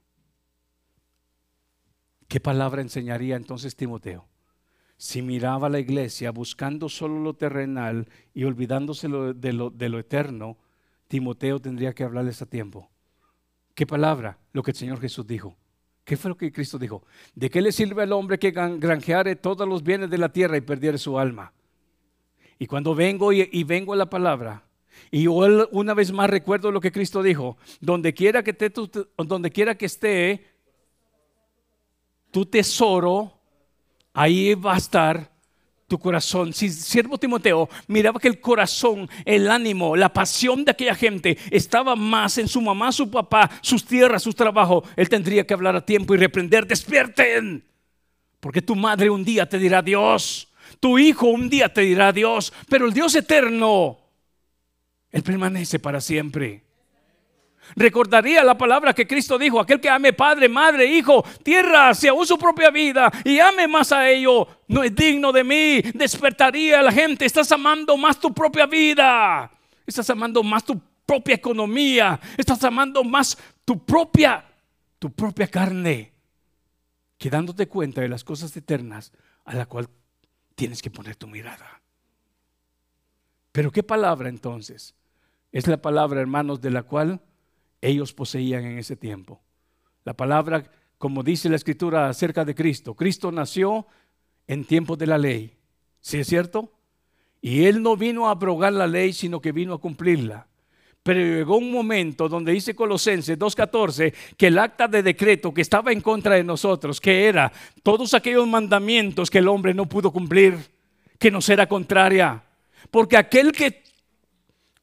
¿Qué 2.29 2.41
palabra 2.41 2.83
enseñaría 2.83 3.37
entonces 3.37 3.77
Timoteo? 3.77 4.27
Si 4.97 5.23
miraba 5.23 5.67
a 5.67 5.71
la 5.71 5.81
iglesia 5.81 6.31
buscando 6.31 6.89
solo 6.89 7.21
lo 7.21 7.35
terrenal 7.35 8.09
y 8.33 8.45
olvidándose 8.45 9.09
de, 9.09 9.53
lo, 9.53 9.99
eterno, 9.99 10.57
Timoteo 11.09 11.61
tendría 11.61 11.93
que 11.95 12.05
hablarles 12.05 12.41
a 12.43 12.47
tiempo. 12.47 12.91
¿Qué 13.75 13.87
palabra? 13.87 14.39
Lo 14.53 14.63
que 14.63 14.71
el 14.71 14.77
Señor 14.77 15.01
Jesús 15.01 15.27
dijo. 15.27 15.57
¿Qué 16.05 16.17
fue 16.17 16.29
lo 16.29 16.37
que 16.37 16.53
Cristo 16.53 16.79
dijo? 16.79 17.03
¿De 17.35 17.51
qué 17.51 17.61
le 17.61 17.73
sirve 17.73 18.03
al 18.03 18.13
hombre 18.13 18.39
que 18.39 18.51
granjeare 18.51 19.37
todos 19.37 19.67
los 19.67 19.83
bienes 19.83 20.11
de 20.11 20.19
la 20.19 20.31
tierra 20.31 20.57
y 20.57 20.61
perdiere 20.61 20.99
su 20.99 21.19
alma? 21.19 21.53
Y 22.59 22.67
cuando 22.67 22.95
vengo 22.95 23.33
y, 23.33 23.65
vengo 23.65 23.95
a 23.95 23.97
la 23.97 24.09
palabra, 24.09 24.65
y 25.11 25.27
una 25.27 25.95
vez 25.95 26.13
más 26.13 26.31
recuerdo 26.31 26.71
lo 26.71 26.81
que 26.81 26.93
Cristo 26.93 27.23
dijo, 27.23 27.57
que, 27.57 27.77
donde 27.81 29.51
quiera 29.51 29.75
que 29.75 29.87
esté 29.87 30.54
tu 32.35 32.45
tesoro, 32.45 33.33
ahí 34.13 34.55
va 34.55 34.75
a 34.75 34.79
estar 34.79 35.31
tu 35.87 36.01
corazón. 36.01 36.53
Si 36.53 36.69
siervo 36.69 37.17
Timoteo 37.17 37.69
miraba 37.87 38.19
que 38.19 38.27
el 38.27 38.41
corazón, 38.41 39.09
el 39.25 39.49
ánimo, 39.49 39.95
la 39.95 40.13
pasión 40.13 40.65
de 40.65 40.73
aquella 40.73 40.97
gente 40.97 41.39
estaba 41.53 41.95
más 41.95 42.37
en 42.39 42.49
su 42.49 42.61
mamá, 42.61 42.91
su 42.91 43.09
papá, 43.09 43.49
sus 43.61 43.85
tierras, 43.85 44.25
sus 44.25 44.35
trabajos, 44.35 44.83
él 44.97 45.09
tendría 45.09 45.47
que 45.47 45.55
hablar 45.55 45.77
a 45.77 45.87
tiempo 45.87 46.13
y 46.13 46.17
reprender, 46.17 46.67
despierten. 46.67 47.65
Porque 48.41 48.61
tu 48.61 48.75
madre 48.75 49.11
un 49.11 49.25
día 49.25 49.49
te 49.49 49.61
dirá 49.61 49.81
Dios, 49.81 50.49
tu 50.81 50.99
hijo 50.99 51.29
un 51.29 51.49
día 51.49 51.73
te 51.73 51.83
dirá 51.83 52.13
Dios, 52.13 52.53
pero 52.69 52.87
el 52.87 52.93
Dios 52.93 53.15
eterno 53.15 54.01
Él 55.13 55.23
permanece 55.23 55.79
para 55.79 56.01
siempre. 56.01 56.64
Recordaría 57.77 58.45
la 58.45 58.57
palabra 58.57 58.93
que 58.93 59.07
Cristo 59.07 59.39
dijo, 59.39 59.59
aquel 59.59 59.81
que 59.81 59.89
ame 59.89 60.13
padre, 60.13 60.49
madre, 60.49 60.87
hijo, 60.87 61.25
tierra, 61.43 61.91
hacia 61.91 62.11
aún 62.11 62.27
su 62.27 62.39
propia 62.39 62.71
vida 62.71 63.11
y 63.25 63.41
ame 63.41 63.67
más 63.67 63.91
a 63.93 64.09
ello, 64.09 64.47
no 64.69 64.83
es 64.83 64.95
digno 64.95 65.33
de 65.33 65.45
mí. 65.45 65.83
Despertaría 65.95 66.81
a 66.81 66.83
la 66.83 66.93
gente, 66.93 67.25
estás 67.25 67.51
amando 67.53 67.97
más 67.97 68.21
tu 68.21 68.33
propia 68.33 68.67
vida, 68.67 69.51
estás 69.87 70.09
amando 70.11 70.43
más 70.43 70.65
tu 70.65 70.81
propia 71.05 71.35
economía, 71.35 72.21
estás 72.37 72.63
amando 72.65 73.03
más 73.03 73.37
tu 73.65 73.85
propia, 73.85 74.45
tu 74.99 75.11
propia 75.11 75.49
carne, 75.49 76.13
que 77.19 77.31
dándote 77.31 77.67
cuenta 77.67 78.01
de 78.01 78.09
las 78.09 78.25
cosas 78.25 78.57
eternas 78.57 79.13
a 79.45 79.55
la 79.55 79.67
cual 79.67 79.89
tienes 80.55 80.81
que 80.81 80.91
poner 80.91 81.17
tu 81.17 81.27
mirada. 81.27 81.83
Pero 83.53 83.71
¿qué 83.71 83.83
palabra 83.83 84.29
entonces? 84.29 84.95
Es 85.53 85.67
la 85.67 85.77
palabra, 85.77 86.21
hermanos, 86.21 86.61
de 86.61 86.71
la 86.71 86.83
cual 86.83 87.21
ellos 87.85 88.13
poseían 88.13 88.65
en 88.65 88.79
ese 88.79 88.97
tiempo. 88.97 89.43
La 90.05 90.15
palabra, 90.15 90.65
como 90.99 91.23
dice 91.23 91.49
la 91.49 91.57
escritura 91.57 92.09
acerca 92.09 92.45
de 92.45 92.55
Cristo, 92.55 92.95
Cristo 92.95 93.31
nació 93.31 93.87
en 94.47 94.65
tiempos 94.65 94.99
de 94.99 95.07
la 95.07 95.19
ley. 95.19 95.57
¿Sí 96.01 96.19
es 96.19 96.27
cierto? 96.27 96.73
Y 97.41 97.65
Él 97.65 97.83
no 97.83 97.97
vino 97.97 98.27
a 98.27 98.33
abrogar 98.33 98.73
la 98.73 98.87
ley, 98.87 99.13
sino 99.13 99.41
que 99.41 99.53
vino 99.53 99.75
a 99.75 99.81
cumplirla. 99.81 100.47
Pero 101.03 101.21
llegó 101.21 101.59
un 101.59 101.71
momento 101.71 102.31
donde 102.31 102.53
dice 102.53 102.75
Colosenses 102.75 103.39
2.14 103.39 104.15
que 104.39 104.47
el 104.47 104.59
acta 104.59 104.89
de 104.89 105.03
decreto 105.03 105.53
que 105.53 105.61
estaba 105.61 105.93
en 105.93 106.01
contra 106.01 106.37
de 106.37 106.45
nosotros, 106.45 106.99
que 106.99 107.27
era 107.27 107.53
todos 107.83 108.15
aquellos 108.15 108.49
mandamientos 108.49 109.31
que 109.31 109.39
el 109.39 109.49
hombre 109.49 109.75
no 109.75 109.87
pudo 109.87 110.11
cumplir, 110.11 110.57
que 111.19 111.31
nos 111.31 111.47
era 111.51 111.67
contraria. 111.67 112.43
Porque 112.91 113.19
aquel 113.19 113.53
que 113.53 113.83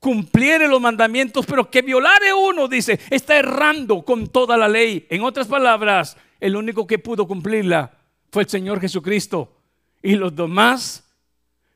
cumpliere 0.02 0.68
los 0.68 0.82
mandamientos, 0.82 1.46
pero 1.46 1.70
que 1.70 1.84
violare 1.84 2.34
uno, 2.34 2.68
dice, 2.68 3.00
está 3.12 3.38
errando 3.38 4.02
con 4.02 4.28
toda 4.28 4.58
la 4.58 4.68
ley. 4.68 5.06
En 5.10 5.22
otras 5.22 5.48
palabras, 5.48 6.18
el 6.40 6.56
único 6.56 6.88
que 6.88 6.98
pudo 6.98 7.28
cumplirla 7.28 7.92
fue 8.32 8.44
el 8.44 8.50
Señor 8.50 8.82
Jesucristo. 8.82 9.54
Y 10.02 10.16
los 10.16 10.36
demás, 10.36 11.08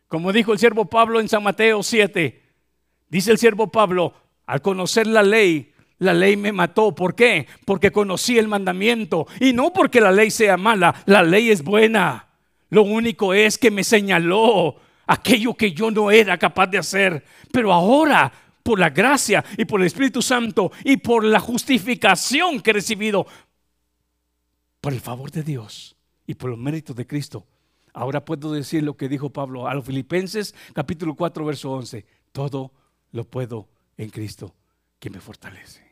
como 0.07 0.34
dijo 0.34 0.51
el 0.51 0.59
siervo 0.59 0.86
Pablo 0.86 1.19
en 1.19 1.30
San 1.30 1.43
Mateo 1.43 1.84
7, 1.84 2.41
dice 3.09 3.32
el 3.32 3.38
siervo 3.38 3.71
Pablo, 3.71 4.15
al 4.47 4.59
conocer 4.63 5.05
la 5.05 5.21
ley, 5.21 5.71
la 5.99 6.15
ley 6.15 6.36
me 6.36 6.51
mató. 6.51 6.95
¿Por 6.95 7.13
qué? 7.13 7.47
Porque 7.63 7.91
conocí 7.91 8.39
el 8.39 8.47
mandamiento. 8.47 9.28
Y 9.39 9.53
no 9.53 9.71
porque 9.71 10.01
la 10.01 10.11
ley 10.11 10.32
sea 10.32 10.57
mala, 10.57 10.95
la 11.05 11.21
ley 11.21 11.51
es 11.51 11.63
buena. 11.63 12.28
Lo 12.71 12.82
único 12.82 13.36
es 13.36 13.59
que 13.59 13.69
me 13.69 13.84
señaló 13.84 14.78
aquello 15.08 15.53
que 15.53 15.72
yo 15.72 15.91
no 15.91 16.12
era 16.12 16.38
capaz 16.38 16.68
de 16.68 16.78
hacer. 16.78 17.24
Pero 17.51 17.72
ahora, 17.72 18.32
por 18.64 18.80
la 18.80 18.89
gracia 18.89 19.43
y 19.58 19.66
por 19.66 19.80
el 19.82 19.88
Espíritu 19.88 20.22
Santo 20.22 20.72
y 20.84 20.97
por 20.97 21.24
la 21.24 21.39
justificación 21.39 22.62
que 22.62 22.72
he 22.72 22.74
recibido, 22.74 23.26
por 24.82 24.93
el 24.93 25.01
favor 25.01 25.32
de 25.32 25.43
Dios 25.43 25.95
y 26.26 26.36
por 26.36 26.49
los 26.49 26.60
méritos 26.60 26.95
de 26.95 27.08
Cristo, 27.08 27.45
ahora 27.93 28.26
puedo 28.26 28.51
decir 28.51 28.84
lo 28.84 28.97
que 28.97 29.10
dijo 29.10 29.30
Pablo 29.30 29.68
a 29.68 29.74
los 29.74 29.86
Filipenses 29.86 30.56
capítulo 30.74 31.16
4, 31.16 31.45
verso 31.45 31.72
11. 31.72 32.06
Todo 32.32 32.72
lo 33.12 33.24
puedo 33.24 33.70
en 33.97 34.10
Cristo 34.10 34.56
que 34.99 35.10
me 35.10 35.20
fortalece. 35.20 35.86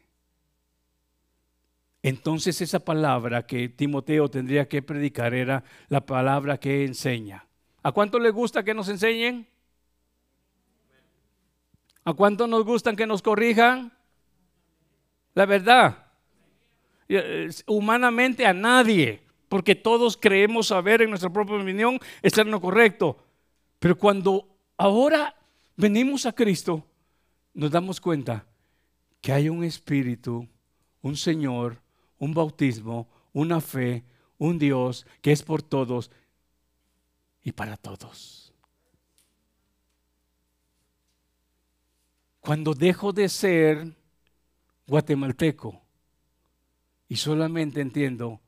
Entonces 2.04 2.60
esa 2.62 2.80
palabra 2.80 3.48
que 3.48 3.70
Timoteo 3.70 4.30
tendría 4.30 4.68
que 4.68 4.82
predicar 4.82 5.34
era 5.34 5.64
la 5.88 6.06
palabra 6.06 6.60
que 6.60 6.84
enseña. 6.84 7.48
¿A 7.84 7.92
cuánto 7.92 8.18
le 8.18 8.32
gusta 8.32 8.64
que 8.64 8.74
nos 8.74 8.88
enseñen? 8.88 9.46
¿A 12.06 12.14
cuánto 12.14 12.48
nos 12.48 12.64
gustan 12.64 12.96
que 12.96 13.06
nos 13.06 13.22
corrijan? 13.22 13.92
La 15.34 15.46
verdad. 15.46 16.08
Eh, 17.10 17.50
humanamente 17.68 18.46
a 18.46 18.54
nadie, 18.54 19.22
porque 19.50 19.76
todos 19.76 20.18
creemos 20.18 20.68
saber 20.68 21.02
en 21.02 21.10
nuestra 21.10 21.32
propia 21.32 21.58
opinión 21.58 22.00
estar 22.22 22.46
en 22.46 22.52
lo 22.52 22.62
correcto. 22.62 23.18
Pero 23.80 23.98
cuando 23.98 24.48
ahora 24.78 25.36
venimos 25.76 26.26
a 26.26 26.32
Cristo, 26.32 26.88
nos 27.54 27.70
damos 27.70 28.00
cuenta 28.00 28.46
que 29.20 29.34
hay 29.34 29.50
un 29.50 29.64
espíritu, 29.64 30.48
un 31.02 31.18
Señor, 31.18 31.82
un 32.18 32.34
bautismo, 32.34 33.10
una 33.34 33.60
fe, 33.60 34.06
un 34.38 34.58
Dios 34.58 35.06
que 35.22 35.34
es 35.34 35.44
por 35.44 35.62
todos 35.62 36.10
y 37.44 37.52
para 37.52 37.78
todos. 37.78 38.54
Cuando 42.40 42.74
dejo 42.74 43.14
de 43.14 43.30
ser 43.30 43.94
guatemalteco 44.88 45.82
y 47.08 47.16
solamente 47.18 47.82
entiendo 47.82 48.42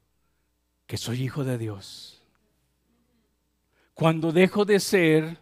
que 0.85 0.97
soy 0.97 1.23
hijo 1.23 1.43
de 1.43 1.57
Dios. 1.57 2.21
Cuando 3.93 4.31
dejo 4.31 4.65
de 4.65 4.79
ser 4.79 5.39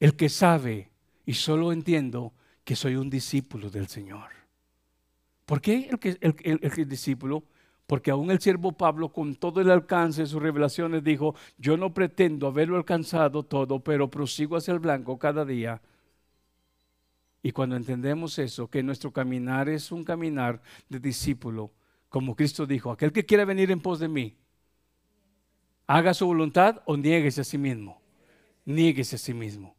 el 0.00 0.14
que 0.16 0.28
sabe 0.28 0.90
y 1.24 1.34
solo 1.34 1.72
entiendo 1.72 2.32
que 2.64 2.76
soy 2.76 2.96
un 2.96 3.08
discípulo 3.08 3.70
del 3.70 3.88
Señor. 3.88 4.30
¿Por 5.46 5.62
qué 5.62 5.88
el, 6.20 6.38
el 6.42 6.88
discípulo? 6.88 7.44
Porque 7.88 8.10
aún 8.10 8.30
el 8.30 8.38
siervo 8.38 8.72
Pablo, 8.72 9.08
con 9.08 9.34
todo 9.34 9.62
el 9.62 9.70
alcance 9.70 10.20
de 10.20 10.26
sus 10.26 10.42
revelaciones, 10.42 11.02
dijo, 11.02 11.34
yo 11.56 11.78
no 11.78 11.94
pretendo 11.94 12.46
haberlo 12.46 12.76
alcanzado 12.76 13.44
todo, 13.44 13.80
pero 13.80 14.10
prosigo 14.10 14.58
hacia 14.58 14.74
el 14.74 14.78
blanco 14.78 15.18
cada 15.18 15.46
día. 15.46 15.80
Y 17.42 17.50
cuando 17.52 17.76
entendemos 17.76 18.38
eso, 18.38 18.68
que 18.68 18.82
nuestro 18.82 19.10
caminar 19.10 19.70
es 19.70 19.90
un 19.90 20.04
caminar 20.04 20.60
de 20.90 21.00
discípulo, 21.00 21.72
como 22.10 22.36
Cristo 22.36 22.66
dijo, 22.66 22.90
aquel 22.90 23.10
que 23.10 23.24
quiera 23.24 23.46
venir 23.46 23.70
en 23.70 23.80
pos 23.80 24.00
de 24.00 24.08
mí, 24.08 24.36
haga 25.86 26.12
su 26.12 26.26
voluntad 26.26 26.82
o 26.84 26.94
nieguese 26.94 27.40
a 27.40 27.44
sí 27.44 27.56
mismo. 27.56 28.02
Niéguese 28.66 29.16
a 29.16 29.18
sí 29.18 29.32
mismo. 29.32 29.74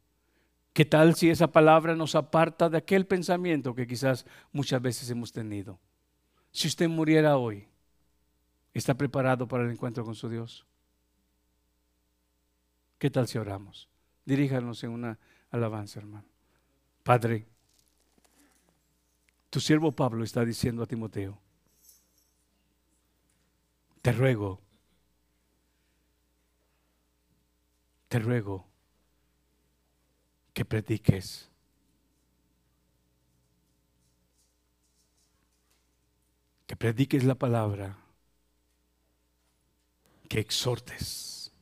¿Qué 0.72 0.84
tal 0.84 1.14
si 1.14 1.30
esa 1.30 1.52
palabra 1.52 1.94
nos 1.94 2.16
aparta 2.16 2.68
de 2.68 2.78
aquel 2.78 3.06
pensamiento 3.06 3.72
que 3.72 3.86
quizás 3.86 4.26
muchas 4.50 4.82
veces 4.82 5.08
hemos 5.10 5.30
tenido? 5.30 5.78
Si 6.50 6.66
usted 6.66 6.88
muriera 6.88 7.36
hoy, 7.36 7.69
¿Está 8.72 8.94
preparado 8.94 9.48
para 9.48 9.64
el 9.64 9.70
encuentro 9.70 10.04
con 10.04 10.14
su 10.14 10.28
Dios? 10.28 10.66
¿Qué 12.98 13.10
tal 13.10 13.26
si 13.26 13.38
oramos? 13.38 13.88
Diríjanos 14.24 14.84
en 14.84 14.90
una 14.90 15.18
alabanza, 15.50 15.98
hermano. 15.98 16.28
Padre, 17.02 17.46
tu 19.48 19.58
siervo 19.58 19.90
Pablo 19.90 20.22
está 20.22 20.44
diciendo 20.44 20.82
a 20.82 20.86
Timoteo, 20.86 21.40
te 24.02 24.12
ruego, 24.12 24.60
te 28.08 28.18
ruego 28.18 28.66
que 30.52 30.64
prediques. 30.64 31.48
Que 36.66 36.76
prediques 36.76 37.24
la 37.24 37.34
palabra 37.34 37.98
que 40.30 40.38
exhortes. 40.38 41.52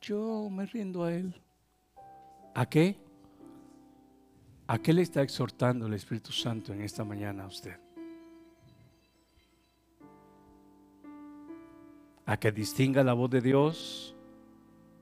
Yo 0.00 0.48
me 0.50 0.64
rindo 0.64 1.04
a 1.04 1.12
Él. 1.12 1.34
¿A 2.54 2.64
qué? 2.64 2.96
¿A 4.68 4.78
qué 4.78 4.94
le 4.94 5.02
está 5.02 5.20
exhortando 5.20 5.86
el 5.86 5.92
Espíritu 5.92 6.32
Santo 6.32 6.72
en 6.72 6.80
esta 6.80 7.04
mañana 7.04 7.44
a 7.44 7.48
usted? 7.48 7.78
¿A 12.24 12.38
que 12.38 12.50
distinga 12.52 13.04
la 13.04 13.12
voz 13.12 13.28
de 13.28 13.42
Dios 13.42 14.16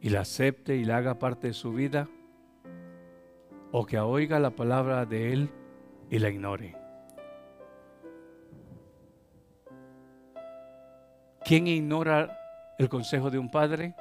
y 0.01 0.11
la 0.11 0.22
acepte 0.22 0.74
y 0.74 0.84
la 0.84 0.97
haga 0.97 1.20
parte 1.20 1.47
de 1.47 1.53
su 1.55 1.72
vida? 1.72 2.09
¿O 3.70 3.86
que 3.86 4.01
oiga 4.01 4.40
la 4.40 4.51
palabra 4.51 5.07
de 5.07 5.32
Él? 5.32 5.51
Y 6.14 6.18
la 6.20 6.28
ignore. 6.28 6.76
¿Quién 11.44 11.66
ignora 11.66 12.38
el 12.78 12.88
consejo 12.88 13.32
de 13.32 13.38
un 13.40 13.50
padre? 13.50 13.96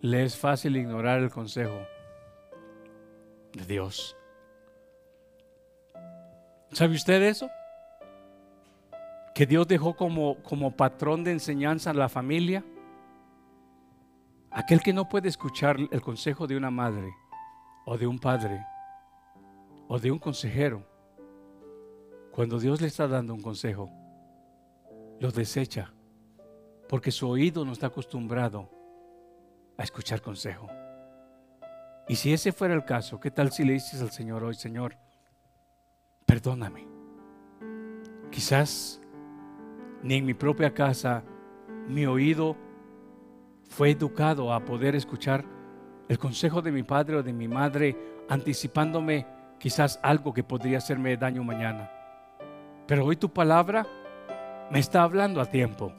Le 0.00 0.22
es 0.22 0.36
fácil 0.36 0.76
ignorar 0.76 1.18
el 1.18 1.28
consejo 1.28 1.76
de 3.52 3.66
Dios. 3.66 4.16
¿Sabe 6.70 6.94
usted 6.94 7.20
eso? 7.22 7.50
Que 9.34 9.44
Dios 9.44 9.66
dejó 9.66 9.96
como, 9.96 10.40
como 10.44 10.76
patrón 10.76 11.24
de 11.24 11.32
enseñanza 11.32 11.90
a 11.90 11.94
la 11.94 12.08
familia. 12.08 12.64
Aquel 14.52 14.82
que 14.82 14.92
no 14.92 15.08
puede 15.08 15.28
escuchar 15.28 15.78
el 15.90 16.00
consejo 16.00 16.46
de 16.46 16.56
una 16.56 16.70
madre 16.70 17.12
o 17.86 17.98
de 17.98 18.06
un 18.06 18.20
padre 18.20 18.64
o 19.92 19.98
de 19.98 20.12
un 20.12 20.20
consejero, 20.20 20.84
cuando 22.30 22.60
Dios 22.60 22.80
le 22.80 22.86
está 22.86 23.08
dando 23.08 23.34
un 23.34 23.42
consejo, 23.42 23.90
lo 25.18 25.32
desecha 25.32 25.92
porque 26.88 27.10
su 27.10 27.28
oído 27.28 27.64
no 27.64 27.72
está 27.72 27.88
acostumbrado 27.88 28.70
a 29.76 29.82
escuchar 29.82 30.22
consejo. 30.22 30.68
Y 32.06 32.14
si 32.14 32.32
ese 32.32 32.52
fuera 32.52 32.74
el 32.74 32.84
caso, 32.84 33.18
¿qué 33.18 33.32
tal 33.32 33.50
si 33.50 33.64
le 33.64 33.72
dices 33.72 34.00
al 34.00 34.12
Señor 34.12 34.44
hoy, 34.44 34.54
Señor, 34.54 34.96
perdóname? 36.24 36.86
Quizás 38.30 39.00
ni 40.04 40.14
en 40.14 40.24
mi 40.24 40.34
propia 40.34 40.72
casa 40.72 41.24
mi 41.88 42.06
oído 42.06 42.56
fue 43.68 43.90
educado 43.90 44.52
a 44.52 44.64
poder 44.64 44.94
escuchar 44.94 45.44
el 46.08 46.16
consejo 46.16 46.62
de 46.62 46.70
mi 46.70 46.84
padre 46.84 47.16
o 47.16 47.22
de 47.24 47.32
mi 47.32 47.48
madre, 47.48 47.96
anticipándome 48.28 49.39
quizás 49.60 50.00
algo 50.02 50.32
que 50.32 50.42
podría 50.42 50.78
hacerme 50.78 51.16
daño 51.16 51.44
mañana. 51.44 51.90
Pero 52.86 53.04
hoy 53.04 53.16
tu 53.16 53.32
palabra 53.32 53.86
me 54.70 54.80
está 54.80 55.02
hablando 55.02 55.40
a 55.40 55.46
tiempo, 55.46 55.92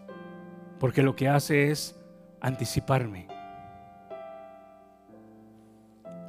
porque 0.79 1.03
lo 1.03 1.15
que 1.15 1.29
hace 1.29 1.71
es 1.71 1.95
anticiparme. 2.41 3.27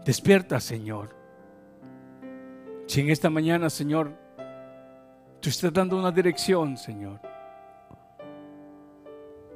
Despierta, 0.05 0.61
Señor. 0.61 1.17
Si 2.87 3.01
en 3.01 3.11
esta 3.11 3.31
mañana, 3.31 3.71
Señor, 3.71 4.13
tú 5.41 5.49
estás 5.49 5.73
dando 5.73 5.97
una 5.97 6.13
dirección, 6.13 6.77
Señor. 6.77 7.21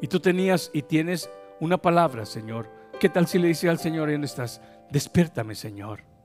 Y 0.01 0.07
tú 0.09 0.19
tenías 0.19 0.71
y 0.73 0.83
tienes 0.83 1.29
una 1.61 1.77
palabra, 1.77 2.25
Señor. 2.25 2.71
¿Qué 2.99 3.11
tal 3.11 3.27
si 3.27 3.39
le 3.39 3.49
dices 3.49 3.69
al 3.69 3.79
Señor, 3.79 4.11
¿dónde 4.11 4.27
estás? 4.27 4.63
Despiértame, 4.91 5.55
Señor. 5.55 6.16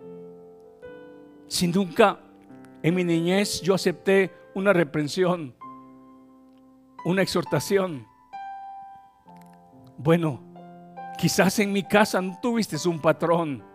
Si 1.52 1.68
nunca 1.68 2.18
en 2.82 2.96
mi 2.96 3.04
niñez 3.04 3.62
yo 3.62 3.76
acepté 3.76 4.32
una 4.56 4.72
reprensión, 4.72 5.54
una 7.04 7.24
exhortación. 7.24 8.08
Bueno, 9.98 10.42
quizás 11.18 11.60
en 11.60 11.74
mi 11.74 11.84
casa 11.84 12.22
no 12.22 12.40
tuviste 12.42 12.78
un 12.88 13.02
patrón 13.02 13.66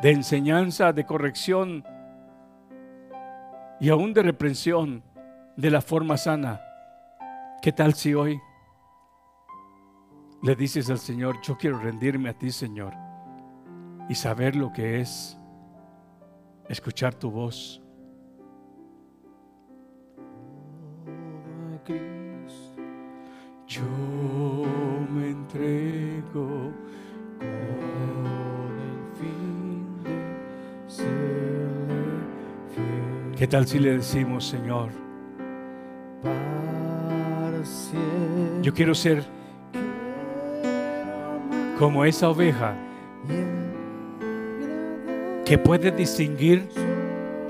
de 0.00 0.12
enseñanza, 0.12 0.94
de 0.94 1.04
corrección 1.04 1.84
y 3.80 3.90
aún 3.90 4.14
de 4.14 4.22
reprensión 4.22 5.04
de 5.58 5.70
la 5.70 5.82
forma 5.82 6.16
sana. 6.16 6.62
¿Qué 7.60 7.70
tal 7.72 7.92
si 7.92 8.14
hoy 8.14 8.40
le 10.42 10.56
dices 10.56 10.88
al 10.88 10.98
Señor, 10.98 11.38
yo 11.42 11.58
quiero 11.58 11.78
rendirme 11.78 12.30
a 12.30 12.38
ti, 12.38 12.50
Señor, 12.50 12.94
y 14.08 14.14
saber 14.14 14.56
lo 14.56 14.72
que 14.72 15.02
es 15.02 15.38
escuchar 16.68 17.14
tu 17.14 17.30
voz? 17.30 17.80
Yo 23.66 23.82
me 25.10 25.30
entrego 25.30 26.72
con 27.38 28.78
el 28.78 29.16
fin 29.18 30.02
de 30.04 30.90
serle 30.90 32.04
fiel. 32.74 33.34
¿Qué 33.36 33.46
tal 33.48 33.66
si 33.66 33.78
le 33.78 33.96
decimos, 33.96 34.46
Señor? 34.46 34.90
Yo 38.62 38.72
quiero 38.72 38.94
ser 38.94 39.24
como 41.78 42.04
esa 42.04 42.30
oveja 42.30 42.74
que 45.44 45.58
puede 45.58 45.90
distinguir 45.90 46.68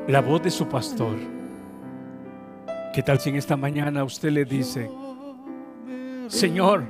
la 0.08 0.20
voz 0.20 0.42
de 0.42 0.50
su 0.50 0.66
pastor. 0.66 1.16
¿Qué 2.92 3.02
tal 3.02 3.20
si 3.20 3.30
en 3.30 3.36
esta 3.36 3.56
mañana 3.56 4.04
usted 4.04 4.30
le 4.30 4.44
dice, 4.44 4.90
Señor, 6.26 6.84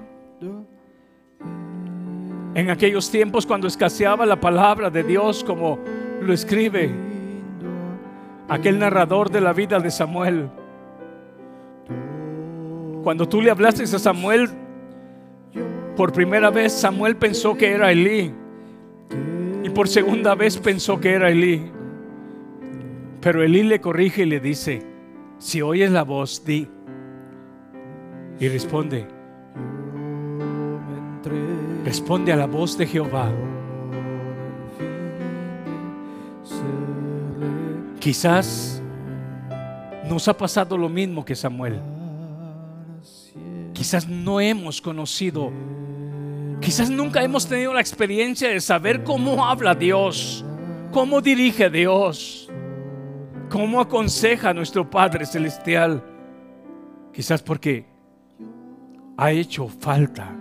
en 2.55 2.70
aquellos 2.70 3.11
tiempos 3.11 3.46
cuando 3.46 3.66
escaseaba 3.66 4.24
la 4.24 4.40
palabra 4.40 4.88
de 4.90 5.02
Dios 5.02 5.44
como 5.44 5.78
lo 6.20 6.32
escribe 6.32 6.90
aquel 8.48 8.78
narrador 8.78 9.30
de 9.30 9.40
la 9.40 9.52
vida 9.52 9.78
de 9.80 9.90
Samuel, 9.90 10.48
cuando 13.02 13.28
tú 13.28 13.42
le 13.42 13.50
hablaste 13.50 13.82
a 13.82 13.86
Samuel 13.98 14.48
por 15.96 16.12
primera 16.12 16.50
vez, 16.50 16.72
Samuel 16.72 17.16
pensó 17.16 17.55
que 17.55 17.72
era 17.72 17.92
Elí. 17.92 18.43
Por 19.75 19.89
segunda 19.89 20.35
vez 20.35 20.57
pensó 20.59 21.01
que 21.01 21.12
era 21.12 21.31
Elí. 21.31 21.70
Pero 23.20 23.43
Elí 23.43 23.62
le 23.62 23.81
corrige 23.81 24.22
y 24.22 24.27
le 24.27 24.41
dice, 24.41 24.83
si 25.39 25.62
oyes 25.62 25.91
la 25.91 26.05
voz, 26.05 26.45
di. 26.45 26.68
Y 28.39 28.49
responde, 28.49 29.07
Responde 31.85 32.33
a 32.33 32.37
la 32.37 32.47
voz 32.47 32.79
de 32.79 32.87
Jehová. 32.87 33.31
Quizás 38.01 38.83
nos 40.09 40.27
ha 40.29 40.37
pasado 40.37 40.79
lo 40.79 40.89
mismo 40.89 41.25
que 41.25 41.35
Samuel. 41.35 41.81
Quizás 43.75 44.09
no 44.09 44.41
hemos 44.41 44.81
conocido, 44.81 45.53
quizás 46.65 46.89
nunca 46.89 47.23
hemos 47.23 47.47
tenido 47.47 47.75
la 47.75 47.81
experiencia 47.81 48.49
de 48.49 48.59
saber 48.59 49.05
cómo 49.05 49.45
habla 49.45 49.75
Dios, 49.75 50.43
cómo 50.91 51.21
dirige 51.21 51.69
Dios, 51.69 52.51
cómo 53.51 53.83
aconseja 53.83 54.49
a 54.49 54.55
nuestro 54.55 54.89
Padre 54.89 55.27
Celestial. 55.27 56.03
Quizás 57.12 57.43
porque 57.43 57.85
ha 59.19 59.31
hecho 59.31 59.69
falta 59.69 60.35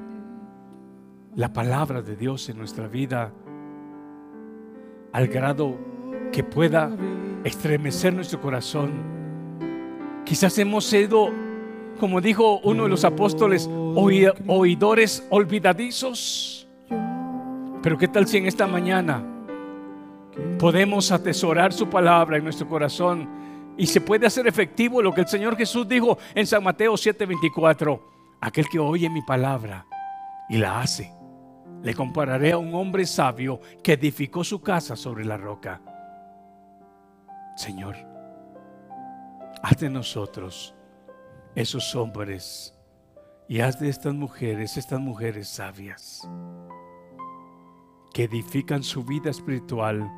la 1.35 1.51
palabra 1.51 2.01
de 2.01 2.15
Dios 2.15 2.47
en 2.47 2.57
nuestra 2.57 2.87
vida 2.87 3.33
al 5.11 5.27
grado 5.27 5.77
que 6.31 6.43
pueda 6.43 6.89
estremecer 7.43 8.13
nuestro 8.13 8.39
corazón. 8.39 8.91
Quizás 10.23 10.57
hemos 10.57 10.85
sido, 10.85 11.31
como 11.99 12.21
dijo 12.21 12.59
uno 12.63 12.83
de 12.83 12.89
los 12.89 13.03
apóstoles, 13.05 13.69
oidores 14.47 15.25
olvidadizos. 15.29 16.67
Pero 17.81 17.97
¿qué 17.97 18.07
tal 18.07 18.27
si 18.27 18.37
en 18.37 18.47
esta 18.47 18.67
mañana 18.67 19.23
podemos 20.57 21.11
atesorar 21.11 21.73
su 21.73 21.89
palabra 21.89 22.37
en 22.37 22.43
nuestro 22.43 22.67
corazón 22.67 23.29
y 23.77 23.87
se 23.87 24.01
puede 24.01 24.27
hacer 24.27 24.47
efectivo 24.47 25.01
lo 25.01 25.13
que 25.13 25.21
el 25.21 25.27
Señor 25.27 25.55
Jesús 25.57 25.87
dijo 25.87 26.17
en 26.33 26.47
San 26.47 26.63
Mateo 26.63 26.93
7:24? 26.93 27.99
Aquel 28.41 28.67
que 28.67 28.79
oye 28.79 29.09
mi 29.09 29.21
palabra 29.21 29.85
y 30.49 30.57
la 30.57 30.81
hace 30.81 31.13
le 31.83 31.93
compararé 31.93 32.53
a 32.53 32.57
un 32.57 32.73
hombre 32.73 33.05
sabio 33.05 33.59
que 33.83 33.93
edificó 33.93 34.43
su 34.43 34.61
casa 34.61 34.95
sobre 34.95 35.25
la 35.25 35.35
roca. 35.35 35.81
Señor, 37.57 37.97
haz 39.61 39.77
de 39.77 39.89
nosotros 39.89 40.72
esos 41.55 41.95
hombres 41.95 42.77
y 43.47 43.59
haz 43.59 43.79
de 43.79 43.89
estas 43.89 44.13
mujeres, 44.13 44.77
estas 44.77 44.99
mujeres 44.99 45.47
sabias, 45.47 46.27
que 48.13 48.23
edifican 48.23 48.83
su 48.83 49.03
vida 49.03 49.29
espiritual 49.29 50.09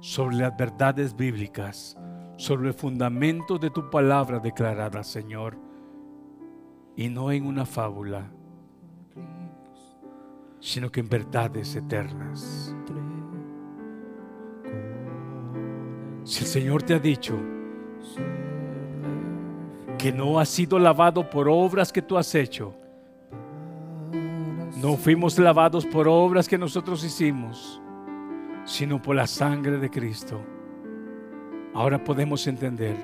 sobre 0.00 0.36
las 0.36 0.56
verdades 0.56 1.16
bíblicas, 1.16 1.96
sobre 2.36 2.68
el 2.68 2.74
fundamento 2.74 3.58
de 3.58 3.70
tu 3.70 3.88
palabra 3.90 4.38
declarada, 4.38 5.02
Señor, 5.02 5.58
y 6.96 7.08
no 7.08 7.30
en 7.30 7.46
una 7.46 7.66
fábula 7.66 8.30
sino 10.66 10.90
que 10.90 10.98
en 10.98 11.08
verdades 11.08 11.76
eternas. 11.76 12.74
Si 16.24 16.42
el 16.42 16.46
Señor 16.50 16.82
te 16.82 16.94
ha 16.94 16.98
dicho 16.98 17.38
que 19.98 20.12
no 20.12 20.38
has 20.38 20.48
sido 20.48 20.78
lavado 20.78 21.28
por 21.28 21.48
obras 21.48 21.92
que 21.92 22.02
tú 22.02 22.16
has 22.16 22.34
hecho, 22.34 22.74
no 24.82 24.96
fuimos 24.96 25.38
lavados 25.38 25.86
por 25.86 26.06
obras 26.06 26.48
que 26.48 26.58
nosotros 26.58 27.02
hicimos, 27.02 27.80
sino 28.64 29.00
por 29.00 29.16
la 29.16 29.26
sangre 29.26 29.78
de 29.78 29.90
Cristo. 29.90 30.40
Ahora 31.74 32.02
podemos 32.02 32.46
entender 32.46 32.96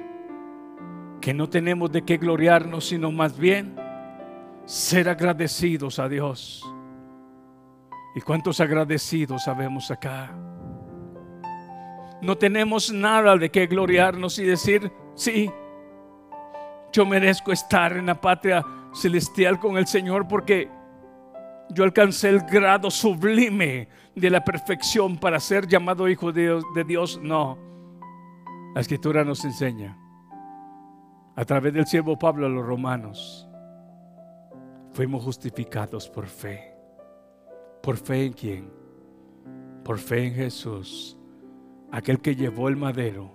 que 1.20 1.32
no 1.32 1.48
tenemos 1.48 1.90
de 1.92 2.02
qué 2.02 2.16
gloriarnos, 2.16 2.86
sino 2.86 3.10
más 3.10 3.38
bien 3.38 3.76
ser 4.64 5.08
agradecidos 5.08 5.98
a 5.98 6.08
Dios 6.08 6.64
¿Y 8.14 8.20
cuántos 8.20 8.60
agradecidos 8.60 9.44
sabemos 9.44 9.90
acá? 9.90 10.30
No 12.20 12.36
tenemos 12.36 12.92
nada 12.92 13.36
de 13.36 13.50
qué 13.50 13.66
gloriarnos 13.66 14.38
y 14.38 14.44
decir, 14.44 14.92
sí, 15.14 15.50
yo 16.92 17.06
merezco 17.06 17.52
estar 17.52 17.96
en 17.96 18.06
la 18.06 18.20
patria 18.20 18.64
celestial 18.94 19.58
con 19.58 19.78
el 19.78 19.86
Señor 19.86 20.28
porque 20.28 20.68
yo 21.70 21.84
alcancé 21.84 22.28
el 22.28 22.40
grado 22.40 22.90
sublime 22.90 23.88
de 24.14 24.30
la 24.30 24.44
perfección 24.44 25.18
para 25.18 25.40
ser 25.40 25.66
llamado 25.66 26.08
hijo 26.08 26.32
de 26.32 26.84
Dios. 26.86 27.18
No, 27.22 27.58
la 28.74 28.80
escritura 28.80 29.24
nos 29.24 29.44
enseña 29.44 29.98
a 31.34 31.44
través 31.44 31.72
del 31.72 31.86
siervo 31.86 32.18
Pablo 32.18 32.46
a 32.46 32.50
los 32.50 32.64
romanos 32.64 33.48
fuimos 34.92 35.24
justificados 35.24 36.08
por 36.08 36.26
fe. 36.26 36.74
¿Por 37.82 37.96
fe 37.96 38.26
en 38.26 38.32
quién? 38.32 38.70
Por 39.84 39.98
fe 39.98 40.26
en 40.26 40.34
Jesús, 40.34 41.16
aquel 41.90 42.20
que 42.20 42.36
llevó 42.36 42.68
el 42.68 42.76
madero, 42.76 43.32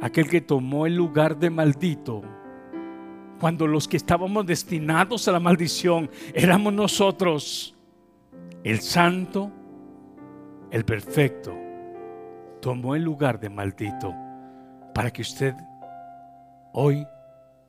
aquel 0.00 0.28
que 0.28 0.40
tomó 0.40 0.86
el 0.86 0.94
lugar 0.94 1.38
de 1.38 1.50
maldito, 1.50 2.22
cuando 3.40 3.66
los 3.66 3.86
que 3.86 3.96
estábamos 3.96 4.46
destinados 4.46 5.28
a 5.28 5.32
la 5.32 5.40
maldición 5.40 6.10
éramos 6.34 6.72
nosotros, 6.72 7.74
el 8.64 8.80
santo, 8.80 9.50
el 10.70 10.84
perfecto, 10.84 11.54
tomó 12.60 12.94
el 12.96 13.02
lugar 13.02 13.38
de 13.38 13.48
maldito 13.48 14.14
para 14.94 15.12
que 15.12 15.22
usted 15.22 15.54
hoy 16.72 17.06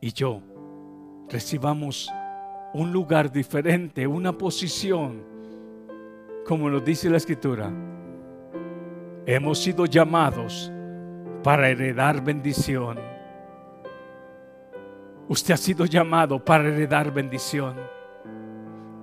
y 0.02 0.12
yo 0.14 0.42
recibamos 1.30 2.10
un 2.74 2.92
lugar 2.92 3.32
diferente, 3.32 4.06
una 4.08 4.32
posición, 4.32 5.24
como 6.46 6.70
nos 6.70 6.84
dice 6.84 7.10
la 7.10 7.18
escritura. 7.18 7.72
Hemos 9.26 9.60
sido 9.60 9.86
llamados 9.86 10.72
para 11.44 11.70
heredar 11.70 12.24
bendición. 12.24 13.00
Usted 15.28 15.54
ha 15.54 15.58
sido 15.58 15.86
llamado 15.86 16.44
para 16.44 16.68
heredar 16.68 17.14
bendición. 17.14 17.76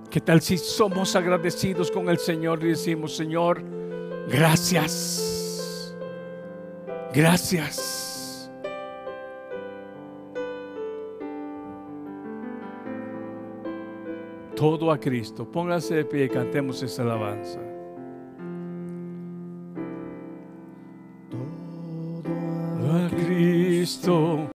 ¿Qué 0.09 0.21
tal 0.21 0.41
si 0.41 0.57
somos 0.57 1.15
agradecidos 1.15 1.91
con 1.91 2.09
el 2.09 2.17
Señor 2.17 2.63
y 2.63 2.69
decimos, 2.69 3.15
Señor, 3.15 3.63
gracias, 4.27 5.95
gracias? 7.13 7.97
todo 14.57 14.91
a 14.91 14.99
Cristo. 14.99 15.45
Póngase 15.49 15.95
de 15.97 16.05
pie 16.05 16.25
y 16.25 16.29
cantemos 16.29 16.81
esa 16.81 17.03
alabanza. 17.03 17.76
Cristo. 23.77 24.56